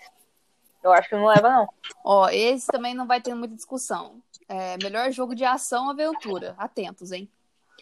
eu 0.82 0.92
acho 0.92 1.08
que 1.08 1.16
não 1.16 1.26
leva, 1.26 1.48
não. 1.48 1.68
Ó, 2.04 2.28
esse 2.28 2.66
também 2.66 2.94
não 2.94 3.06
vai 3.06 3.20
ter 3.20 3.34
muita 3.34 3.54
discussão. 3.54 4.22
É, 4.48 4.76
melhor 4.78 5.10
jogo 5.10 5.34
de 5.34 5.44
ação 5.44 5.90
aventura. 5.90 6.54
Atentos, 6.56 7.12
hein? 7.12 7.28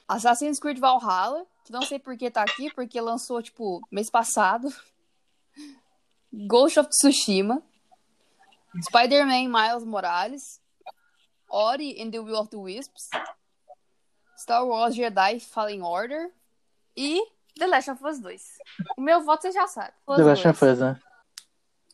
Assassin's 0.09 0.59
Creed 0.59 0.79
Valhalla, 0.79 1.47
que 1.65 1.73
não 1.73 1.83
sei 1.83 1.99
por 1.99 2.17
que 2.17 2.31
tá 2.31 2.43
aqui, 2.43 2.73
porque 2.75 3.01
lançou, 3.01 3.43
tipo, 3.43 3.81
mês 3.91 4.11
passado. 4.11 4.69
Ghost 6.49 6.79
of 6.79 6.89
Tsushima. 6.91 7.63
Spider-Man 8.83 9.49
Miles 9.49 9.85
Morales. 9.85 10.61
Ori 11.49 12.01
and 12.01 12.11
the 12.11 12.19
Will 12.19 12.37
of 12.37 12.51
the 12.51 12.57
Wisps. 12.57 13.09
Star 14.37 14.67
Wars 14.67 14.95
Jedi 14.95 15.41
Fallen 15.41 15.83
Order. 15.83 16.31
E 16.97 17.21
The 17.59 17.67
Last 17.67 17.91
of 17.91 18.05
Us 18.05 18.21
2. 18.21 18.43
O 18.97 19.01
meu 19.01 19.23
voto 19.23 19.43
você 19.43 19.53
já 19.53 19.67
sabe. 19.67 19.93
The 20.07 20.23
Last 20.23 20.43
2. 20.43 20.47
of 20.47 20.65
Us, 20.65 20.79
né? 20.81 21.01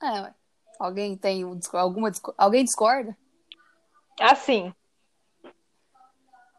É, 0.03 0.21
ué. 0.23 0.35
Alguém 0.83 1.17
tem 1.17 1.45
um 1.45 1.61
alguma 1.75 2.11
alguém 2.37 2.65
discorda? 2.65 3.17
Assim. 4.21 4.75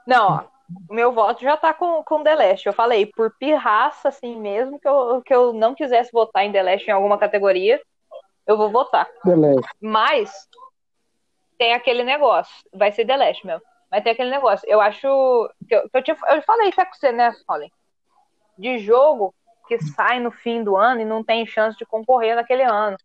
Não, 0.08 0.28
ó. 0.28 0.44
o 0.90 0.94
meu 0.94 1.12
voto 1.12 1.42
já 1.42 1.58
tá 1.58 1.74
com, 1.74 2.02
com 2.04 2.24
The 2.24 2.36
Last. 2.36 2.66
Eu 2.66 2.72
falei, 2.72 3.06
por 3.06 3.36
pirraça, 3.38 4.08
assim 4.08 4.40
mesmo, 4.40 4.80
que 4.80 4.88
eu, 4.88 5.22
que 5.22 5.34
eu 5.34 5.52
não 5.52 5.76
quisesse 5.76 6.10
votar 6.14 6.46
em 6.46 6.54
The 6.54 6.64
Last 6.64 6.88
em 6.88 6.94
alguma 6.94 7.18
categoria, 7.18 7.82
eu 8.48 8.56
vou 8.56 8.72
votar. 8.72 9.10
The 9.26 9.36
Last. 9.36 9.70
Mas 9.82 10.32
tem 11.58 11.74
aquele 11.74 12.06
negócio, 12.06 12.54
vai 12.74 12.94
ser 12.94 13.06
The 13.06 13.18
Last 13.18 13.46
mesmo. 13.46 13.62
Mas 13.92 14.04
tem 14.04 14.14
aquele 14.14 14.30
negócio, 14.30 14.66
eu 14.70 14.80
acho. 14.80 15.06
Que 15.68 15.76
eu, 15.76 15.90
que 15.90 15.98
eu, 15.98 16.04
tinha, 16.04 16.18
eu 16.30 16.42
falei 16.44 16.70
até 16.70 16.86
com 16.86 16.94
você, 16.94 17.12
né, 17.12 17.36
Colin? 17.46 17.70
De 18.58 18.78
jogo 18.80 19.36
que 19.68 19.78
sai 19.80 20.22
no 20.22 20.32
fim 20.32 20.64
do 20.64 20.78
ano 20.78 21.02
e 21.02 21.06
não 21.06 21.24
tem 21.26 21.46
chance 21.46 21.78
de 21.78 21.86
concorrer 21.86 22.38
naquele 22.38 22.64
ano. 22.64 22.98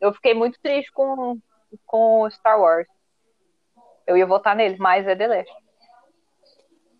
Eu 0.00 0.12
fiquei 0.12 0.34
muito 0.34 0.58
triste 0.60 0.90
com, 0.92 1.40
com 1.84 2.28
Star 2.30 2.60
Wars. 2.60 2.86
Eu 4.06 4.16
ia 4.16 4.26
votar 4.26 4.54
nele, 4.54 4.76
mas 4.78 5.06
é 5.06 5.16
The 5.16 5.26
Last. 5.26 5.54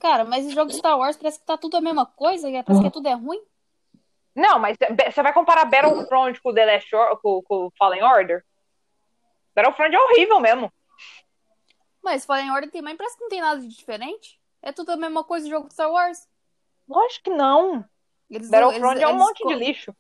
Cara, 0.01 0.25
mas 0.25 0.47
o 0.47 0.51
jogo 0.51 0.71
de 0.71 0.77
Star 0.77 0.99
Wars 0.99 1.17
parece 1.17 1.39
que 1.41 1.47
tá 1.47 1.57
tudo 1.57 1.77
a 1.77 1.81
mesma 1.81 2.05
coisa, 2.07 2.49
parece 2.65 2.83
que 2.83 2.91
tudo 2.91 3.09
é 3.09 3.15
ruim. 3.15 3.41
Não, 4.35 4.59
mas 4.59 4.77
você 5.11 5.23
vai 5.23 5.33
comparar 5.33 5.65
Battlefront 5.65 6.41
com 6.43 6.53
The 6.53 6.67
Last 6.67 6.95
Or 6.95 7.19
com, 7.21 7.43
com 7.43 7.71
Fallen 7.79 8.03
Order? 8.03 8.45
Battlefront 9.55 9.95
é 9.95 9.99
horrível 9.99 10.39
mesmo. 10.41 10.71
Mas 12.03 12.25
Fallen 12.27 12.51
Order 12.51 12.71
também 12.71 12.97
parece 12.97 13.17
que 13.17 13.23
não 13.23 13.31
tem 13.31 13.41
nada 13.41 13.61
de 13.61 13.69
diferente. 13.69 14.39
É 14.61 14.73
tudo 14.73 14.91
a 14.93 14.97
mesma 14.97 15.25
coisa 15.25 15.47
do 15.47 15.51
jogo 15.51 15.69
de 15.69 15.73
Star 15.75 15.91
Wars. 15.91 16.29
Lógico 16.87 17.25
que 17.25 17.31
não. 17.31 17.85
Eles, 18.29 18.51
Battlefront 18.51 18.93
eles- 18.97 19.03
é 19.03 19.07
um 19.07 19.11
eles 19.11 19.23
monte 19.23 19.47
de 19.47 19.55
lixo. 19.55 19.97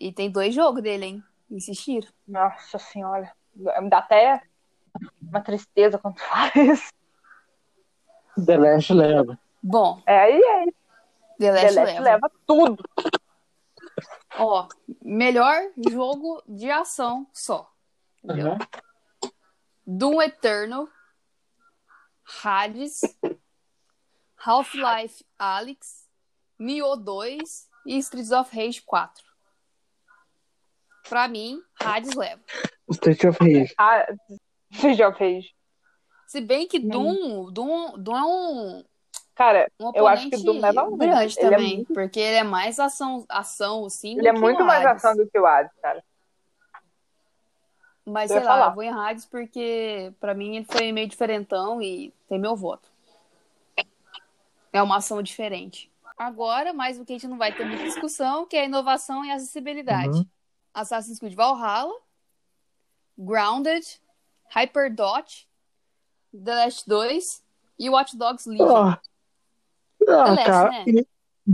E 0.00 0.12
tem 0.12 0.30
dois 0.30 0.54
jogos 0.54 0.82
dele, 0.82 1.04
hein? 1.06 1.24
Insistiram. 1.50 2.08
Nossa 2.26 2.78
senhora. 2.78 3.32
Me 3.54 3.88
dá 3.88 3.98
até 3.98 4.42
uma 5.22 5.40
tristeza 5.40 5.98
quando 5.98 6.18
fala 6.20 6.50
isso. 6.56 6.92
The 8.44 8.56
Last 8.58 8.92
leva. 8.92 9.38
Bom, 9.62 10.02
É, 10.06 10.18
aí 10.18 10.40
é. 10.42 10.64
The 10.66 10.72
The 11.38 11.50
Last 11.52 11.74
Last 11.76 11.92
leva. 11.92 12.02
leva 12.02 12.30
tudo. 12.46 12.84
Ó, 14.38 14.68
melhor 15.02 15.56
jogo 15.90 16.42
de 16.46 16.70
ação 16.70 17.26
só. 17.32 17.70
Entendeu? 18.22 18.52
Uhum. 18.52 18.58
Doom 19.86 20.20
Eternal, 20.22 20.88
Hades, 22.44 23.00
Half-Life 24.36 25.24
Alyx, 25.38 26.08
Nioh 26.58 26.96
2 26.96 27.68
e 27.86 27.96
Streets 27.98 28.32
of 28.32 28.54
Rage 28.54 28.82
4. 28.82 29.24
Pra 31.08 31.28
mim, 31.28 31.60
Hades 31.80 32.14
leva. 32.14 32.40
State 32.90 33.26
of 33.26 33.38
Rage. 33.40 33.74
Ah, 33.78 34.06
você 34.70 34.94
já 34.94 35.12
fez. 35.12 35.46
Se 36.26 36.40
bem 36.40 36.66
que 36.66 36.78
Doom, 36.80 37.50
Doom, 37.52 37.98
Doom 37.98 38.16
é 38.16 38.24
um, 38.24 38.84
Cara, 39.34 39.70
um 39.78 39.92
Eu 39.94 40.06
acho 40.08 40.28
que 40.30 40.36
Doom 40.38 40.58
leva 40.60 40.84
muito. 40.84 40.96
grande 40.98 41.36
Ele 41.38 41.46
é 41.46 41.50
também, 41.50 41.76
muito- 41.76 41.92
porque 41.94 42.18
ele 42.18 42.36
é 42.38 42.42
mais 42.42 42.78
ação, 42.80 43.24
ação 43.28 43.88
sim, 43.90 44.18
ele 44.18 44.28
é 44.28 44.32
do 44.32 44.36
que 44.36 44.40
muito 44.42 44.62
o 44.62 44.66
mais 44.66 44.84
Hades. 44.84 45.04
ação 45.04 45.16
do 45.16 45.30
que 45.30 45.38
o 45.38 45.46
Hades, 45.46 45.72
cara. 45.80 46.02
Mas 48.04 48.30
Eu 48.30 48.38
sei 48.38 48.46
lá, 48.46 48.52
falar. 48.54 48.66
eu 48.70 48.74
vou 48.74 48.82
em 48.84 48.88
Hades 48.90 49.26
porque 49.26 50.12
pra 50.20 50.32
mim 50.34 50.56
ele 50.56 50.64
foi 50.64 50.90
meio 50.92 51.08
diferentão 51.08 51.82
e 51.82 52.12
tem 52.28 52.38
meu 52.38 52.54
voto. 52.56 52.88
É 54.72 54.82
uma 54.82 54.96
ação 54.98 55.22
diferente. 55.22 55.90
Agora, 56.16 56.72
mais 56.72 56.98
o 56.98 57.04
que 57.04 57.12
a 57.12 57.16
gente 57.18 57.28
não 57.28 57.36
vai 57.36 57.52
ter 57.54 57.64
muita 57.64 57.84
discussão, 57.84 58.46
que 58.46 58.56
é 58.56 58.62
a 58.62 58.64
inovação 58.64 59.24
e 59.24 59.30
acessibilidade. 59.30 60.16
Uhum. 60.18 60.26
Assassin's 60.76 61.18
Creed 61.18 61.34
Valhalla, 61.34 61.94
Grounded, 63.18 63.82
Hyperdot, 64.54 65.46
The 66.32 66.54
Last 66.54 66.86
2 66.86 67.42
e 67.78 67.88
Watch 67.88 68.16
Dogs 68.16 68.46
Legion. 68.46 68.68
Ah, 68.68 69.00
ah, 70.06 70.30
Last, 70.32 70.44
cara, 70.44 70.70
né? 70.70 71.02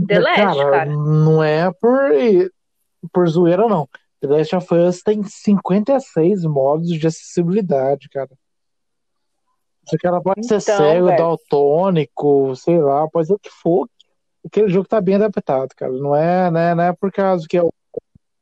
The 0.07 0.19
Last, 0.19 0.59
cara. 0.59 0.85
Não 0.87 1.41
é 1.41 1.71
por, 1.71 2.11
por 3.13 3.29
zoeira, 3.29 3.67
não. 3.67 3.87
The 4.19 4.27
Last 4.27 4.55
of 4.57 4.75
Us 4.75 5.01
tem 5.01 5.23
56 5.23 6.43
modos 6.43 6.89
de 6.89 7.07
acessibilidade, 7.07 8.09
cara. 8.09 8.29
Esse 9.87 9.97
cara 9.97 10.21
pode 10.21 10.45
ser 10.45 10.61
Então, 10.61 10.77
cego, 10.77 11.05
velho. 11.05 11.17
daltônico, 11.17 12.55
sei 12.55 12.81
lá, 12.81 13.07
pode 13.09 13.27
ser 13.27 13.33
o 13.33 13.39
que 13.39 13.49
for. 13.49 13.89
Aquele 14.45 14.69
jogo 14.69 14.87
tá 14.87 14.99
bem 14.99 15.15
adaptado, 15.15 15.69
cara. 15.75 15.91
Não 15.93 16.13
é, 16.13 16.51
né, 16.51 16.75
não 16.75 16.83
é 16.83 16.93
por 16.93 17.11
causa 17.11 17.45
que 17.47 17.57
é 17.57 17.63
o 17.63 17.71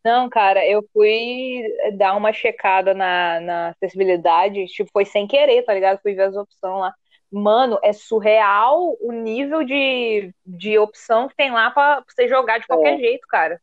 Não, 0.03 0.29
cara, 0.29 0.65
eu 0.65 0.83
fui 0.93 1.63
dar 1.97 2.15
uma 2.15 2.33
checada 2.33 2.93
na, 2.93 3.39
na 3.39 3.67
acessibilidade, 3.69 4.65
tipo, 4.67 4.89
foi 4.91 5.05
sem 5.05 5.27
querer, 5.27 5.63
tá 5.63 5.73
ligado? 5.73 5.99
Fui 6.01 6.13
ver 6.15 6.23
as 6.23 6.35
opções 6.35 6.79
lá. 6.79 6.93
Mano, 7.31 7.79
é 7.83 7.93
surreal 7.93 8.97
o 8.99 9.11
nível 9.11 9.63
de, 9.63 10.33
de 10.45 10.77
opção 10.79 11.27
que 11.29 11.35
tem 11.35 11.51
lá 11.51 11.71
pra 11.71 12.03
você 12.07 12.27
jogar 12.27 12.57
de 12.59 12.67
qualquer 12.67 12.95
É. 12.95 12.97
jeito, 12.97 13.27
cara. 13.27 13.61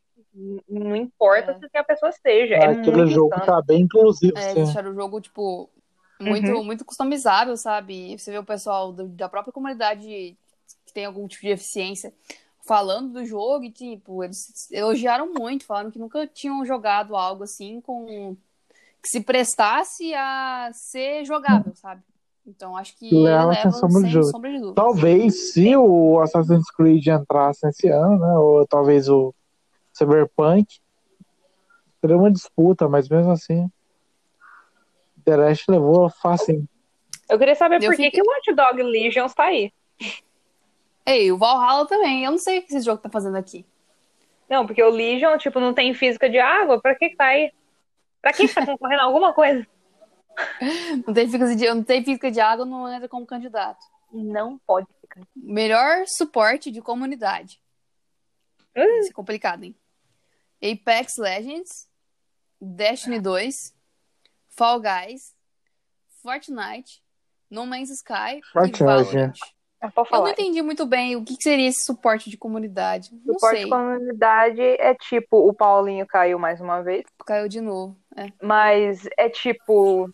Não 0.69 0.95
importa 0.97 1.51
É. 1.53 1.55
se 1.69 1.77
a 1.77 1.85
pessoa 1.85 2.13
seja. 2.13 2.55
É 2.55 2.67
aquele 2.67 2.97
muito 2.97 3.11
jogo 3.11 3.35
insano. 3.35 3.47
tá 3.47 3.63
bem 3.67 3.83
inclusivo. 3.83 4.39
É, 4.39 4.55
sim. 4.55 4.65
deixaram 4.65 4.93
o 4.93 4.95
jogo, 4.95 5.21
tipo, 5.21 5.69
muito, 6.21 6.51
Uhum. 6.53 6.65
muito 6.65 6.85
customizável, 6.85 7.57
sabe? 7.57 8.13
E 8.15 8.19
Você 8.19 8.31
vê 8.31 8.39
o 8.39 8.45
pessoal 8.45 8.93
do- 8.93 9.09
da 9.09 9.29
própria 9.29 9.53
comunidade 9.53 10.07
que 10.87 10.93
tem 10.95 11.05
algum 11.05 11.27
tipo 11.29 11.43
de 11.43 11.51
eficiência 11.51 12.13
falando 12.69 13.15
do 13.15 13.25
jogo 13.25 13.65
e, 13.65 13.71
tipo, 13.73 14.23
eles 14.23 14.71
elogiaram 14.71 15.33
muito, 15.33 15.65
falaram 15.65 15.91
que 15.91 15.99
nunca 15.99 16.27
tinham 16.27 16.65
jogado 16.65 17.17
algo 17.17 17.43
assim 17.45 17.81
com 17.81 18.37
que 19.03 19.09
se 19.11 19.21
prestasse 19.23 20.13
a 20.15 20.71
ser 20.73 21.25
jogável, 21.25 21.75
sabe? 21.75 22.03
Então 22.47 22.77
acho 22.77 22.97
que 22.97 23.13
Leva 23.15 23.47
leva 23.47 23.63
sem 23.63 23.73
sombra 23.73 24.03
de 24.03 24.15
dúvida. 24.15 24.31
sombra 24.31 24.51
de 24.53 24.59
dúvida. 24.59 24.75
Talvez 24.75 25.53
se 25.53 25.77
o 25.77 26.21
Assassin's 26.21 26.71
Creed 26.71 27.07
entrasse 27.07 27.67
esse 27.69 27.89
ano, 27.89 28.19
né? 28.19 28.33
Ou 28.39 28.67
talvez 28.67 29.09
o 29.09 29.35
Cyberpunk. 29.93 30.79
Seria 32.01 32.17
uma 32.17 32.31
disputa, 32.31 32.89
mas 32.89 33.09
mesmo 33.09 33.33
assim. 33.33 33.69
The 35.25 35.37
Last 35.37 35.65
levou 35.71 36.09
fácil. 36.09 36.65
Eu 37.29 37.39
queria 37.39 37.55
saber 37.55 37.77
Eu 37.77 37.81
por 37.91 37.97
que, 37.97 38.05
fiquei- 38.05 38.11
que 38.23 38.23
o 38.27 38.31
Watch 38.33 38.55
Dog 38.55 38.83
Legion 38.83 39.27
tá 39.29 39.45
aí. 39.45 39.71
Ei, 41.09 41.33
o 41.33 41.39
Valhalla 41.39 41.87
também. 41.87 42.23
Eu 42.23 42.33
não 42.33 42.39
sei 42.39 42.59
o 42.59 42.63
que 42.63 42.75
esse 42.75 42.85
jogo 42.85 43.01
tá 43.01 43.09
fazendo 43.09 43.37
aqui. 43.37 43.65
Não, 44.47 44.67
porque 44.67 44.83
o 44.83 44.91
Legion, 44.91 45.39
tipo, 45.39 45.59
não 45.59 45.73
tem 45.73 45.95
física 45.95 46.29
de 46.29 46.39
água, 46.39 46.81
pra 46.81 46.95
que 46.95 47.09
que 47.09 47.17
tá 47.17 47.27
aí? 47.27 47.51
Pra 48.21 48.31
que 48.33 48.47
que 48.47 48.55
tá 48.55 48.67
concorrendo 48.67 49.01
a 49.01 49.05
alguma 49.05 49.33
coisa? 49.33 49.67
Não 51.05 51.13
tem 51.13 51.27
física 51.27 51.57
de, 51.57 51.67
não 51.67 51.83
tem 51.83 52.05
física 52.05 52.31
de 52.31 52.39
água, 52.39 52.65
não 52.65 52.89
entra 52.93 53.09
como 53.09 53.27
candidato. 53.27 53.85
Não 54.13 54.57
pode 54.57 54.87
ficar. 55.01 55.21
Melhor 55.35 56.07
suporte 56.07 56.71
de 56.71 56.81
comunidade. 56.81 57.61
Hum. 58.77 59.01
Isso 59.01 59.11
é 59.11 59.13
complicado, 59.13 59.65
hein? 59.65 59.75
Apex 60.63 61.17
Legends, 61.17 61.89
Destiny 62.61 63.21
2, 63.21 63.75
Fall 64.51 64.81
Guys, 64.81 65.35
Fortnite, 66.23 67.03
No 67.51 67.67
Man's 67.67 67.91
Sky 67.91 68.41
Fortnite, 68.53 68.81
e 68.81 68.87
Valorant. 68.87 69.39
É 69.81 69.89
pra 69.89 70.03
Eu 70.11 70.21
não 70.21 70.29
entendi 70.29 70.61
muito 70.61 70.85
bem 70.85 71.15
o 71.15 71.25
que 71.25 71.37
seria 71.41 71.69
esse 71.69 71.85
suporte 71.85 72.29
de 72.29 72.37
comunidade. 72.37 73.11
Não 73.25 73.35
Suporte 73.35 73.57
sei. 73.57 73.65
de 73.65 73.71
comunidade 73.71 74.61
é 74.61 74.95
tipo, 74.95 75.49
o 75.49 75.55
Paulinho 75.55 76.05
caiu 76.07 76.39
mais 76.39 76.61
uma 76.61 76.83
vez, 76.83 77.05
Caiu 77.25 77.49
de 77.49 77.61
novo. 77.61 77.97
É. 78.17 78.27
mas 78.43 79.09
é 79.17 79.29
tipo. 79.29 80.13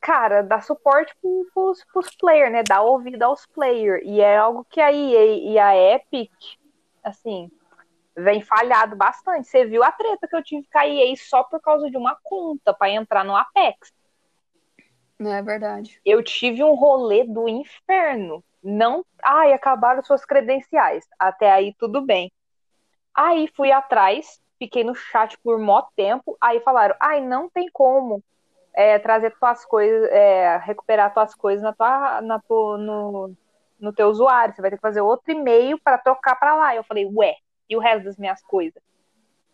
Cara, 0.00 0.42
dá 0.42 0.60
suporte 0.60 1.12
pro- 1.20 1.46
pros, 1.52 1.84
pros 1.92 2.14
players, 2.16 2.52
né? 2.52 2.62
Dá 2.62 2.80
ouvido 2.82 3.22
aos 3.22 3.44
players. 3.46 4.02
E 4.04 4.20
é 4.20 4.36
algo 4.36 4.64
que 4.68 4.80
a 4.80 4.92
EA 4.92 5.24
e 5.52 5.58
a 5.58 5.74
Epic, 5.94 6.30
assim, 7.02 7.50
vem 8.16 8.40
falhado 8.40 8.94
bastante. 8.94 9.48
Você 9.48 9.64
viu 9.64 9.82
a 9.82 9.90
treta 9.90 10.28
que 10.28 10.36
eu 10.36 10.44
tive 10.44 10.68
com 10.72 10.78
a 10.78 10.86
EA 10.86 11.12
só 11.16 11.42
por 11.42 11.60
causa 11.60 11.90
de 11.90 11.96
uma 11.96 12.16
conta 12.22 12.72
pra 12.72 12.88
entrar 12.90 13.24
no 13.24 13.34
Apex. 13.34 13.92
Não 15.18 15.32
é 15.32 15.42
verdade. 15.42 16.00
eu 16.04 16.22
tive 16.22 16.62
um 16.62 16.74
rolê 16.74 17.24
do 17.24 17.48
inferno. 17.48 18.44
Não, 18.62 19.04
ai, 19.22 19.52
acabaram 19.52 20.02
suas 20.02 20.24
credenciais. 20.24 21.06
Até 21.18 21.50
aí 21.50 21.74
tudo 21.78 22.00
bem. 22.00 22.30
Aí 23.14 23.48
fui 23.56 23.72
atrás, 23.72 24.40
fiquei 24.58 24.84
no 24.84 24.94
chat 24.94 25.38
por 25.38 25.58
mó 25.58 25.82
tempo. 25.94 26.36
Aí 26.40 26.60
falaram, 26.60 26.94
ai, 27.00 27.20
não 27.20 27.48
tem 27.48 27.68
como 27.72 28.22
é, 28.74 28.98
trazer 28.98 29.34
tuas 29.38 29.64
coisas, 29.64 30.10
é, 30.10 30.58
recuperar 30.58 31.14
tuas 31.14 31.34
coisas 31.34 31.62
na 31.62 31.72
tua, 31.72 32.20
na 32.20 32.38
tua, 32.40 32.76
no, 32.76 33.34
no 33.80 33.92
teu 33.92 34.08
usuário. 34.08 34.54
Você 34.54 34.60
vai 34.60 34.70
ter 34.70 34.76
que 34.76 34.82
fazer 34.82 35.00
outro 35.00 35.32
e-mail 35.32 35.80
para 35.82 35.96
trocar 35.96 36.36
para 36.36 36.54
lá. 36.54 36.76
Eu 36.76 36.84
falei, 36.84 37.06
ué, 37.06 37.36
e 37.70 37.76
o 37.76 37.80
resto 37.80 38.04
das 38.04 38.18
minhas 38.18 38.42
coisas? 38.42 38.82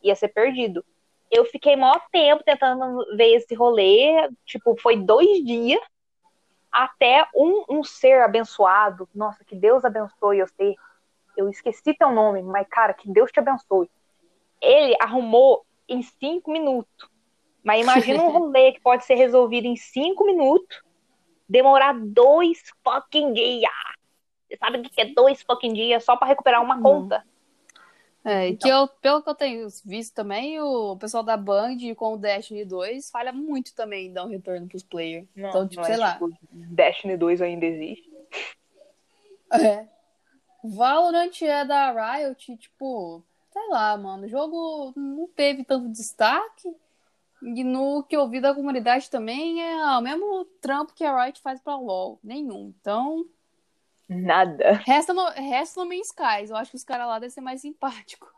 Ia 0.03 0.17
ser 0.17 0.29
perdido. 0.29 0.85
Eu 1.33 1.47
fiquei 1.47 1.75
mó 1.77 1.99
tempo 2.13 2.45
tentando 2.45 3.07
ver 3.17 3.37
esse 3.37 3.55
rolê. 3.55 4.31
Tipo, 4.45 4.77
foi 4.79 4.97
dois 4.99 5.43
dias 5.43 5.81
até 6.71 7.27
um, 7.35 7.65
um 7.71 7.83
ser 7.83 8.21
abençoado. 8.21 9.09
Nossa, 9.15 9.43
que 9.43 9.57
Deus 9.57 9.83
abençoe 9.83 10.43
você. 10.43 10.75
Eu 11.35 11.49
esqueci 11.49 11.95
teu 11.95 12.13
nome, 12.13 12.43
mas, 12.43 12.69
cara, 12.69 12.93
que 12.93 13.09
Deus 13.11 13.33
te 13.33 13.41
abençoe. 13.41 13.91
Ele 14.61 14.95
arrumou 15.01 15.65
em 15.89 16.03
cinco 16.03 16.53
minutos. 16.53 17.09
Mas 17.65 17.81
imagina 17.81 18.23
um 18.23 18.29
rolê 18.37 18.73
que 18.73 18.81
pode 18.81 19.07
ser 19.07 19.15
resolvido 19.15 19.67
em 19.67 19.77
cinco 19.77 20.27
minutos. 20.27 20.83
demorar 21.49 21.95
dois 21.99 22.63
fucking 22.85 23.33
dias. 23.33 23.71
Você 24.49 24.57
sabe 24.59 24.79
o 24.79 24.83
que 24.83 25.01
é 25.01 25.07
dois 25.07 25.43
fucking 25.43 25.73
dias 25.73 26.05
só 26.05 26.15
pra 26.15 26.29
recuperar 26.29 26.63
uma 26.63 26.77
Não. 26.77 26.83
conta? 26.83 27.25
É, 28.25 28.49
Então. 28.49 28.59
que 28.59 28.69
eu, 28.69 28.89
pelo 29.01 29.23
que 29.23 29.29
eu 29.29 29.35
tenho 29.35 29.69
visto 29.85 30.15
também, 30.15 30.61
o 30.61 30.97
pessoal 30.97 31.23
da 31.23 31.37
Band 31.37 31.77
com 31.97 32.15
o 32.15 32.17
Destiny 32.17 32.65
2 32.65 33.11
falha 33.11 33.33
muito 33.33 33.75
também 33.75 34.07
em 34.07 34.13
dar 34.13 34.25
um 34.25 34.29
retorno 34.29 34.69
pros 34.69 34.83
players. 34.83 35.27
Não, 35.35 35.49
então, 35.49 35.69
tipo, 35.69 35.81
não 35.81 35.87
sei 35.87 35.95
é, 35.97 35.99
lá. 35.99 36.13
tipo, 36.13 36.31
Destiny 36.53 37.17
2 37.17 37.43
ainda 37.43 37.67
existe. 37.67 38.11
É. 39.55 39.87
Valorant 40.65 41.43
é 41.43 41.63
da 41.63 41.91
Riot, 41.93 42.57
tipo, 42.57 43.23
sei 43.53 43.69
lá, 43.69 43.95
mano. 43.99 44.25
O 44.25 44.29
jogo 44.29 44.95
não 44.97 45.29
teve 45.29 45.63
tanto 45.63 45.91
destaque. 45.91 46.75
E 47.43 47.63
no 47.63 48.03
que 48.05 48.17
eu 48.17 48.27
vi 48.29 48.41
da 48.41 48.55
comunidade 48.55 49.11
também 49.11 49.61
é 49.63 49.85
o 49.99 50.01
mesmo 50.01 50.47
trampo 50.61 50.95
que 50.95 51.05
a 51.05 51.23
Riot 51.25 51.39
faz 51.43 51.61
pra 51.61 51.77
LoL. 51.77 52.19
Nenhum. 52.25 52.73
Então, 52.81 53.27
Nada. 54.13 54.83
resta 54.87 55.13
no, 55.13 55.29
resta 55.31 55.81
no 55.81 55.89
Man's 55.89 56.09
Skies. 56.09 56.51
Eu 56.51 56.57
acho 56.57 56.71
que 56.71 56.77
os 56.77 56.85
caras 56.85 57.07
lá 57.07 57.15
devem 57.15 57.31
ser 57.31 57.41
mais 57.41 57.61
simpáticos. 57.61 58.29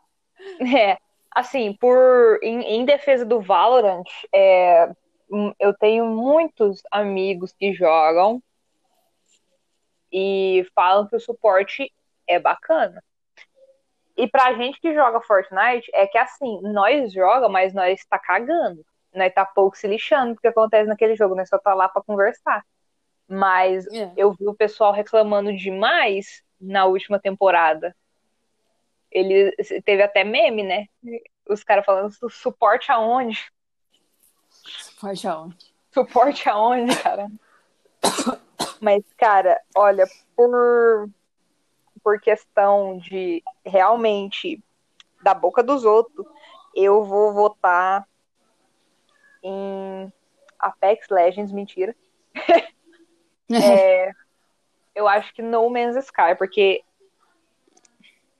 É, 0.75 0.97
assim, 1.31 1.73
por 1.73 2.39
em, 2.41 2.61
em 2.61 2.85
defesa 2.85 3.25
do 3.25 3.41
Valorant, 3.41 4.07
é, 4.33 4.91
hum, 5.31 5.53
eu 5.59 5.73
tenho 5.73 6.05
muitos 6.05 6.81
amigos 6.91 7.53
que 7.53 7.73
jogam 7.73 8.41
e 10.11 10.65
falam 10.73 11.07
que 11.07 11.15
o 11.15 11.19
suporte 11.19 11.91
é 12.27 12.39
bacana. 12.39 13.03
E 14.17 14.27
pra 14.27 14.53
gente 14.53 14.79
que 14.79 14.93
joga 14.93 15.19
Fortnite, 15.21 15.91
é 15.93 16.07
que 16.07 16.17
assim, 16.17 16.61
nós 16.61 17.11
joga, 17.11 17.49
mas 17.49 17.73
nós 17.73 18.05
tá 18.05 18.17
cagando. 18.17 18.85
Nós 19.13 19.33
tá 19.33 19.45
pouco 19.45 19.77
se 19.77 19.87
lixando 19.87 20.35
do 20.35 20.41
que 20.41 20.47
acontece 20.47 20.87
naquele 20.87 21.15
jogo, 21.15 21.35
nós 21.35 21.49
só 21.49 21.57
tá 21.57 21.73
lá 21.73 21.89
pra 21.89 22.01
conversar. 22.01 22.63
Mas 23.27 23.87
É. 23.87 24.11
eu 24.15 24.33
vi 24.33 24.47
o 24.47 24.53
pessoal 24.53 24.91
reclamando 24.91 25.55
demais 25.55 26.43
na 26.59 26.85
última 26.85 27.19
temporada. 27.19 27.95
Ele 29.11 29.51
teve 29.83 30.03
até 30.03 30.23
meme, 30.23 30.63
né? 30.63 30.85
Os 31.47 31.63
caras 31.63 31.85
falando 31.85 32.11
"Su- 32.11 32.29
suporte 32.29 32.91
aonde? 32.91 33.49
Forte 34.97 35.27
aonde? 35.27 35.73
Suporte 35.91 36.49
aonde, 36.49 36.95
cara? 37.01 37.27
Mas, 38.81 39.03
cara, 39.17 39.59
olha, 39.75 40.05
por, 40.35 41.09
por 42.03 42.19
questão 42.19 42.97
de 42.97 43.41
realmente 43.65 44.61
da 45.23 45.33
boca 45.33 45.63
dos 45.63 45.85
outros, 45.85 46.25
eu 46.75 47.03
vou 47.03 47.33
votar 47.33 48.05
em 49.41 50.11
Apex 50.59 51.07
Legends, 51.09 51.51
mentira. 51.51 51.95
É, 53.51 54.11
eu 54.95 55.07
acho 55.07 55.33
que 55.33 55.41
No 55.41 55.69
Man's 55.69 55.95
Sky, 55.97 56.35
porque 56.37 56.83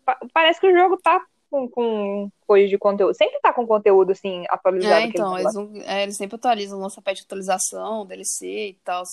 pa- 0.06 0.20
parece 0.34 0.60
que 0.60 0.68
o 0.68 0.78
jogo 0.78 0.98
tá 0.98 1.24
com, 1.50 1.68
com 1.70 2.32
coisa 2.48 2.68
de 2.68 2.78
conteúdo. 2.78 3.14
Sempre 3.16 3.40
tá 3.40 3.54
com 3.54 3.66
conteúdo, 3.68 4.12
assim, 4.12 4.46
atualizado. 4.50 5.02
É, 5.02 5.06
então, 5.08 5.38
eles, 5.40 5.54
não- 5.54 5.72
é, 5.86 6.04
eles 6.04 6.18
sempre 6.18 6.36
atualizam, 6.36 6.80
lança 6.80 7.02
patch 7.02 7.20
de 7.20 7.24
atualização, 7.26 8.06
DLC 8.06 8.70
e 8.70 8.74
tal. 8.84 9.04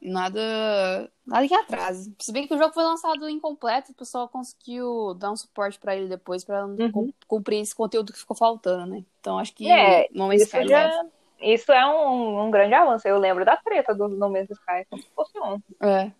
Nada, 0.00 1.10
nada 1.26 1.48
que 1.48 1.54
atrase. 1.54 2.14
Se 2.20 2.32
bem 2.32 2.46
que 2.46 2.54
o 2.54 2.58
jogo 2.58 2.72
foi 2.72 2.84
lançado 2.84 3.28
incompleto, 3.28 3.90
o 3.90 3.94
pessoal 3.94 4.28
conseguiu 4.28 5.12
dar 5.14 5.32
um 5.32 5.36
suporte 5.36 5.76
pra 5.78 5.96
ele 5.96 6.06
depois 6.08 6.44
pra 6.44 6.64
Uhum. 6.66 6.92
cum- 6.92 7.12
cumprir 7.26 7.60
esse 7.60 7.74
conteúdo 7.74 8.12
que 8.12 8.18
ficou 8.18 8.36
faltando, 8.36 8.86
né? 8.86 9.02
Então 9.20 9.38
acho 9.40 9.52
que 9.52 9.68
É, 9.68 10.06
Isso, 10.36 10.44
Sky 10.44 10.68
já, 10.68 10.84
leva. 10.86 11.10
Isso 11.40 11.72
é 11.72 11.86
um, 11.86 12.46
um 12.46 12.50
grande 12.50 12.74
avanço. 12.74 13.06
Eu 13.06 13.18
lembro 13.18 13.44
da 13.44 13.56
treta 13.56 13.94
do 13.94 14.08
No 14.08 14.28
Man's 14.28 14.50
Sky, 14.50 14.84
como 14.90 15.02
se 15.02 15.08
fosse 15.14 15.38
ontem. 15.38 15.76
É. 15.80 16.10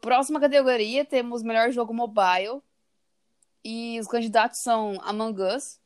Próxima 0.00 0.40
categoria, 0.40 1.04
temos 1.04 1.42
melhor 1.42 1.70
jogo 1.70 1.94
mobile. 1.94 2.60
E 3.64 3.98
os 3.98 4.06
candidatos 4.06 4.58
são 4.58 4.98
Among 5.02 5.40
Us, 5.40 5.80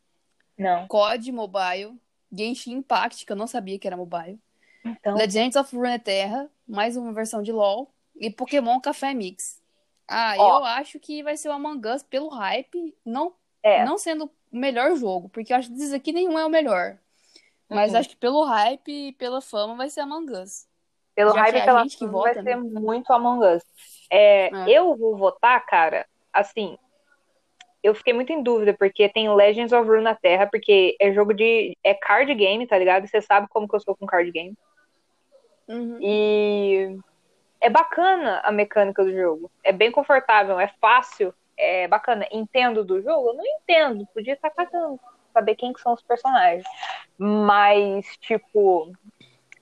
Não. 0.58 0.88
COD 0.88 1.30
Mobile, 1.30 1.96
Genshin 2.32 2.72
Impact, 2.72 3.24
que 3.24 3.30
eu 3.30 3.36
não 3.36 3.46
sabia 3.46 3.78
que 3.78 3.86
era 3.86 3.96
mobile. 3.96 4.38
Então, 4.84 5.14
Legends 5.14 5.54
of 5.54 5.74
Runeterra, 5.76 6.50
mais 6.66 6.96
uma 6.96 7.12
versão 7.12 7.40
de 7.40 7.52
LoL, 7.52 7.88
e 8.16 8.30
Pokémon 8.30 8.80
Café 8.80 9.14
Mix. 9.14 9.62
Ah, 10.08 10.34
Ó. 10.38 10.58
eu 10.58 10.64
acho 10.64 10.98
que 10.98 11.22
vai 11.22 11.36
ser 11.36 11.50
o 11.50 11.52
Among 11.52 11.86
Us 11.86 12.02
pelo 12.02 12.28
hype, 12.28 12.96
não, 13.04 13.32
é. 13.62 13.84
não 13.84 13.96
sendo 13.96 14.24
o 14.24 14.56
melhor 14.56 14.96
jogo, 14.96 15.28
porque 15.28 15.52
eu 15.52 15.56
acho 15.58 15.68
que 15.68 15.76
diz 15.76 15.92
aqui 15.92 16.12
nenhum 16.12 16.36
é 16.38 16.44
o 16.44 16.50
melhor. 16.50 16.98
Mas 17.68 17.92
Uhum. 17.92 17.98
acho 17.98 18.08
que 18.10 18.16
pelo 18.16 18.44
hype 18.44 18.88
e 18.90 19.12
pela 19.12 19.40
fama 19.40 19.76
vai 19.76 19.90
ser 19.90 20.00
Among 20.00 20.32
Us. 20.32 20.66
Pelo 21.14 21.32
já 21.34 21.40
hype 21.42 21.56
e 21.56 21.64
pela 21.64 21.88
fama, 21.88 22.12
vota, 22.12 22.34
vai 22.34 22.42
né? 22.42 22.50
ser 22.52 22.56
muito 22.56 23.12
Among 23.12 23.44
Us. 23.44 23.62
É, 24.10 24.46
É. 24.46 24.70
Eu 24.70 24.96
vou 24.96 25.16
votar, 25.16 25.64
cara, 25.66 26.06
assim, 26.32 26.78
eu 27.82 27.94
fiquei 27.94 28.12
muito 28.12 28.32
em 28.32 28.42
dúvida, 28.42 28.74
porque 28.74 29.08
tem 29.08 29.32
Legends 29.32 29.72
of 29.72 29.88
Runeterra, 29.88 30.46
porque 30.46 30.96
é 31.00 31.12
jogo 31.12 31.32
de... 31.32 31.76
é 31.84 31.94
card 31.94 32.32
game, 32.34 32.66
tá 32.66 32.78
ligado? 32.78 33.06
Você 33.06 33.20
sabe 33.20 33.46
como 33.48 33.68
que 33.68 33.74
eu 33.74 33.80
sou 33.80 33.96
com 33.96 34.06
card 34.06 34.30
game. 34.30 34.56
Uhum. 35.68 35.98
E 36.00 36.98
é 37.60 37.68
bacana 37.68 38.40
a 38.44 38.50
mecânica 38.50 39.04
do 39.04 39.12
jogo. 39.12 39.50
É 39.62 39.72
bem 39.72 39.92
confortável, 39.92 40.58
é 40.58 40.68
fácil, 40.80 41.34
é 41.56 41.86
bacana. 41.86 42.26
Entendo 42.32 42.84
do 42.84 43.00
jogo? 43.02 43.28
Eu 43.30 43.34
não 43.34 43.44
entendo. 43.46 44.06
Podia 44.14 44.34
estar 44.34 44.50
cagando. 44.50 44.98
Saber 45.38 45.54
quem 45.54 45.72
que 45.72 45.80
são 45.80 45.92
os 45.92 46.02
personagens. 46.02 46.64
Mas, 47.16 48.06
tipo. 48.18 48.92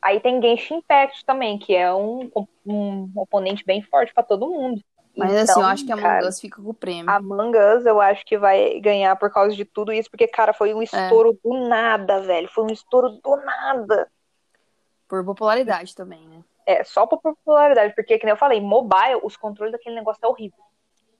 Aí 0.00 0.20
tem 0.20 0.40
Genshin 0.40 0.76
Impact 0.76 1.24
também, 1.24 1.58
que 1.58 1.74
é 1.74 1.92
um, 1.92 2.30
um 2.64 3.10
oponente 3.16 3.64
bem 3.64 3.82
forte 3.82 4.14
pra 4.14 4.22
todo 4.22 4.48
mundo. 4.48 4.80
Mas 5.16 5.32
assim, 5.32 5.50
Então, 5.50 5.62
eu 5.62 5.68
acho 5.68 5.86
que 5.86 5.92
Among 5.92 6.06
cara, 6.06 6.28
Us 6.28 6.40
fica 6.40 6.62
com 6.62 6.70
o 6.70 6.74
prêmio. 6.74 7.10
Among 7.10 7.56
Us 7.56 7.86
eu 7.86 8.00
acho 8.00 8.24
que 8.24 8.36
vai 8.38 8.78
ganhar 8.80 9.16
por 9.16 9.32
causa 9.32 9.56
de 9.56 9.64
tudo 9.64 9.92
isso, 9.92 10.10
porque, 10.10 10.28
cara, 10.28 10.52
foi 10.52 10.74
um 10.74 10.82
estouro 10.82 11.38
do 11.42 11.68
nada, 11.68 12.20
velho. 12.20 12.48
Foi 12.48 12.64
um 12.64 12.70
estouro 12.70 13.10
do 13.10 13.36
nada. 13.36 14.08
Por 15.08 15.24
popularidade 15.24 15.94
também, 15.94 16.26
né? 16.28 16.44
É, 16.66 16.84
só 16.84 17.06
por 17.06 17.20
popularidade, 17.20 17.94
porque, 17.94 18.18
que 18.18 18.26
nem 18.26 18.32
eu 18.32 18.36
falei, 18.36 18.60
mobile, 18.60 19.20
os 19.22 19.36
controles 19.36 19.72
daquele 19.72 19.94
negócio 19.94 20.20
é 20.22 20.28
horrível. 20.28 20.58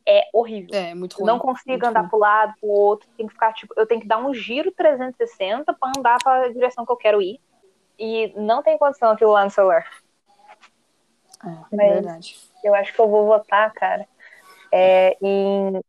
É 0.08 0.28
horrível. 0.32 0.70
É, 0.78 0.94
muito 0.94 1.16
ruim. 1.16 1.26
não 1.26 1.38
consigo 1.38 1.84
andar 1.84 2.00
ruim. 2.00 2.08
pro 2.10 2.18
lado, 2.18 2.54
pro 2.60 2.68
outro, 2.68 3.08
tem 3.16 3.26
que 3.26 3.32
ficar, 3.32 3.52
tipo, 3.52 3.74
eu 3.76 3.86
tenho 3.86 4.00
que 4.00 4.06
dar 4.06 4.18
um 4.18 4.32
giro 4.32 4.70
360 4.70 5.72
pra 5.74 5.92
andar 5.96 6.16
pra 6.22 6.48
direção 6.48 6.86
que 6.86 6.92
eu 6.92 6.96
quero 6.96 7.20
ir. 7.20 7.40
E 7.98 8.32
não 8.36 8.62
tem 8.62 8.78
condição 8.78 9.10
aquilo 9.10 9.32
lá 9.32 9.42
no 9.44 9.50
celular. 9.50 9.84
É, 11.44 11.48
Mas- 11.72 11.92
verdade. 11.94 12.36
Eu 12.62 12.74
acho 12.74 12.92
que 12.92 13.00
eu 13.00 13.08
vou 13.08 13.26
votar, 13.26 13.72
cara, 13.72 14.06
é, 14.72 15.16
em... 15.22 15.80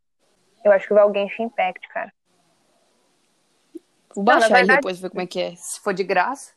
Eu 0.64 0.72
acho 0.72 0.88
que 0.88 0.94
vai 0.94 1.12
Genshin 1.14 1.44
Impact, 1.44 1.88
cara. 1.90 2.12
Vou 4.16 4.24
Não, 4.24 4.26
baixar 4.26 4.48
aí 4.48 4.54
verdade- 4.54 4.78
depois 4.80 5.00
ver 5.00 5.10
como 5.10 5.22
é 5.22 5.28
que 5.28 5.40
é. 5.42 5.56
Se 5.56 5.80
for 5.80 5.94
de 5.94 6.04
graça. 6.04 6.54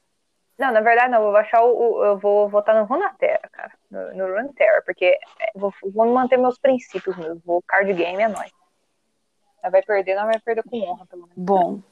Não, 0.58 0.72
na 0.72 0.80
verdade 0.80 1.10
não, 1.10 1.18
eu 1.18 1.24
vou 1.24 1.32
baixar 1.32 1.62
o, 1.62 1.68
o- 1.98 2.04
eu 2.04 2.18
vou 2.18 2.48
votar 2.48 2.74
no 2.74 2.84
Runeterra, 2.84 3.48
cara. 3.52 3.72
No, 3.90 4.14
no 4.14 4.26
Runeterra, 4.26 4.82
porque 4.86 5.04
é, 5.06 5.18
vou, 5.54 5.74
vou 5.92 6.12
manter 6.12 6.36
meus 6.36 6.58
princípios 6.58 7.16
mesmo. 7.16 7.42
Vou 7.44 7.60
card 7.62 7.92
game 7.92 8.22
é 8.22 8.28
nóis. 8.28 8.52
Nós 9.62 9.72
vai 9.72 9.82
perder, 9.82 10.14
nós 10.14 10.26
vai 10.26 10.38
perder 10.40 10.62
com 10.62 10.80
honra, 10.80 11.06
pelo 11.06 11.22
menos. 11.22 11.34
Bom. 11.36 11.82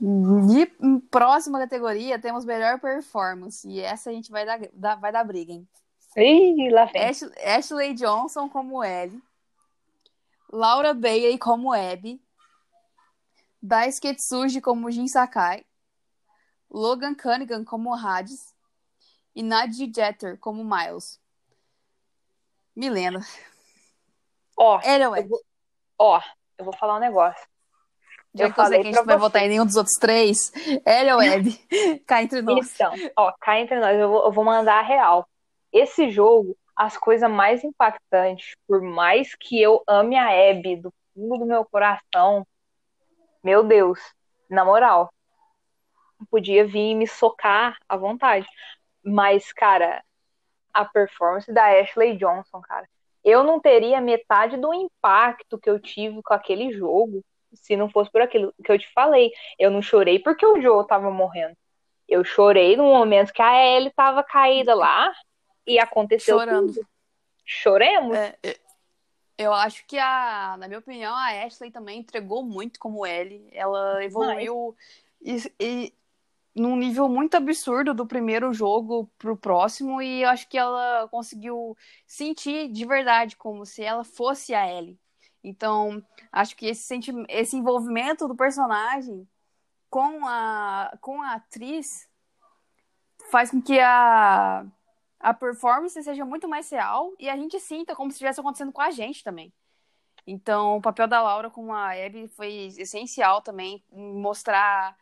De 0.00 0.66
próxima 1.10 1.60
categoria, 1.60 2.18
temos 2.18 2.44
melhor 2.44 2.80
performance. 2.80 3.68
E 3.68 3.80
essa 3.80 4.10
a 4.10 4.12
gente 4.12 4.32
vai 4.32 4.44
dar, 4.44 4.58
dar- 4.72 4.96
vai 4.98 5.12
dar 5.12 5.22
briga, 5.24 5.52
hein? 5.52 5.68
Ih, 6.16 6.68
lá 6.70 6.86
vem. 6.86 7.02
Ash- 7.08 7.30
Ashley 7.44 7.94
Johnson 7.94 8.48
como 8.48 8.82
Ellie. 8.82 9.22
Laura 10.52 10.92
Bailey 10.92 11.38
como 11.38 11.72
Abby. 11.72 12.20
Daisuke 13.62 14.14
Tsuji 14.16 14.60
como 14.60 14.90
Jin 14.90 15.06
Sakai. 15.06 15.64
Logan 16.68 17.14
Cunningham 17.14 17.64
como 17.64 17.94
Hades. 17.94 18.51
E 19.34 19.42
Nadji 19.42 19.90
Jeter 19.94 20.38
como 20.38 20.64
Miles. 20.64 21.20
Milena. 22.74 23.20
Ó, 24.56 24.80
Ele 24.84 25.04
é 25.04 25.08
o 25.08 25.16
eu 25.16 25.28
vou, 25.28 25.40
ó, 25.98 26.20
eu 26.58 26.64
vou 26.64 26.76
falar 26.76 26.96
um 26.96 27.00
negócio. 27.00 27.46
Já 28.34 28.44
eu 28.46 28.52
que 28.52 28.60
eu 28.60 28.64
sei 28.64 28.64
falei 28.64 28.80
que 28.82 28.88
a 28.88 28.92
gente 28.92 29.06
vai 29.06 29.16
votar 29.18 29.42
em 29.42 29.48
nenhum 29.48 29.66
dos 29.66 29.76
outros 29.76 29.96
três, 29.98 30.50
ele 30.86 31.10
é 31.10 31.16
o 31.16 31.20
Abby. 31.20 31.58
Cá 32.06 32.22
entre 32.22 32.40
nós. 32.40 32.74
Então, 32.74 32.94
ó, 33.16 33.32
cá 33.38 33.60
entre 33.60 33.78
nós, 33.78 33.98
eu 33.98 34.08
vou, 34.08 34.24
eu 34.24 34.32
vou 34.32 34.44
mandar 34.44 34.78
a 34.78 34.82
real. 34.82 35.28
Esse 35.70 36.10
jogo, 36.10 36.56
as 36.74 36.96
coisas 36.96 37.30
mais 37.30 37.62
impactantes, 37.62 38.54
por 38.66 38.80
mais 38.80 39.34
que 39.34 39.60
eu 39.60 39.82
ame 39.86 40.16
a 40.16 40.50
Abby 40.50 40.76
do 40.76 40.92
fundo 41.14 41.40
do 41.40 41.46
meu 41.46 41.64
coração, 41.64 42.46
meu 43.44 43.62
Deus, 43.62 43.98
na 44.48 44.64
moral, 44.64 45.12
podia 46.30 46.66
vir 46.66 46.94
me 46.94 47.06
socar 47.06 47.76
à 47.88 47.96
vontade. 47.96 48.46
Mas, 49.04 49.52
cara, 49.52 50.02
a 50.72 50.84
performance 50.84 51.52
da 51.52 51.66
Ashley 51.78 52.16
Johnson, 52.16 52.60
cara, 52.60 52.88
eu 53.24 53.44
não 53.44 53.60
teria 53.60 54.00
metade 54.00 54.56
do 54.56 54.72
impacto 54.72 55.58
que 55.58 55.70
eu 55.70 55.78
tive 55.78 56.22
com 56.22 56.34
aquele 56.34 56.72
jogo 56.72 57.24
se 57.54 57.76
não 57.76 57.88
fosse 57.88 58.10
por 58.10 58.22
aquilo 58.22 58.52
que 58.64 58.72
eu 58.72 58.78
te 58.78 58.90
falei. 58.92 59.30
Eu 59.58 59.70
não 59.70 59.82
chorei 59.82 60.18
porque 60.18 60.44
o 60.46 60.60
Joe 60.60 60.86
tava 60.86 61.10
morrendo. 61.10 61.56
Eu 62.08 62.24
chorei 62.24 62.76
no 62.76 62.84
momento 62.84 63.32
que 63.32 63.42
a 63.42 63.64
Ellie 63.64 63.92
tava 63.94 64.22
caída 64.22 64.74
lá 64.74 65.12
e 65.66 65.78
aconteceu 65.78 66.38
Chorando. 66.38 66.72
tudo. 66.74 66.86
Choremos. 67.44 68.16
É, 68.16 68.36
eu 69.38 69.52
acho 69.52 69.86
que 69.86 69.98
a, 69.98 70.56
na 70.58 70.66
minha 70.66 70.78
opinião, 70.78 71.14
a 71.14 71.44
Ashley 71.44 71.70
também 71.70 72.00
entregou 72.00 72.42
muito 72.42 72.78
como 72.78 73.06
Ellie. 73.06 73.48
Ela 73.52 74.04
evoluiu 74.04 74.76
e, 75.20 75.52
e 75.60 75.94
num 76.54 76.76
nível 76.76 77.08
muito 77.08 77.36
absurdo 77.36 77.94
do 77.94 78.06
primeiro 78.06 78.52
jogo 78.52 79.10
pro 79.18 79.36
próximo 79.36 80.02
e 80.02 80.22
eu 80.22 80.28
acho 80.28 80.48
que 80.48 80.58
ela 80.58 81.08
conseguiu 81.08 81.76
sentir 82.06 82.68
de 82.68 82.84
verdade 82.84 83.36
como 83.36 83.64
se 83.64 83.82
ela 83.82 84.04
fosse 84.04 84.54
a 84.54 84.70
Ellie. 84.70 84.98
Então, 85.42 86.02
acho 86.30 86.54
que 86.56 86.66
esse, 86.66 86.82
senti 86.82 87.12
esse 87.28 87.56
envolvimento 87.56 88.28
do 88.28 88.36
personagem 88.36 89.26
com 89.90 90.26
a, 90.26 90.96
com 91.00 91.20
a 91.20 91.34
atriz 91.34 92.08
faz 93.30 93.50
com 93.50 93.60
que 93.60 93.78
a, 93.80 94.64
a 95.18 95.34
performance 95.34 96.00
seja 96.02 96.24
muito 96.24 96.48
mais 96.48 96.70
real 96.70 97.12
e 97.18 97.28
a 97.28 97.36
gente 97.36 97.58
sinta 97.58 97.94
como 97.94 98.10
se 98.10 98.14
estivesse 98.14 98.40
acontecendo 98.40 98.72
com 98.72 98.80
a 98.80 98.90
gente 98.90 99.24
também. 99.24 99.52
Então, 100.26 100.76
o 100.76 100.80
papel 100.80 101.08
da 101.08 101.20
Laura 101.20 101.50
com 101.50 101.74
a 101.74 101.92
Abby 101.92 102.28
foi 102.28 102.66
essencial 102.78 103.42
também 103.42 103.84
mostrar, 103.90 104.96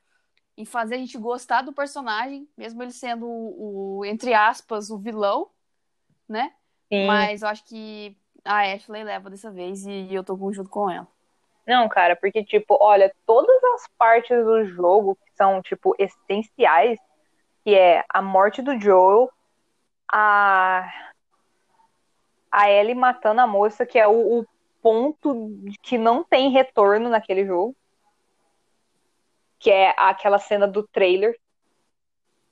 em 0.61 0.64
fazer 0.66 0.96
a 0.96 0.99
gente 0.99 1.16
gostar 1.16 1.62
do 1.62 1.73
personagem, 1.73 2.46
mesmo 2.55 2.83
ele 2.83 2.92
sendo 2.92 3.27
o, 3.27 3.99
o 3.99 4.05
entre 4.05 4.35
aspas, 4.35 4.90
o 4.90 4.99
vilão, 4.99 5.49
né? 6.29 6.53
Sim. 6.92 7.07
Mas 7.07 7.40
eu 7.40 7.49
acho 7.49 7.64
que 7.64 8.14
a 8.44 8.61
Ashley 8.61 9.03
leva 9.03 9.31
dessa 9.31 9.51
vez 9.51 9.87
e 9.87 10.14
eu 10.14 10.23
tô 10.23 10.37
junto 10.53 10.68
com 10.68 10.90
ela. 10.90 11.09
Não, 11.66 11.88
cara, 11.88 12.14
porque, 12.14 12.44
tipo, 12.44 12.77
olha, 12.79 13.14
todas 13.25 13.62
as 13.75 13.88
partes 13.96 14.37
do 14.44 14.66
jogo 14.66 15.16
que 15.16 15.33
são, 15.35 15.62
tipo, 15.62 15.94
essenciais, 15.99 16.99
que 17.64 17.75
é 17.75 18.05
a 18.09 18.20
morte 18.20 18.61
do 18.61 18.79
Joel, 18.79 19.31
a, 20.12 20.92
a 22.51 22.70
Ellie 22.70 22.94
matando 22.94 23.40
a 23.40 23.46
moça, 23.46 23.87
que 23.87 23.99
é 23.99 24.07
o, 24.07 24.40
o 24.40 24.46
ponto 24.83 25.55
que 25.83 25.96
não 25.96 26.23
tem 26.23 26.51
retorno 26.51 27.09
naquele 27.09 27.46
jogo, 27.46 27.75
que 29.61 29.70
é 29.70 29.94
aquela 29.96 30.38
cena 30.38 30.66
do 30.66 30.83
trailer, 30.88 31.38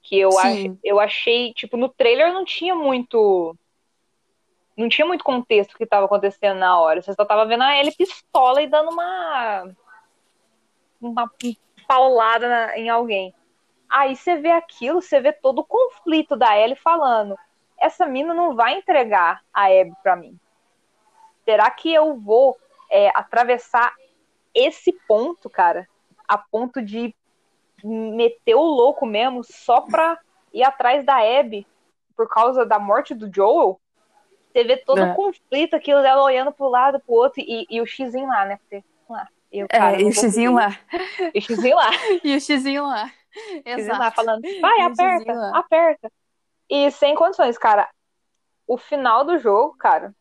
que 0.03 0.18
eu, 0.18 0.29
ach, 0.38 0.79
eu 0.85 1.01
achei, 1.01 1.53
tipo, 1.55 1.77
no 1.77 1.88
trailer 1.88 2.33
não 2.33 2.44
tinha 2.44 2.75
muito 2.75 3.57
não 4.77 4.88
tinha 4.88 5.07
muito 5.07 5.25
contexto 5.25 5.77
que 5.77 5.83
estava 5.83 6.07
acontecendo 6.07 6.59
na 6.59 6.79
hora. 6.79 7.03
Você 7.03 7.12
só 7.12 7.25
tava 7.25 7.44
vendo 7.47 7.64
a 7.64 7.77
Ellie 7.77 7.97
pistola 7.97 8.62
e 8.62 8.68
dando 8.68 8.90
uma 8.90 9.68
uma 11.01 11.31
paulada 11.88 12.49
na- 12.49 12.79
em 12.79 12.88
alguém. 12.88 13.35
Aí 13.88 14.14
você 14.14 14.37
vê 14.37 14.51
aquilo, 14.51 15.01
você 15.01 15.21
vê 15.21 15.33
todo 15.33 15.61
o 15.61 15.64
conflito 15.64 16.37
da 16.37 16.57
Ellie 16.57 16.77
falando: 16.77 17.37
essa 17.79 18.07
mina 18.07 18.35
não 18.35 18.55
vai 18.55 18.75
entregar 18.75 19.42
a 19.53 19.64
Abby 19.66 19.94
pra 20.03 20.14
mim. 20.14 20.38
Será 21.44 21.71
que 21.71 21.92
eu 21.92 22.16
vou 22.21 22.57
é, 22.90 23.09
atravessar 23.14 23.92
esse 24.55 24.92
ponto, 25.07 25.49
cara, 25.49 25.88
a 26.29 26.37
ponto 26.37 26.81
de 26.83 27.14
meter 27.83 28.55
o 28.55 28.62
louco 28.62 29.07
mesmo 29.07 29.43
só 29.43 29.81
pra 29.81 30.19
ir 30.53 30.62
atrás 30.62 31.05
da 31.05 31.17
Abby 31.17 31.67
por 32.17 32.29
causa 32.29 32.67
da 32.67 32.79
morte 32.79 33.14
do 33.14 33.33
Joel? 33.35 33.81
Você 34.53 34.64
vê 34.64 34.77
todo 34.77 34.99
É. 34.99 35.12
o 35.12 35.14
conflito, 35.14 35.75
aquilo 35.75 36.03
dela 36.03 36.23
olhando 36.23 36.53
pro 36.53 36.69
lado, 36.69 37.01
pro 37.01 37.14
outro, 37.14 37.41
e, 37.41 37.67
e 37.71 37.81
o 37.81 37.87
xizinho 37.87 38.27
lá, 38.27 38.45
né? 38.45 38.57
Porque, 38.59 38.85
lá, 39.09 39.29
eu, 39.53 39.69
cara, 39.69 39.97
É, 39.97 40.01
e 40.03 40.07
o 40.07 40.12
xizinho 40.12 40.55
lá. 40.55 40.71
E 41.35 41.38
o 41.38 41.43
xizinho 41.43 41.77
lá. 41.77 41.91
E 42.25 42.37
o 42.37 42.41
xizinho 42.41 42.87
lá. 42.87 43.12
Xizinho 43.67 43.99
lá 43.99 44.07
Exato. 44.09 44.17
falando, 44.17 44.43
vai, 44.61 44.81
aperta, 44.81 45.51
aperta. 45.55 46.12
E 46.69 46.91
sem 46.91 47.14
condições, 47.14 47.57
cara. 47.57 47.88
O 48.67 48.77
final 48.77 49.25
do 49.25 49.38
jogo, 49.38 49.77
cara, 49.79 50.14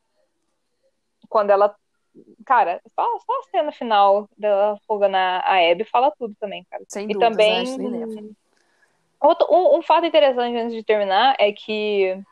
quando 1.27 1.49
ela. 1.49 1.75
Cara, 2.45 2.81
só, 2.95 3.19
só 3.19 3.39
a 3.39 3.43
cena 3.51 3.71
final 3.71 4.29
dela 4.37 4.79
fogando 4.87 5.17
a, 5.17 5.71
Abby 5.71 5.83
fala 5.83 6.11
tudo 6.17 6.35
também, 6.39 6.65
cara. 6.69 6.83
Sem 6.87 7.09
E 7.09 7.13
dúvidas, 7.13 7.31
também. 7.31 7.57
a 7.57 7.61
Ashley 7.61 7.89
leva. 7.89 8.29
Outro, 9.19 9.47
um, 9.49 9.77
um 9.77 9.81
fato 9.81 10.05
interessante 10.05 10.57
antes 10.57 10.73
de 10.73 10.83
terminar 10.83 11.35
é 11.39 11.51
que 11.51 12.23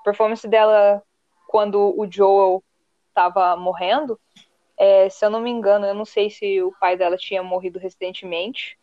a 0.00 0.04
performance 0.04 0.46
dela 0.46 1.02
quando 1.48 1.94
o 1.98 2.10
Joel 2.10 2.62
tava 3.14 3.56
morrendo, 3.56 4.20
é, 4.76 5.08
se 5.08 5.24
eu 5.24 5.30
não 5.30 5.40
me 5.40 5.50
engano, 5.50 5.86
eu 5.86 5.94
não 5.94 6.04
sei 6.04 6.28
se 6.28 6.60
o 6.60 6.72
pai 6.78 6.96
dela 6.96 7.16
tinha 7.16 7.42
morrido 7.42 7.78
recentemente, 7.78 8.78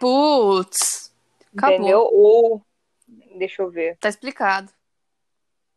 Putz. 0.00 1.14
Acabou. 1.54 1.76
entendeu? 1.76 2.08
Ou. 2.10 2.62
Deixa 3.36 3.62
eu 3.62 3.70
ver. 3.70 3.98
Tá 3.98 4.08
explicado. 4.08 4.72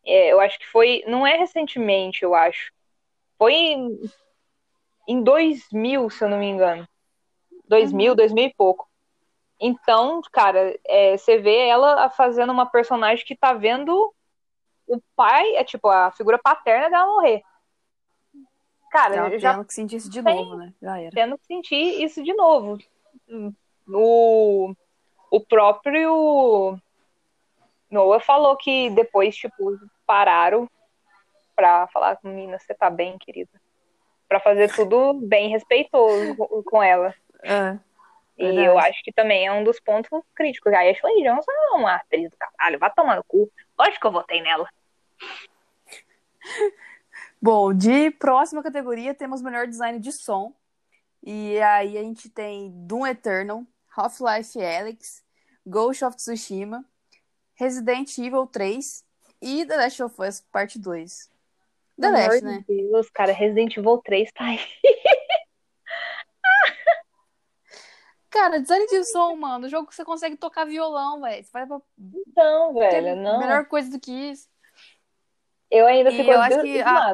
É, 0.06 0.32
eu 0.32 0.40
acho 0.40 0.58
que 0.58 0.66
foi. 0.68 1.04
Não 1.06 1.28
é 1.28 1.36
recentemente, 1.36 2.24
eu 2.24 2.34
acho. 2.34 2.72
Foi 3.38 3.54
em, 3.54 4.00
em 5.08 5.24
2000, 5.24 6.10
se 6.10 6.24
eu 6.24 6.30
não 6.30 6.40
me 6.40 6.48
engano. 6.48 6.88
2000, 7.68 8.16
2000 8.16 8.46
e 8.46 8.54
pouco. 8.54 8.88
Então, 9.60 10.22
cara, 10.32 10.78
é, 10.86 11.18
você 11.18 11.38
vê 11.38 11.68
ela 11.68 12.10
fazendo 12.10 12.52
uma 12.52 12.66
personagem 12.66 13.26
que 13.26 13.36
tá 13.36 13.54
vendo 13.54 14.14
o 14.88 15.00
pai, 15.16 15.56
é 15.56 15.64
tipo, 15.64 15.88
a 15.88 16.12
figura 16.12 16.38
paterna 16.38 16.90
dela 16.90 17.06
morrer. 17.08 17.42
Cara, 18.92 19.16
Ela 19.16 19.40
já 19.40 19.54
tendo 19.54 19.66
que 19.66 19.74
sentir 19.74 19.96
isso 19.96 20.10
de 20.10 20.22
tem- 20.22 20.36
novo, 20.36 20.56
né? 20.56 20.74
Já 20.82 21.00
era. 21.00 21.10
tendo 21.12 21.38
que 21.38 21.46
sentir 21.48 22.04
isso 22.04 22.24
de 22.24 22.34
novo. 22.34 22.78
O, 23.88 24.74
o 25.32 25.40
próprio 25.40 26.78
Noah 27.90 28.20
falou 28.20 28.56
que 28.56 28.90
depois, 28.92 29.36
tipo, 29.36 29.80
pararam 30.06 30.70
pra 31.56 31.88
falar 31.88 32.16
com 32.18 32.28
menina, 32.28 32.58
você 32.60 32.74
tá 32.74 32.90
bem, 32.90 33.18
querida? 33.18 33.52
Pra 34.28 34.40
fazer 34.40 34.74
tudo 34.74 35.14
bem 35.14 35.50
respeitoso 35.50 36.36
com- 36.36 36.64
com 36.64 36.84
ela. 36.84 37.14
É. 37.44 37.78
E 38.38 38.46
Verdade. 38.46 38.68
eu 38.68 38.80
acho 38.80 39.04
que 39.04 39.12
também 39.14 39.46
é 39.46 39.52
um 39.52 39.64
dos 39.64 39.80
pontos 39.80 40.10
críticos. 40.34 40.74
A 40.74 40.80
Ashley 40.90 41.24
Johnson 41.24 41.52
é 41.52 41.72
uma 41.76 41.96
atriz 41.96 42.30
do 42.32 42.38
caralho, 42.38 42.80
vai 42.80 42.92
tomar 42.92 43.16
no 43.18 43.24
cu. 43.24 43.52
Lógico 43.78 44.02
que 44.02 44.08
eu 44.08 44.12
votei 44.12 44.42
nela. 44.42 44.68
Bom, 47.42 47.74
de 47.74 48.10
próxima 48.12 48.64
categoria 48.64 49.14
temos 49.14 49.42
melhor 49.42 49.68
design 49.68 50.00
de 50.00 50.12
som. 50.12 50.54
E 51.22 51.60
aí 51.62 51.98
a 51.98 52.02
gente 52.02 52.30
tem 52.30 52.72
Doom 52.88 53.06
Eternal, 53.08 53.64
Half-Life 53.96 54.62
Alyx, 54.64 55.24
Ghost 55.66 56.04
of 56.04 56.18
Tsushima, 56.18 56.84
Resident 57.56 58.18
Evil 58.18 58.48
3 58.48 59.06
e 59.42 59.66
The 59.66 59.78
Last 59.78 60.04
of 60.04 60.22
Us 60.22 60.42
Parte 60.52 60.80
2. 60.80 61.32
Last, 61.98 62.38
amor 62.38 62.42
né? 62.42 62.66
de 62.68 62.76
Deus, 62.90 63.10
cara, 63.10 63.32
Resident 63.32 63.78
Evil 63.78 63.98
3 64.00 64.32
tá 64.34 64.46
aí. 64.46 64.60
Cara, 68.34 68.60
design 68.60 68.88
de 68.88 69.04
som, 69.06 69.36
mano, 69.36 69.68
o 69.68 69.70
jogo 69.70 69.88
que 69.88 69.94
você 69.94 70.04
consegue 70.04 70.36
tocar 70.36 70.66
violão, 70.66 71.22
velho. 71.22 71.44
Você 71.44 71.52
vai 71.52 71.68
pra 71.68 71.80
Não, 72.36 72.74
velho, 72.74 73.16
não. 73.16 73.40
melhor 73.40 73.66
coisa 73.68 73.92
do 73.92 74.00
que 74.00 74.12
isso. 74.12 74.50
Eu 75.70 75.86
ainda 75.86 76.10
fico 76.10 76.32
eu 76.32 76.42
acho 76.42 76.62
que 76.62 76.82
a-. 76.82 77.14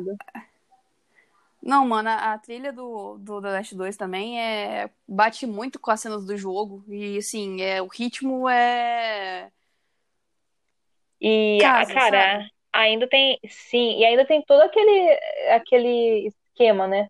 Não, 1.62 1.86
mano, 1.86 2.08
a, 2.08 2.34
a 2.34 2.38
trilha 2.38 2.72
do, 2.72 3.18
do 3.18 3.42
The 3.42 3.52
Last 3.52 3.76
2 3.76 3.98
também 3.98 4.42
é 4.42 4.90
bate 5.06 5.46
muito 5.46 5.78
com 5.78 5.92
as 5.92 6.00
cenas 6.00 6.26
do 6.26 6.38
jogo. 6.38 6.86
E 6.88 7.18
assim, 7.18 7.62
é, 7.62 7.82
o 7.82 7.88
ritmo 7.88 8.48
é. 8.48 9.52
E, 11.20 11.58
Casa, 11.62 11.94
cara, 11.94 12.32
sabe? 12.34 12.52
Ainda 12.74 13.08
tem. 13.08 13.40
Sim, 13.48 13.98
e 14.00 14.06
ainda 14.06 14.26
tem 14.26 14.42
todo 14.44 14.62
aquele, 14.62 15.20
aquele 15.54 16.28
esquema, 16.28 16.88
né? 16.88 17.10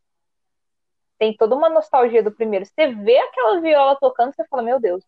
Tem 1.18 1.36
toda 1.36 1.56
uma 1.56 1.70
nostalgia 1.70 2.24
do 2.24 2.32
primeiro. 2.32 2.66
Você 2.66 2.88
vê 2.94 3.18
aquela 3.20 3.62
viola 3.62 3.98
tocando, 4.00 4.34
você 4.34 4.46
fala, 4.48 4.64
meu 4.64 4.80
Deus, 4.80 5.04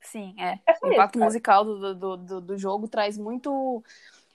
Sim, 0.00 0.34
é. 0.38 0.58
é 0.68 0.72
O 0.82 0.88
isso, 0.88 0.94
impacto 0.94 1.18
cara. 1.18 1.24
musical 1.26 1.64
do, 1.64 1.94
do, 1.94 2.16
do, 2.16 2.40
do 2.40 2.58
jogo 2.58 2.88
traz 2.88 3.16
muito 3.16 3.82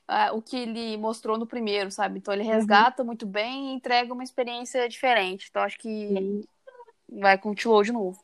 ah, 0.07 0.31
o 0.33 0.41
que 0.41 0.57
ele 0.57 0.97
mostrou 0.97 1.37
no 1.37 1.45
primeiro, 1.45 1.91
sabe? 1.91 2.19
Então 2.19 2.33
ele 2.33 2.43
Uhum. 2.43 2.49
resgata 2.53 3.03
muito 3.03 3.25
bem 3.25 3.69
e 3.69 3.73
entrega 3.73 4.13
uma 4.13 4.23
experiência 4.23 4.87
diferente. 4.87 5.47
Então 5.49 5.61
acho 5.61 5.77
que 5.77 6.43
vai 7.09 7.37
continuar 7.37 7.83
de 7.83 7.91
novo. 7.91 8.19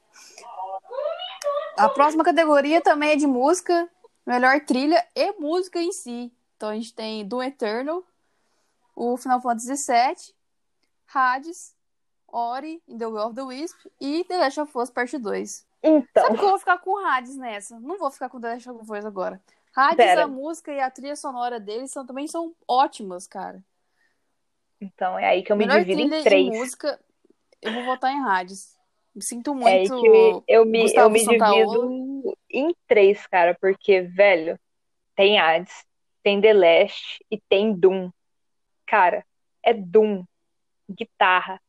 A 1.77 1.89
próxima 1.89 2.23
categoria 2.23 2.81
também 2.81 3.11
é 3.11 3.15
de 3.15 3.27
música, 3.27 3.89
melhor 4.25 4.59
trilha 4.61 5.05
e 5.15 5.33
música 5.33 5.79
em 5.81 5.91
si. 5.91 6.31
Então 6.63 6.71
a 6.71 6.75
gente 6.75 6.93
tem 6.95 7.27
Doom 7.27 7.43
Eternal, 7.43 8.01
o 8.95 9.17
Final 9.17 9.41
Fantasy 9.41 9.73
VII, 9.73 10.33
Hades, 11.13 11.75
Ori, 12.25 12.81
In 12.87 12.97
the 12.97 13.05
Will 13.05 13.17
of 13.27 13.35
the 13.35 13.41
Wisp 13.41 13.77
e 13.99 14.23
The 14.23 14.37
Last 14.37 14.61
of 14.61 14.77
Us 14.77 14.89
Parte 14.89 15.17
2. 15.17 15.67
Então, 15.83 16.23
Sabe 16.23 16.37
que 16.37 16.45
eu 16.45 16.49
vou 16.51 16.57
ficar 16.59 16.77
com 16.77 17.05
Hades 17.05 17.35
nessa? 17.35 17.77
Não 17.81 17.97
vou 17.97 18.09
ficar 18.09 18.29
com 18.29 18.39
The 18.39 18.53
Last 18.53 18.69
of 18.69 18.89
Us 18.89 19.03
agora. 19.05 19.41
Hades, 19.75 19.97
Pera. 19.97 20.23
a 20.23 20.27
música 20.27 20.71
e 20.71 20.79
a 20.79 20.89
trilha 20.89 21.17
sonora 21.17 21.59
deles 21.59 21.91
são, 21.91 22.05
também 22.05 22.27
são 22.27 22.55
ótimas, 22.65 23.27
cara. 23.27 23.61
então 24.79 25.19
é 25.19 25.25
aí 25.27 25.43
que 25.43 25.51
eu 25.51 25.57
me 25.57 25.65
Melhor 25.67 25.83
divido 25.83 26.15
em 26.15 26.23
três. 26.23 26.47
música, 26.47 26.97
eu 27.61 27.73
vou 27.73 27.83
votar 27.83 28.09
em 28.13 28.23
Hades. 28.23 28.73
Me 29.13 29.21
sinto 29.21 29.51
É 29.67 29.67
aí 29.67 29.89
muito. 29.89 29.99
que 30.01 30.07
eu, 30.47 30.65
me, 30.65 30.93
eu 30.95 31.09
me 31.09 31.19
Santaolo. 31.25 31.89
divido 32.21 32.37
em 32.49 32.73
três, 32.87 33.27
cara, 33.27 33.53
porque, 33.59 33.99
velho, 34.03 34.57
tem 35.13 35.37
Hades, 35.37 35.85
tem 36.23 36.39
The 36.41 36.53
Last 36.53 37.23
e 37.29 37.39
tem 37.49 37.73
Doom. 37.73 38.09
Cara, 38.87 39.25
é 39.61 39.73
Doom, 39.73 40.23
guitarra, 40.89 41.61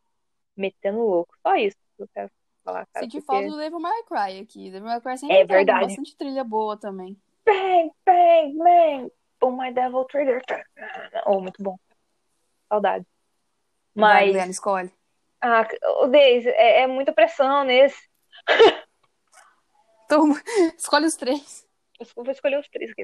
metendo 0.56 0.98
louco. 0.98 1.34
Só 1.42 1.54
isso 1.56 1.76
que 1.96 2.02
eu 2.02 2.08
quero 2.14 2.30
falar, 2.64 2.86
cara. 2.92 3.04
Senti 3.04 3.18
porque- 3.20 3.26
falta 3.26 3.48
do 3.48 3.56
Devil 3.58 3.80
May 3.80 4.02
Cry 4.04 4.40
aqui. 4.40 4.70
Devil 4.70 4.88
May 4.88 5.00
Cry 5.00 5.18
sempre 5.18 5.36
É 5.36 5.42
entrega 5.42 5.64
verdade. 5.72 5.86
bastante 5.86 6.16
trilha 6.16 6.44
boa 6.44 6.76
também. 6.78 7.16
Bang, 7.44 7.90
bang, 8.06 8.56
bang. 8.58 9.12
Oh, 9.42 9.50
my 9.50 9.70
devil 9.72 10.04
trigger. 10.06 10.40
Oh, 11.26 11.40
muito 11.40 11.62
bom. 11.62 11.76
Saudade. 12.68 13.04
Vai, 13.94 14.14
Mas, 14.22 14.26
Guilherme, 14.28 14.50
escolhe. 14.52 14.92
ah, 15.42 15.68
o 16.02 16.06
Deise, 16.06 16.48
é, 16.48 16.80
é 16.82 16.86
muita 16.86 17.12
pressão 17.12 17.64
nesse. 17.64 18.08
Então, 20.06 20.26
escolhe 20.78 21.06
os 21.06 21.16
três. 21.16 21.66
Eu 21.98 22.06
vou 22.24 22.30
escolher 22.30 22.58
os 22.58 22.68
três 22.68 22.90
aqui. 22.90 23.02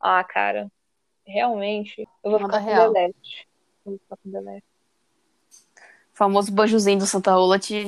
Ah, 0.00 0.24
cara. 0.24 0.70
Realmente, 1.26 2.08
eu 2.24 2.30
vou 2.30 2.40
Manda 2.40 2.58
ficar 2.58 2.64
com 2.64 2.70
real. 2.70 2.92
The 2.92 3.06
Last. 3.06 3.48
Eu 3.86 3.92
vou 3.92 3.98
ficar 3.98 4.16
com. 4.16 4.56
O 4.56 4.62
famoso 6.14 6.52
banjozinho 6.52 6.98
do 6.98 7.06
Santa 7.06 7.36
Ola 7.36 7.58
te... 7.58 7.84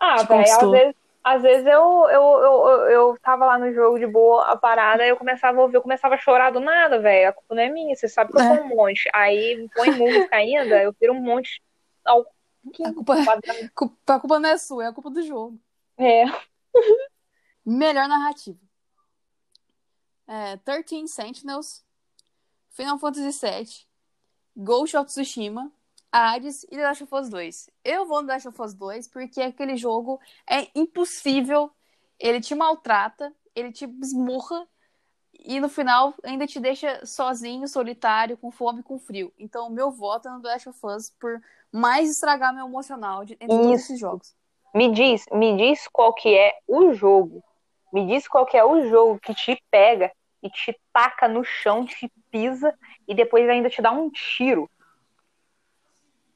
Ah, 0.00 0.22
velho, 0.24 0.40
às 0.42 0.70
vezes, 0.70 0.94
às 1.24 1.42
vezes 1.42 1.66
eu, 1.66 2.08
eu, 2.10 2.22
eu, 2.22 2.68
eu, 2.68 2.90
eu 2.90 3.18
tava 3.22 3.46
lá 3.46 3.58
no 3.58 3.72
jogo 3.72 3.98
de 3.98 4.06
boa, 4.06 4.44
a 4.50 4.56
parada, 4.56 5.06
eu 5.06 5.16
começava 5.16 5.58
a 5.58 5.62
ouvir, 5.62 5.76
eu 5.76 5.82
começava 5.82 6.16
a 6.16 6.18
chorar 6.18 6.50
do 6.50 6.58
nada, 6.60 7.00
velho. 7.00 7.28
A 7.28 7.32
culpa 7.32 7.54
não 7.54 7.62
é 7.62 7.68
minha, 7.68 7.94
você 7.94 8.08
sabe 8.08 8.32
que 8.32 8.38
eu 8.38 8.42
É. 8.42 8.48
sou 8.48 8.56
um 8.64 8.68
monte. 8.76 9.08
Aí 9.14 9.68
põe 9.74 9.90
música 9.92 10.36
ainda, 10.36 10.82
eu 10.82 10.94
viro 11.00 11.12
um 11.12 11.20
monte 11.20 11.62
ao 12.04 12.26
A 12.84 12.92
culpa, 12.92 13.14
a 14.14 14.20
culpa 14.20 14.38
não 14.40 14.48
é 14.48 14.58
sua, 14.58 14.84
é 14.84 14.86
a 14.88 14.92
culpa 14.92 15.10
do 15.10 15.22
jogo. 15.22 15.58
É. 15.98 16.24
Melhor 17.64 18.08
narrativa. 18.08 18.58
É, 20.26 20.56
13 20.58 21.08
Sentinels, 21.08 21.84
Final 22.70 22.98
Fantasy 22.98 23.46
VII, 23.46 23.86
Ghost 24.56 24.96
of 24.96 25.06
Tsushima, 25.06 25.70
Hades 26.10 26.64
e 26.64 26.76
The 26.76 26.82
Last 26.82 27.04
of 27.04 27.14
Us 27.14 27.28
2. 27.28 27.70
Eu 27.84 28.06
vou 28.06 28.20
no 28.20 28.28
The 28.28 28.34
Last 28.34 28.48
of 28.48 28.62
Us 28.62 28.74
2 28.74 29.08
porque 29.08 29.40
aquele 29.40 29.76
jogo 29.76 30.20
é 30.48 30.68
impossível. 30.74 31.70
Ele 32.18 32.40
te 32.40 32.54
maltrata, 32.54 33.34
ele 33.54 33.72
te 33.72 33.86
esmurra 34.02 34.68
e 35.32 35.58
no 35.58 35.68
final 35.68 36.14
ainda 36.22 36.46
te 36.46 36.60
deixa 36.60 37.04
sozinho, 37.04 37.66
solitário, 37.66 38.36
com 38.36 38.50
fome, 38.50 38.82
com 38.82 38.98
frio. 38.98 39.32
Então, 39.38 39.66
o 39.66 39.70
meu 39.70 39.90
voto 39.90 40.28
é 40.28 40.30
no 40.30 40.42
The 40.42 40.48
Last 40.48 40.68
of 40.68 40.78
Us 40.86 41.10
por 41.18 41.40
mais 41.72 42.10
estragar 42.10 42.54
meu 42.54 42.66
emocional 42.66 43.24
de, 43.24 43.32
entre 43.34 43.48
todos 43.48 43.66
Isso. 43.66 43.74
esses 43.74 43.98
jogos. 43.98 44.34
Me 44.74 44.92
diz, 44.92 45.24
me 45.32 45.56
diz 45.56 45.88
qual 45.88 46.14
que 46.14 46.34
é 46.34 46.52
o 46.68 46.92
jogo. 46.92 47.42
Me 47.92 48.06
diz 48.06 48.26
qual 48.26 48.46
que 48.46 48.56
é 48.56 48.64
o 48.64 48.88
jogo 48.88 49.20
que 49.20 49.34
te 49.34 49.60
pega 49.70 50.10
e 50.42 50.48
te 50.50 50.78
taca 50.92 51.28
no 51.28 51.44
chão, 51.44 51.84
te 51.84 52.10
pisa 52.30 52.76
e 53.06 53.14
depois 53.14 53.48
ainda 53.48 53.68
te 53.68 53.82
dá 53.82 53.92
um 53.92 54.10
tiro. 54.10 54.68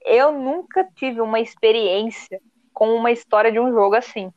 Eu 0.04 0.32
nunca 0.32 0.84
tive 0.94 1.20
uma 1.20 1.40
experiência 1.40 2.40
com 2.72 2.94
uma 2.94 3.10
história 3.10 3.50
de 3.50 3.58
um 3.58 3.72
jogo 3.72 3.96
assim. 3.96 4.32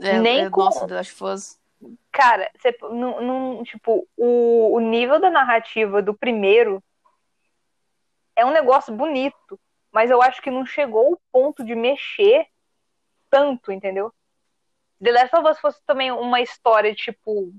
É, 0.00 0.18
Nem 0.18 0.44
é, 0.44 0.50
com- 0.50 0.60
Nossa, 0.64 0.86
The 0.86 0.94
Last 0.96 1.12
of 1.22 1.24
Us. 1.32 1.60
Cara, 2.12 2.50
você, 2.58 2.76
não, 2.90 3.20
não- 3.22 3.62
tipo, 3.62 4.06
o, 4.16 4.74
o 4.74 4.80
nível 4.80 5.18
da 5.20 5.30
narrativa 5.30 6.02
do 6.02 6.12
primeiro 6.12 6.82
é 8.36 8.44
um 8.44 8.50
negócio 8.50 8.94
bonito, 8.94 9.58
mas 9.92 10.10
eu 10.10 10.20
acho 10.20 10.42
que 10.42 10.50
não 10.50 10.66
chegou 10.66 11.06
ao 11.12 11.20
ponto 11.32 11.64
de 11.64 11.74
mexer 11.74 12.46
tanto, 13.30 13.72
entendeu? 13.72 14.12
The 15.02 15.12
Last 15.12 15.36
of 15.36 15.48
Us 15.48 15.58
fosse 15.58 15.80
também 15.86 16.12
uma 16.12 16.40
história, 16.40 16.94
tipo, 16.94 17.52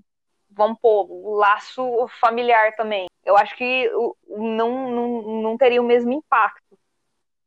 vamos 0.50 0.78
pôr, 0.80 1.38
laço 1.38 2.08
familiar 2.20 2.76
também. 2.76 3.08
Eu 3.26 3.36
acho 3.38 3.56
que 3.56 3.90
não, 4.28 4.90
não, 4.90 5.22
não 5.42 5.58
teria 5.58 5.82
o 5.82 5.86
mesmo 5.86 6.12
impacto. 6.12 6.78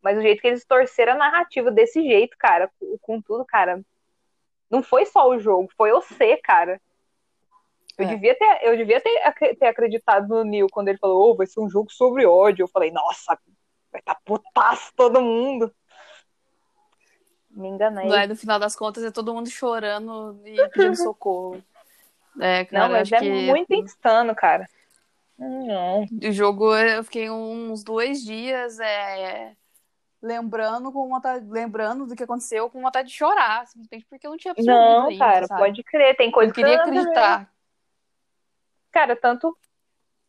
Mas 0.03 0.19
o 0.19 0.21
jeito 0.21 0.43
que 0.43 0.49
eles 0.49 0.65
torceram 0.67 1.15
a 1.15 1.17
narrativa 1.17 1.71
desse 1.71 2.03
jeito, 2.03 2.37
cara, 2.39 2.71
com, 3.01 3.23
tudo, 3.23 3.45
cara, 3.45 3.81
não 4.71 4.83
foi 4.83 5.07
só 5.07 5.29
o 5.29 5.39
jogo, 5.39 5.71
foi 5.77 5.93
você, 5.93 6.37
cara. 6.37 6.81
Eu, 7.97 8.05
É. 8.05 8.09
devia, 8.09 8.35
ter, 8.35 8.59
eu 8.63 8.77
devia 8.77 9.01
ter, 9.01 9.57
ter 9.57 9.67
acreditado 9.67 10.29
no 10.29 10.45
Neil 10.45 10.67
quando 10.71 10.89
ele 10.89 10.99
falou, 10.99 11.31
oh, 11.31 11.37
vai 11.37 11.47
ser 11.47 11.61
um 11.61 11.71
jogo 11.71 11.91
sobre 11.91 12.27
ódio. 12.27 12.65
Eu 12.65 12.69
falei, 12.69 12.91
nossa, 12.91 13.39
vai 13.91 14.01
estar 14.01 14.17
putaço 14.25 14.93
todo 14.97 15.23
mundo. 15.23 15.73
Me 17.55 17.69
enganei. 17.69 18.11
Aí, 18.13 18.27
no 18.27 18.35
final 18.37 18.59
das 18.59 18.75
contas, 18.75 19.05
é 19.05 19.11
todo 19.11 19.33
mundo 19.33 19.49
chorando 19.49 20.41
e 20.45 20.69
pedindo 20.71 20.97
socorro. 20.97 21.63
É, 22.41 22.65
cara, 22.65 22.89
Não, 22.89 22.97
eu 22.97 22.99
mas 23.01 23.13
é 23.13 23.19
que 23.21 23.31
muito 23.47 23.73
insano, 23.75 24.35
cara. 24.35 24.69
Não. 25.39 26.03
o 26.03 26.33
jogo 26.33 26.75
eu 26.77 27.03
fiquei 27.05 27.31
uns 27.31 27.83
dois 27.83 28.25
dias 28.25 28.79
é, 28.79 29.55
lembrando 30.23 30.93
com 30.93 31.09
vontade, 31.09 31.45
lembrando 31.49 32.07
do 32.07 32.15
que 32.17 32.23
aconteceu 32.23 32.71
com 32.71 32.81
vontade 32.81 33.09
de 33.09 33.15
chorar, 33.15 33.67
simplesmente 33.67 34.07
porque 34.09 34.27
eu 34.27 34.31
não 34.31 34.39
tinha 34.39 34.53
absorvido 34.53 34.77
Não, 34.77 35.07
ainda, 35.09 35.25
cara, 35.25 35.47
sabe? 35.47 35.61
pode 35.61 35.83
crer. 35.85 36.17
Tem 36.17 36.31
coisa 36.31 36.51
eu 36.51 36.55
queria 36.55 36.79
que 36.79 36.85
você 36.85 36.91
não- 36.91 37.01
acreditar. 37.01 37.53
Cara, 38.91 39.17
tanto, 39.17 39.57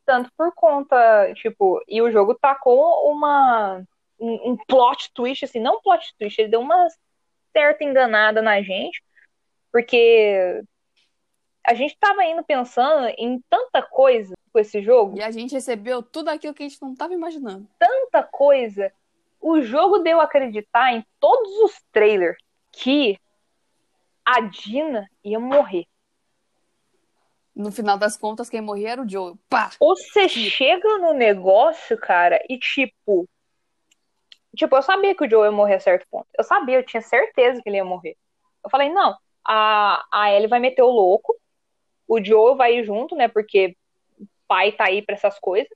tanto 0.06 0.32
por 0.36 0.52
conta, 0.54 1.34
tipo, 1.36 1.82
e 1.88 2.02
o 2.02 2.12
jogo 2.12 2.34
tacou 2.36 3.12
uma 3.12 3.84
um, 4.20 4.52
um 4.52 4.58
plot 4.68 5.12
twist, 5.14 5.46
assim, 5.46 5.60
não 5.60 5.76
um 5.78 5.82
plot 5.82 6.16
twist, 6.18 6.40
ele 6.40 6.50
deu 6.50 6.62
uma 6.62 6.88
certa 7.56 7.84
enganada 7.86 8.42
na 8.42 8.62
gente, 8.62 9.02
porque 9.72 10.62
a 11.66 11.74
gente 11.74 11.98
tava 11.98 12.26
indo 12.26 12.44
pensando 12.44 13.08
em 13.18 13.42
tanta 13.50 13.82
coisa 13.82 14.36
com 14.52 14.60
esse 14.60 14.82
jogo, 14.82 15.18
E 15.18 15.24
a 15.24 15.32
gente 15.32 15.54
recebeu 15.54 16.04
tudo 16.04 16.30
aquilo 16.30 16.54
que 16.54 16.64
a 16.64 16.68
gente 16.68 16.82
não 16.82 16.94
estava 16.94 17.14
imaginando. 17.14 17.68
tanta 17.80 18.24
coisa. 18.24 18.92
O 19.42 19.62
jogo 19.62 20.00
deu 20.00 20.20
a 20.20 20.24
acreditar 20.24 20.94
em 20.94 21.06
todos 21.20 21.52
os 21.60 21.82
trailers 21.92 22.38
que 22.72 23.18
a 24.26 24.42
Dina 24.42 25.10
ia 25.24 25.40
morrer. 25.40 25.86
No 27.56 27.72
final 27.72 27.98
das 27.98 28.18
contas, 28.18 28.50
quem 28.50 28.60
morria 28.60 28.92
era 28.92 29.02
o 29.02 29.10
Joe. 29.10 29.36
Pá! 29.50 29.72
Ou 29.80 29.96
você 29.96 30.28
chega 30.28 30.98
no 30.98 31.14
negócio, 31.14 31.98
cara, 31.98 32.42
e 32.50 32.58
tipo. 32.58 33.28
Tipo, 34.56 34.76
eu 34.76 34.82
sabia 34.82 35.16
que 35.16 35.26
o 35.26 35.30
Joe 35.30 35.46
ia 35.46 35.52
morrer 35.52 35.76
a 35.76 35.80
certo 35.80 36.06
ponto. 36.10 36.28
Eu 36.38 36.44
sabia, 36.44 36.78
eu 36.78 36.86
tinha 36.86 37.02
certeza 37.02 37.62
que 37.62 37.70
ele 37.70 37.78
ia 37.78 37.86
morrer. 37.86 38.16
Eu 38.64 38.70
falei, 38.70 38.90
não, 38.90 39.16
a, 39.46 40.06
a 40.12 40.32
Ellie 40.34 40.48
vai 40.48 40.60
meter 40.60 40.82
o 40.82 40.90
louco, 40.90 41.36
o 42.08 42.24
Joe 42.24 42.56
vai 42.56 42.78
ir 42.78 42.84
junto, 42.84 43.16
né? 43.16 43.28
Porque 43.28 43.76
o 44.20 44.28
pai 44.48 44.72
tá 44.72 44.86
aí 44.86 45.02
pra 45.02 45.16
essas 45.16 45.40
coisas. 45.40 45.70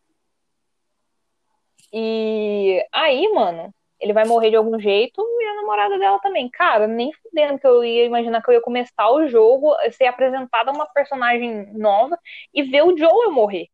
E 1.91 2.85
aí, 2.91 3.27
mano, 3.33 3.73
ele 3.99 4.13
vai 4.13 4.25
morrer 4.25 4.49
de 4.49 4.55
algum 4.55 4.79
jeito 4.79 5.21
e 5.21 5.45
a 5.45 5.55
namorada 5.55 5.97
dela 5.97 6.19
também. 6.19 6.49
Cara, 6.49 6.87
nem 6.87 7.11
fudendo 7.13 7.59
que 7.59 7.67
eu 7.67 7.83
ia 7.83 8.05
imaginar 8.05 8.41
que 8.41 8.49
eu 8.49 8.53
ia 8.53 8.61
começar 8.61 9.09
o 9.11 9.27
jogo, 9.27 9.75
ser 9.91 10.05
apresentada 10.05 10.71
uma 10.71 10.87
personagem 10.87 11.73
nova 11.73 12.17
e 12.53 12.63
ver 12.63 12.83
o 12.83 12.97
Joel 12.97 13.31
morrer. 13.31 13.67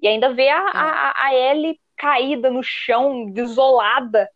E 0.00 0.08
ainda 0.08 0.32
ver 0.32 0.48
a, 0.50 0.60
a, 0.60 1.24
a 1.26 1.34
Ellie 1.34 1.80
caída 1.96 2.50
no 2.50 2.62
chão, 2.62 3.30
desolada, 3.30 4.30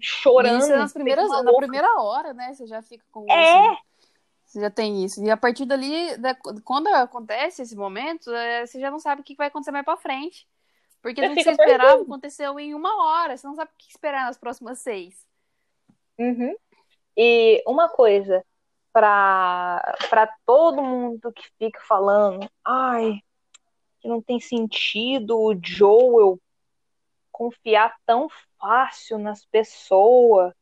chorando. 0.00 0.60
Isso 0.62 0.72
é 0.72 0.76
nas 0.76 0.92
primeiras, 0.92 1.24
feito 1.26 1.40
uma 1.42 1.52
na 1.52 1.56
primeira 1.58 2.00
hora, 2.00 2.32
né? 2.34 2.52
Você 2.54 2.66
já 2.66 2.80
fica 2.82 3.04
com 3.10 3.24
É. 3.30 3.72
isso. 3.72 3.82
Você 4.44 4.60
já 4.60 4.70
tem 4.70 5.04
isso. 5.04 5.22
E 5.22 5.30
a 5.30 5.36
partir 5.36 5.66
dali, 5.66 6.16
da- 6.16 6.34
quando 6.64 6.86
acontece 6.88 7.60
esse 7.62 7.76
momento, 7.76 8.30
é, 8.32 8.64
você 8.66 8.80
já 8.80 8.90
não 8.90 8.98
sabe 8.98 9.20
o 9.20 9.24
que 9.24 9.34
vai 9.36 9.48
acontecer 9.48 9.70
mais 9.72 9.84
pra 9.84 9.96
frente. 9.96 10.48
Porque 11.02 11.20
tudo 11.22 11.34
que 11.34 11.44
você 11.44 11.50
esperava 11.50 11.90
perdido. 11.92 12.02
aconteceu 12.10 12.58
em 12.58 12.74
uma 12.74 13.04
hora. 13.04 13.36
Você 13.36 13.46
não 13.46 13.54
sabe 13.54 13.70
o 13.70 13.74
que 13.78 13.90
esperar 13.90 14.24
nas 14.24 14.38
próximas 14.38 14.78
seis. 14.80 15.26
Uhum. 16.18 16.56
E 17.16 17.62
uma 17.66 17.88
coisa, 17.88 18.44
pra, 18.92 19.96
pra 20.08 20.26
todo 20.46 20.82
mundo 20.82 21.32
que 21.32 21.44
fica 21.58 21.80
falando, 21.86 22.48
ai, 22.64 23.20
que 24.00 24.08
não 24.08 24.20
tem 24.22 24.40
sentido 24.40 25.38
o 25.38 25.54
Joel 25.62 26.40
confiar 27.30 27.94
tão 28.06 28.28
fácil 28.58 29.18
nas 29.18 29.44
pessoas, 29.46 30.52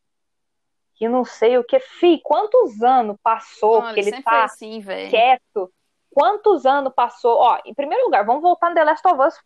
que 0.95 1.09
não 1.09 1.25
sei 1.25 1.59
o 1.59 1.65
que. 1.65 1.79
Fih, 1.79 2.21
quantos 2.23 2.83
anos 2.83 3.17
passou 3.23 3.81
Olha, 3.81 3.95
que 3.95 4.01
ele 4.01 4.23
tá 4.23 4.45
assim, 4.45 4.83
quieto? 5.11 5.73
Quantos 6.11 6.65
anos 6.65 6.95
passou? 6.95 7.37
Ó, 7.37 7.59
em 7.65 7.75
primeiro 7.75 8.05
lugar, 8.05 8.25
vamos 8.25 8.43
voltar 8.43 8.71
no 8.71 8.75
The 8.75 8.85
Last 8.85 9.07
of 9.07 9.21
Us. 9.21 9.39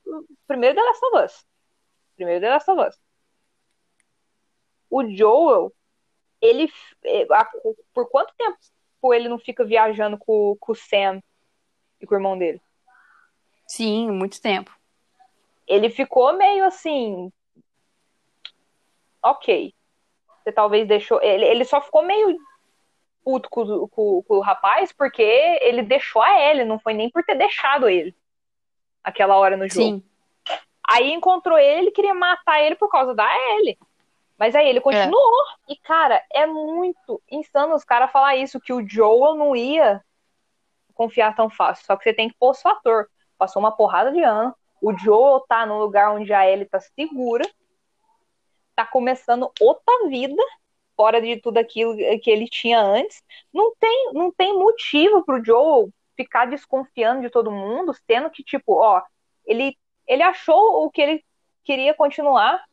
Primeiro 0.46 0.76
The 0.76 0.82
Last 0.82 1.04
of 1.04 1.24
Us. 1.24 1.46
Primeiro 2.14 2.40
The 2.40 2.50
Last 2.50 2.70
of 2.70 2.80
Us. 2.88 3.00
O 4.88 5.04
Joel, 5.08 5.72
ele. 6.40 6.72
a- 7.32 7.50
Por 7.92 8.08
quanto 8.08 8.32
tempo 8.36 8.58
ele 9.14 9.28
não 9.28 9.38
fica 9.38 9.64
viajando 9.64 10.16
com, 10.18 10.56
com 10.60 10.72
o 10.72 10.76
Sam 10.76 11.20
e 12.00 12.06
com 12.06 12.14
o 12.14 12.18
irmão 12.18 12.38
dele? 12.38 12.60
Sim, 13.66 14.10
muito 14.10 14.40
tempo. 14.40 14.76
Ele 15.66 15.90
ficou 15.90 16.32
meio 16.32 16.64
assim. 16.64 17.32
Ok. 19.22 19.74
Você 20.42 20.52
talvez 20.52 20.86
deixou. 20.88 21.20
Ele, 21.22 21.44
ele 21.44 21.64
só 21.64 21.80
ficou 21.80 22.02
meio 22.02 22.36
puto 23.24 23.48
com, 23.50 23.86
com- 23.88 24.22
com 24.22 24.34
o 24.36 24.40
rapaz 24.40 24.92
porque 24.92 25.22
ele 25.22 25.82
deixou 25.82 26.22
a 26.22 26.40
Ellie, 26.40 26.64
não 26.64 26.78
foi 26.78 26.94
nem 26.94 27.10
por 27.10 27.22
ter 27.24 27.34
deixado 27.34 27.88
ele. 27.88 28.14
aquela 29.04 29.36
hora 29.36 29.56
no 29.56 29.68
jogo. 29.68 29.80
Sim. 29.82 30.02
Aí 30.88 31.12
encontrou 31.12 31.56
ele, 31.58 31.80
ele 31.82 31.90
queria 31.90 32.12
matar 32.14 32.60
ele 32.62 32.74
por 32.74 32.88
causa 32.90 33.14
da 33.14 33.26
Ellie. 33.56 33.78
Mas 34.38 34.54
aí 34.56 34.66
ele 34.68 34.80
continuou. 34.80 35.32
É. 35.68 35.72
E, 35.72 35.76
cara, 35.76 36.22
é 36.32 36.46
muito 36.46 37.22
insano 37.30 37.74
os 37.74 37.84
caras 37.84 38.10
falar 38.10 38.36
isso, 38.36 38.58
que 38.60 38.72
o 38.72 38.86
Joel 38.86 39.34
não 39.36 39.54
ia 39.54 40.02
confiar 40.94 41.34
tão 41.36 41.48
fácil. 41.50 41.84
Só 41.84 41.96
que 41.96 42.04
você 42.04 42.12
tem 42.14 42.28
que 42.28 42.36
pôr 42.38 42.54
o 42.64 42.68
ator. 42.68 43.06
Passou 43.38 43.60
uma 43.60 43.70
porrada 43.76 44.10
de 44.12 44.22
ano. 44.22 44.54
O 44.82 44.96
Joel 44.96 45.40
tá 45.48 45.64
no 45.66 45.78
lugar 45.78 46.10
onde 46.12 46.32
a 46.32 46.50
Ellie 46.50 46.64
tá 46.66 46.80
segura. 46.80 47.44
Tá 48.80 48.86
começando 48.86 49.52
outra 49.60 50.08
vida, 50.08 50.42
fora 50.96 51.20
de 51.20 51.36
tudo 51.36 51.58
aquilo 51.58 51.94
que 52.22 52.30
ele 52.30 52.48
tinha 52.48 52.80
antes. 52.80 53.22
Não 53.52 53.74
tem, 53.78 54.12
não 54.14 54.32
tem 54.32 54.54
motivo 54.54 55.22
pro 55.22 55.44
Joel 55.44 55.90
ficar 56.16 56.46
desconfiando 56.46 57.20
de 57.20 57.28
todo 57.28 57.50
mundo, 57.50 57.92
sendo 58.06 58.30
que, 58.30 58.42
tipo, 58.42 58.72
ó, 58.72 59.02
ele, 59.44 59.76
ele 60.08 60.22
achou 60.22 60.82
o 60.82 60.90
que 60.90 61.02
ele 61.02 61.24
queria 61.62 61.92
continuar 61.92 62.64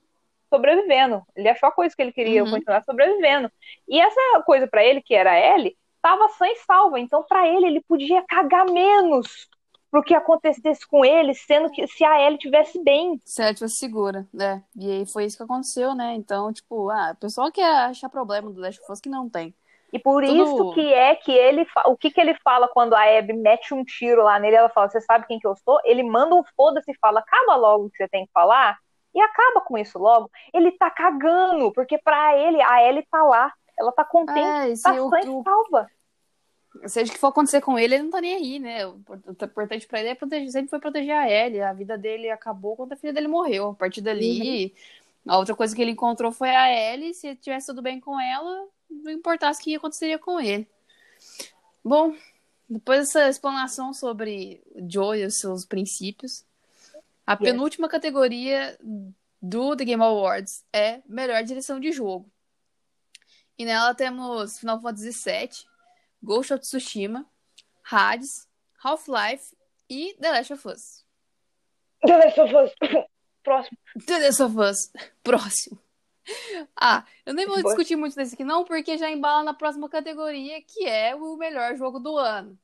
sobrevivendo. 0.49 1.23
Ele 1.35 1.49
achou 1.49 1.67
a 1.67 1.73
coisa 1.73 1.93
que 1.93 2.01
ele 2.01 2.13
queria 2.13 2.41
uhum. 2.45 2.51
continuar 2.51 2.81
sobrevivendo. 2.85 3.51
E 3.85 3.99
essa 3.99 4.41
coisa 4.45 4.65
para 4.65 4.85
ele, 4.85 5.01
que 5.01 5.13
era 5.13 5.37
ele, 5.37 5.75
estava 5.97 6.29
sã 6.29 6.47
e 6.47 6.55
salva. 6.55 7.01
Então, 7.01 7.21
para 7.21 7.45
ele, 7.49 7.67
ele 7.67 7.81
podia 7.81 8.23
cagar 8.29 8.65
menos 8.71 9.49
pro 9.89 10.03
que 10.03 10.13
acontecesse 10.13 10.85
com 10.87 11.03
ele, 11.03 11.33
sendo 11.33 11.69
que 11.69 11.87
se 11.87 12.03
a 12.03 12.21
Ellie 12.21 12.37
tivesse 12.37 12.81
bem. 12.83 13.19
Se 13.23 13.41
ela 13.41 13.53
tivesse 13.53 13.77
segura, 13.77 14.27
né? 14.33 14.63
E 14.75 14.91
aí 14.91 15.05
foi 15.05 15.25
isso 15.25 15.37
que 15.37 15.43
aconteceu, 15.43 15.95
né? 15.95 16.13
Então, 16.15 16.51
tipo, 16.51 16.89
ah, 16.89 17.11
o 17.13 17.19
pessoal 17.19 17.51
quer 17.51 17.65
achar 17.65 18.09
problema 18.09 18.51
do 18.51 18.59
Last 18.59 18.81
of 18.81 18.91
Us 18.91 18.99
que 18.99 19.09
não 19.09 19.29
tem. 19.29 19.53
E 19.91 19.99
por 19.99 20.23
Tudo... 20.23 20.43
isso 20.43 20.73
que 20.73 20.93
é 20.93 21.15
que 21.15 21.31
ele. 21.31 21.65
O 21.85 21.95
que, 21.95 22.11
que 22.11 22.19
ele 22.19 22.35
fala 22.43 22.67
quando 22.67 22.93
a 22.93 23.03
Abby 23.17 23.33
mete 23.33 23.73
um 23.73 23.85
tiro 23.85 24.23
lá 24.23 24.37
nele? 24.37 24.57
Ela 24.57 24.69
fala: 24.69 24.89
Você 24.89 24.99
sabe 24.99 25.25
quem 25.25 25.39
que 25.39 25.47
eu 25.47 25.55
sou? 25.55 25.79
Ele 25.85 26.03
manda 26.03 26.35
um 26.35 26.43
foda-se 26.55 26.91
e 26.91 26.97
fala: 26.99 27.21
Acaba 27.21 27.55
logo 27.55 27.85
o 27.85 27.89
que 27.89 27.97
você 27.97 28.07
tem 28.09 28.25
que 28.25 28.31
falar 28.33 28.77
e 29.17 29.21
acaba 29.21 29.61
com 29.61 29.77
isso 29.77 29.97
logo. 29.97 30.29
Ele 30.53 30.71
tá 30.71 30.91
cagando, 30.91 31.71
porque 31.71 31.97
para 31.97 32.37
ele 32.37 32.61
a 32.61 32.83
Ellie 32.83 33.05
tá 33.09 33.23
lá, 33.23 33.51
ela 33.79 33.91
tá 33.91 34.03
contente, 34.03 34.39
é, 34.39 34.69
tá 34.69 34.93
sã 34.93 35.19
e 35.19 35.43
salva. 35.43 35.87
Seja 36.85 37.11
o 37.11 37.13
que 37.13 37.19
for 37.19 37.27
acontecer 37.27 37.61
com 37.61 37.77
ele, 37.77 37.95
ele 37.95 38.03
não 38.03 38.11
tá 38.11 38.21
nem 38.21 38.35
aí, 38.35 38.59
né? 38.59 38.85
O 38.85 38.99
importante 39.27 39.87
pra 39.87 39.99
ele 39.99 40.09
é 40.09 40.15
proteger, 40.15 40.51
sempre 40.51 40.69
foi 40.69 40.79
proteger 40.79 41.15
a 41.15 41.29
Ellie. 41.29 41.61
A 41.61 41.73
vida 41.73 41.97
dele 41.97 42.29
acabou 42.29 42.75
quando 42.75 42.93
a 42.93 42.95
filha 42.95 43.13
dele 43.13 43.27
morreu. 43.27 43.69
A 43.69 43.73
partir 43.73 44.01
dali, 44.01 44.73
uhum. 45.25 45.33
a 45.33 45.37
outra 45.37 45.55
coisa 45.55 45.75
que 45.75 45.81
ele 45.81 45.91
encontrou 45.91 46.31
foi 46.31 46.49
a 46.49 46.71
Ellie. 46.71 47.13
Se 47.13 47.35
tivesse 47.35 47.67
tudo 47.67 47.81
bem 47.81 47.99
com 47.99 48.19
ela, 48.19 48.67
não 48.89 49.11
importasse 49.11 49.61
o 49.61 49.63
que 49.63 49.75
aconteceria 49.75 50.19
com 50.19 50.39
ele. 50.39 50.67
Bom, 51.83 52.13
depois 52.69 52.99
dessa 52.99 53.29
explanação 53.29 53.93
sobre 53.93 54.61
Joe 54.89 55.19
e 55.19 55.25
os 55.25 55.39
seus 55.39 55.65
princípios, 55.65 56.45
a 57.25 57.33
yes. 57.33 57.41
penúltima 57.41 57.87
categoria 57.87 58.77
do 59.41 59.75
The 59.75 59.85
Game 59.85 60.03
Awards 60.03 60.65
é 60.73 61.01
melhor 61.07 61.43
direção 61.43 61.79
de 61.79 61.91
jogo. 61.91 62.29
E 63.57 63.65
nela 63.65 63.93
temos 63.95 64.59
Final 64.59 64.79
Fantasy 64.79 65.11
VII, 65.11 65.49
Ghost 66.23 66.53
of 66.53 66.61
Tsushima, 66.61 67.25
Hades, 67.83 68.47
Half-Life 68.83 69.55
e 69.89 70.15
The 70.19 70.31
Last 70.31 70.51
of 70.51 70.67
Us. 70.67 71.05
The 72.01 72.17
Last 72.17 72.39
of 72.39 72.55
Us. 72.55 72.71
Próximo. 73.43 73.77
The 74.05 74.19
Last 74.19 74.43
of 74.43 74.59
Us. 74.59 74.91
Próximo. 75.23 75.79
Ah, 76.75 77.05
eu 77.25 77.33
nem 77.33 77.45
vou 77.45 77.61
discutir 77.61 77.95
muito 77.95 78.15
desse 78.15 78.33
aqui 78.33 78.43
não, 78.43 78.65
porque 78.65 78.97
já 78.97 79.09
embala 79.09 79.43
na 79.43 79.53
próxima 79.53 79.87
categoria, 79.87 80.61
que 80.61 80.85
é 80.85 81.15
o 81.15 81.37
melhor 81.37 81.75
jogo 81.77 81.99
do 81.99 82.17
ano. 82.17 82.59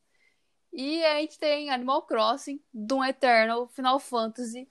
E 0.74 1.04
a 1.06 1.22
gente 1.22 1.40
tem 1.40 1.70
Animal 1.70 2.02
Crossing, 2.02 2.60
Doom 2.74 3.06
Eternal, 3.06 3.68
Final 3.68 4.00
Fantasy, 4.00 4.68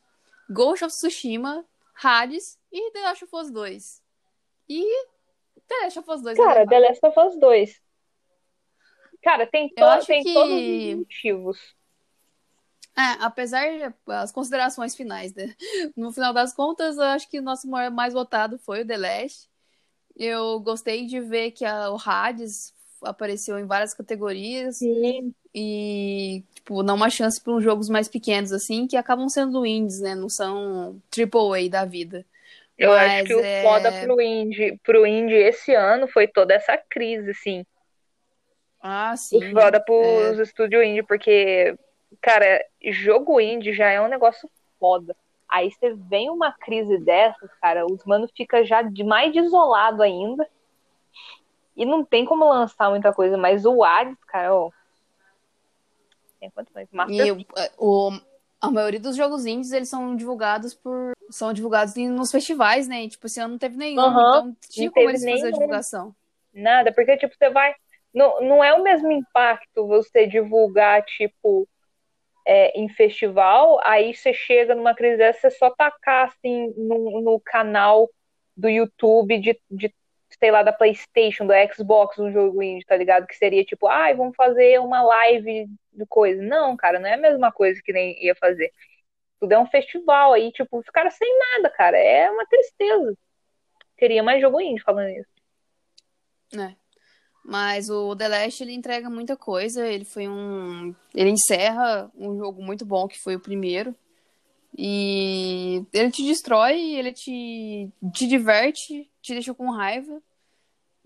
Ghost 0.50 0.84
of 0.84 0.94
Tsushima, 0.94 1.64
Hades 1.94 2.58
e 2.70 2.90
The 2.90 3.00
Last 3.00 3.24
of 3.24 3.36
Us 3.36 3.50
2. 3.50 4.02
E 4.68 4.84
The 5.68 5.84
Last 5.84 5.98
of 6.00 6.10
Us 6.10 6.22
2. 6.22 6.32
É 6.32 6.34
Cara, 6.34 6.66
The 6.66 6.78
Last 6.80 7.06
of 7.06 7.20
Us 7.20 7.38
2. 7.38 7.81
Cara, 9.22 9.46
tem, 9.46 9.68
to 9.68 10.06
tem 10.06 10.22
que... 10.22 10.34
todos 10.34 10.52
os 10.52 10.94
motivos. 10.98 11.74
É, 12.96 13.24
apesar 13.24 13.94
das 14.06 14.32
considerações 14.32 14.94
finais, 14.94 15.34
né? 15.34 15.54
No 15.96 16.12
final 16.12 16.32
das 16.32 16.54
contas, 16.54 16.96
eu 16.96 17.04
acho 17.04 17.28
que 17.30 17.38
o 17.38 17.42
nosso 17.42 17.68
maior 17.68 17.90
mais 17.90 18.12
votado 18.12 18.58
foi 18.58 18.82
o 18.82 18.86
The 18.86 18.96
Last. 18.96 19.48
Eu 20.14 20.60
gostei 20.60 21.06
de 21.06 21.20
ver 21.20 21.52
que 21.52 21.64
a, 21.64 21.90
o 21.90 21.96
Hades 21.96 22.74
apareceu 23.02 23.58
em 23.58 23.64
várias 23.64 23.94
categorias. 23.94 24.78
Sim. 24.78 25.34
E, 25.54 26.44
tipo, 26.54 26.82
não 26.82 26.96
uma 26.96 27.08
chance 27.10 27.40
para 27.42 27.54
uns 27.54 27.64
jogos 27.64 27.88
mais 27.88 28.08
pequenos, 28.08 28.52
assim, 28.52 28.86
que 28.86 28.96
acabam 28.96 29.28
sendo 29.28 29.64
indies, 29.64 30.00
né? 30.00 30.14
Não 30.14 30.28
são 30.28 31.00
AAA 31.10 31.70
da 31.70 31.84
vida. 31.84 32.26
Eu 32.76 32.90
Mas, 32.90 33.12
acho 33.12 33.24
que 33.24 33.34
o 33.34 33.40
é... 33.40 33.62
foda 33.62 33.92
pro 33.92 34.20
indie, 34.20 34.78
pro 34.82 35.06
indie 35.06 35.34
esse 35.34 35.74
ano 35.74 36.06
foi 36.08 36.26
toda 36.26 36.54
essa 36.54 36.76
crise, 36.76 37.30
assim. 37.30 37.64
Ah, 38.82 39.16
sim. 39.16 39.36
O 39.36 39.52
foda 39.52 39.80
pros 39.80 40.38
é... 40.38 40.42
estúdios 40.42 40.84
indie, 40.84 41.02
porque, 41.02 41.78
cara, 42.20 42.64
jogo 42.90 43.40
indie 43.40 43.72
já 43.72 43.88
é 43.88 44.00
um 44.00 44.08
negócio 44.08 44.50
foda. 44.80 45.16
Aí 45.48 45.70
você 45.70 45.94
vem 45.94 46.30
uma 46.30 46.50
crise 46.52 46.98
dessa, 46.98 47.48
cara, 47.60 47.86
os 47.86 48.04
manos 48.04 48.30
ficam 48.36 48.64
já 48.64 48.82
de 48.82 49.04
mais 49.04 49.32
desolado 49.32 50.02
ainda. 50.02 50.48
E 51.76 51.84
não 51.86 52.04
tem 52.04 52.24
como 52.24 52.48
lançar 52.48 52.90
muita 52.90 53.12
coisa, 53.12 53.36
mas 53.36 53.64
o 53.64 53.84
Hades, 53.84 54.18
cara, 54.26 54.54
ó. 54.54 54.70
Tem 56.40 56.50
quanto 56.50 56.72
mais? 56.72 56.88
E 57.10 57.30
o, 57.30 57.44
o, 57.78 58.20
a 58.60 58.70
maioria 58.70 59.00
dos 59.00 59.16
jogos 59.16 59.46
indies, 59.46 59.72
eles 59.72 59.88
são 59.88 60.16
divulgados 60.16 60.74
por. 60.74 61.12
São 61.30 61.52
divulgados 61.52 61.94
nos 61.96 62.30
festivais, 62.30 62.88
né? 62.88 63.04
E, 63.04 63.08
tipo, 63.08 63.26
esse 63.26 63.40
ano 63.40 63.52
não 63.52 63.58
teve 63.58 63.76
nenhum, 63.76 64.02
uhum, 64.02 64.10
então 64.10 64.56
tinha 64.68 64.90
como 64.90 65.08
eles 65.08 65.24
fazer 65.24 65.48
a 65.48 65.50
divulgação. 65.50 66.14
Nada, 66.52 66.92
porque, 66.92 67.16
tipo, 67.16 67.34
você 67.34 67.48
vai. 67.50 67.74
Não, 68.12 68.62
é 68.62 68.74
o 68.74 68.82
mesmo 68.82 69.10
impacto 69.10 69.86
você 69.86 70.26
divulgar, 70.26 71.02
tipo, 71.04 71.68
é, 72.46 72.78
em 72.78 72.88
festival, 72.88 73.80
aí 73.84 74.14
você 74.14 74.32
chega 74.34 74.74
numa 74.74 74.94
crise 74.94 75.16
dessa, 75.18 75.50
você 75.50 75.56
só 75.56 75.70
tacar, 75.70 76.28
assim, 76.28 76.72
no, 76.76 77.20
no 77.20 77.40
canal 77.40 78.08
do 78.56 78.68
YouTube 78.68 79.38
de, 79.38 79.58
de 79.70 79.94
sei 80.38 80.50
lá, 80.50 80.62
da 80.62 80.72
PlayStation, 80.72 81.46
do 81.46 81.52
Xbox, 81.74 82.18
um 82.18 82.32
jogo 82.32 82.62
indie, 82.62 82.84
tá 82.84 82.96
ligado? 82.96 83.26
Que 83.26 83.36
seria 83.36 83.64
tipo, 83.64 83.86
ai, 83.86 84.12
ah, 84.12 84.16
vamos 84.16 84.34
fazer 84.36 84.80
uma 84.80 85.02
live 85.02 85.68
de 85.92 86.06
coisa. 86.06 86.42
Não, 86.42 86.76
cara, 86.76 86.98
não 86.98 87.06
é 87.08 87.14
a 87.14 87.18
mesma 87.18 87.52
coisa 87.52 87.80
que 87.82 87.92
nem 87.92 88.22
ia 88.24 88.34
fazer. 88.34 88.72
Tudo 89.38 89.52
é 89.52 89.58
um 89.58 89.66
festival 89.66 90.32
aí, 90.32 90.52
tipo, 90.52 90.82
ficaram 90.82 91.10
sem 91.10 91.38
nada, 91.38 91.70
cara. 91.70 91.98
É 91.98 92.30
uma 92.30 92.46
tristeza. 92.46 93.16
Queria 93.96 94.22
mais 94.22 94.40
jogo 94.40 94.60
indie 94.60 94.82
falando 94.82 95.10
isso. 95.10 95.30
É. 96.58 96.81
Mas 97.44 97.90
o 97.90 98.14
The 98.14 98.28
Last 98.28 98.62
ele 98.62 98.72
entrega 98.72 99.10
muita 99.10 99.36
coisa. 99.36 99.86
Ele 99.86 100.04
foi 100.04 100.28
um. 100.28 100.94
Ele 101.14 101.30
encerra 101.30 102.10
um 102.16 102.36
jogo 102.38 102.62
muito 102.62 102.84
bom, 102.84 103.08
que 103.08 103.20
foi 103.20 103.34
o 103.34 103.40
primeiro. 103.40 103.94
E 104.76 105.84
ele 105.92 106.10
te 106.10 106.24
destrói, 106.24 106.80
ele 106.94 107.12
te, 107.12 107.90
te 108.12 108.26
diverte, 108.26 109.10
te 109.20 109.34
deixa 109.34 109.52
com 109.52 109.70
raiva. 109.70 110.22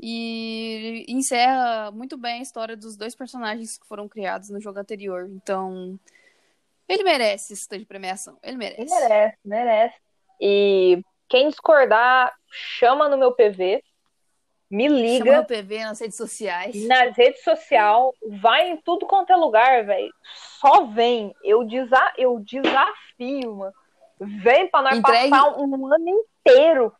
E 0.01 1.05
encerra 1.09 1.91
muito 1.91 2.19
bem 2.19 2.41
a 2.41 2.43
história 2.43 2.77
dos 2.77 2.97
dois 2.97 3.15
personagens 3.15 3.79
que 3.79 3.87
foram 3.87 4.09
criados 4.09 4.51
no 4.51 4.61
jogo 4.61 4.79
anterior. 4.79 5.29
Então, 5.31 5.99
ele 6.89 7.03
merece 7.03 7.55
esse 7.55 7.67
de 7.79 7.85
premiação. 7.85 8.39
Ele 8.43 8.57
merece. 8.57 8.83
Ele 8.83 9.09
merece, 9.09 9.39
merece. 9.45 9.97
E 10.41 11.03
quem 11.29 11.49
discordar, 11.49 12.33
chama 12.51 13.09
no 13.09 13.17
meu 13.17 13.33
PV. 13.33 13.83
Me 14.71 14.89
liga. 14.89 15.25
Chama 15.25 15.39
no 15.39 15.47
PV 15.47 15.85
nas 15.85 16.01
redes 16.01 16.17
sociais. 16.17 16.87
Nas 16.87 17.17
redes 17.17 17.43
sociais. 17.43 18.11
Vai 18.41 18.71
em 18.71 18.77
tudo 18.79 19.07
quanto 19.07 19.33
é 19.33 19.37
lugar, 19.37 19.85
velho. 19.85 20.13
Só 20.61 20.87
vem. 20.87 21.35
Eu, 21.43 21.65
desa 21.65 22.13
eu 22.19 22.39
desafio, 22.41 23.57
mano. 23.57 23.73
Vem 24.19 24.69
pra 24.69 24.83
nós 24.83 24.99
Entregue... 24.99 25.31
passar 25.31 25.59
um 25.59 25.87
ano 25.93 26.09
inteiro 26.09 26.93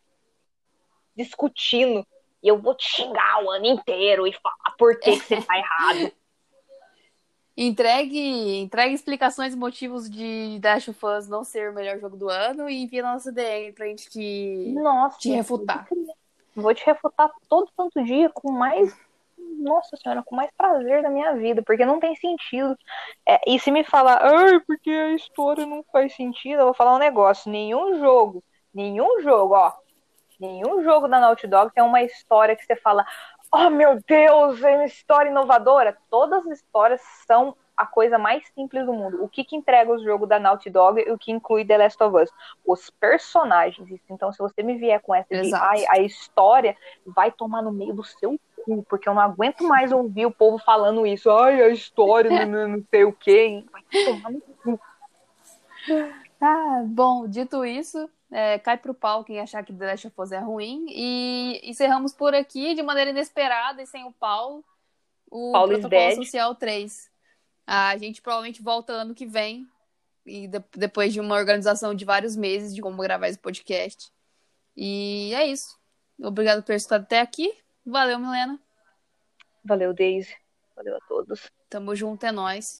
discutindo. 1.15 2.05
E 2.41 2.47
eu 2.47 2.57
vou 2.59 2.75
te 2.75 2.87
xingar 2.87 3.43
o 3.43 3.49
ano 3.49 3.65
inteiro 3.65 4.27
e 4.27 4.33
falar 4.33 4.75
por 4.77 4.97
que, 4.99 5.11
que 5.11 5.25
você 5.25 5.41
tá 5.41 5.57
errado. 5.57 6.11
Entregue, 7.59 8.59
entregue 8.59 8.93
explicações 8.93 9.55
e 9.55 9.57
motivos 9.57 10.07
de 10.07 10.59
Dash 10.59 10.87
Us 10.89 11.27
não 11.27 11.43
ser 11.43 11.71
o 11.71 11.73
melhor 11.73 11.97
jogo 11.99 12.15
do 12.15 12.29
ano 12.29 12.69
e 12.69 12.83
envie 12.83 13.01
na 13.01 13.13
nossa 13.13 13.31
DM 13.31 13.73
pra 13.73 13.87
gente 13.87 14.07
te, 14.11 14.71
nossa, 14.75 15.17
te 15.17 15.31
refutar. 15.31 15.87
Vou 16.61 16.73
te 16.73 16.85
refutar 16.85 17.31
todo 17.47 17.71
santo 17.75 18.03
dia 18.03 18.29
com 18.29 18.51
mais. 18.51 18.95
Nossa 19.59 19.95
senhora, 19.95 20.23
com 20.23 20.35
mais 20.35 20.51
prazer 20.57 21.01
da 21.01 21.09
minha 21.09 21.33
vida, 21.35 21.63
porque 21.63 21.85
não 21.85 21.99
tem 21.99 22.15
sentido. 22.15 22.77
É, 23.25 23.39
e 23.47 23.59
se 23.59 23.71
me 23.71 23.83
falar, 23.83 24.19
ai, 24.21 24.59
porque 24.61 24.89
a 24.89 25.13
história 25.13 25.65
não 25.65 25.83
faz 25.91 26.15
sentido, 26.15 26.59
eu 26.59 26.65
vou 26.65 26.73
falar 26.73 26.95
um 26.95 26.99
negócio. 26.99 27.51
Nenhum 27.51 27.99
jogo, 27.99 28.43
nenhum 28.73 29.21
jogo, 29.21 29.55
ó, 29.55 29.73
Nenhum 30.39 30.83
jogo 30.83 31.07
da 31.07 31.19
Naughty 31.19 31.47
Dog 31.47 31.73
tem 31.73 31.83
uma 31.83 32.01
história 32.03 32.55
que 32.55 32.63
você 32.63 32.75
fala, 32.75 33.03
oh 33.51 33.69
meu 33.69 33.99
Deus, 34.07 34.61
é 34.61 34.75
uma 34.75 34.85
história 34.85 35.29
inovadora. 35.29 35.97
Todas 36.09 36.45
as 36.45 36.59
histórias 36.59 37.01
são 37.25 37.55
a 37.77 37.85
coisa 37.85 38.17
mais 38.17 38.43
simples 38.55 38.85
do 38.85 38.91
mundo. 38.91 39.23
O 39.23 39.29
que, 39.29 39.45
que 39.45 39.55
entrega 39.55 39.91
o 39.91 40.03
jogo 40.03 40.25
da 40.25 40.39
Naughty 40.39 40.69
Dog 40.69 40.99
e 40.99 41.11
o 41.11 41.17
que 41.17 41.31
inclui 41.31 41.63
The 41.63 41.77
Last 41.77 42.03
of 42.03 42.17
Us? 42.17 42.31
Os 42.65 42.89
personagens. 42.89 44.01
Então, 44.09 44.31
se 44.33 44.39
você 44.39 44.63
me 44.63 44.75
vier 44.77 44.99
com 44.99 45.13
essa 45.13 45.29
de 45.29 45.53
ai, 45.53 45.85
a 45.87 45.99
história, 45.99 46.75
vai 47.05 47.31
tomar 47.31 47.61
no 47.61 47.71
meio 47.71 47.93
do 47.93 48.03
seu 48.03 48.39
cu, 48.65 48.83
porque 48.89 49.07
eu 49.07 49.13
não 49.13 49.21
aguento 49.21 49.63
mais 49.63 49.91
ouvir 49.91 50.25
o 50.25 50.31
povo 50.31 50.57
falando 50.57 51.05
isso. 51.05 51.29
Ai, 51.29 51.61
a 51.61 51.69
história, 51.69 52.45
não, 52.45 52.67
não 52.67 52.83
sei 52.89 53.03
o 53.03 53.13
quê. 53.13 53.63
Vai 53.71 53.83
tomar 54.03 54.31
no 54.31 54.41
cu. 54.41 54.79
Ah, 56.41 56.83
bom, 56.85 57.27
dito 57.27 57.63
isso, 57.63 58.09
é, 58.31 58.59
cai 58.59 58.77
pro 58.77 58.93
pau 58.93 59.23
quem 59.23 59.39
achar 59.39 59.63
que 59.63 59.73
The 59.73 59.85
Last 59.85 60.07
of 60.07 60.21
Us 60.21 60.31
é 60.31 60.39
ruim. 60.39 60.85
E 60.89 61.61
encerramos 61.63 62.13
por 62.13 62.33
aqui, 62.33 62.73
de 62.73 62.81
maneira 62.81 63.11
inesperada 63.11 63.81
e 63.81 63.85
sem 63.85 64.03
o 64.03 64.11
Paulo, 64.11 64.63
o 65.29 65.51
Paulo 65.51 65.79
Protocolo 65.79 66.15
Social 66.15 66.55
3. 66.55 67.16
A 67.67 67.97
gente 67.97 68.21
provavelmente 68.21 68.63
volta 68.63 68.93
ano 68.93 69.13
que 69.13 69.25
vem, 69.25 69.67
e 70.25 70.47
de 70.47 70.63
depois 70.75 71.13
de 71.13 71.19
uma 71.19 71.35
organização 71.35 71.93
de 71.93 72.05
vários 72.05 72.35
meses 72.35 72.73
de 72.73 72.81
como 72.81 73.01
gravar 73.01 73.27
esse 73.27 73.37
podcast. 73.37 74.11
E 74.75 75.33
é 75.33 75.47
isso. 75.47 75.77
Obrigado 76.19 76.61
por 76.61 76.67
ter 76.67 76.75
estado 76.75 77.03
até 77.03 77.19
aqui. 77.19 77.53
Valeu, 77.85 78.19
Milena. 78.19 78.59
Valeu, 79.63 79.93
Daisy. 79.93 80.35
Valeu 80.75 80.95
a 80.95 80.99
todos. 81.07 81.49
Tamo 81.69 81.95
junto, 81.95 82.25
é 82.25 82.31
nóis. 82.31 82.75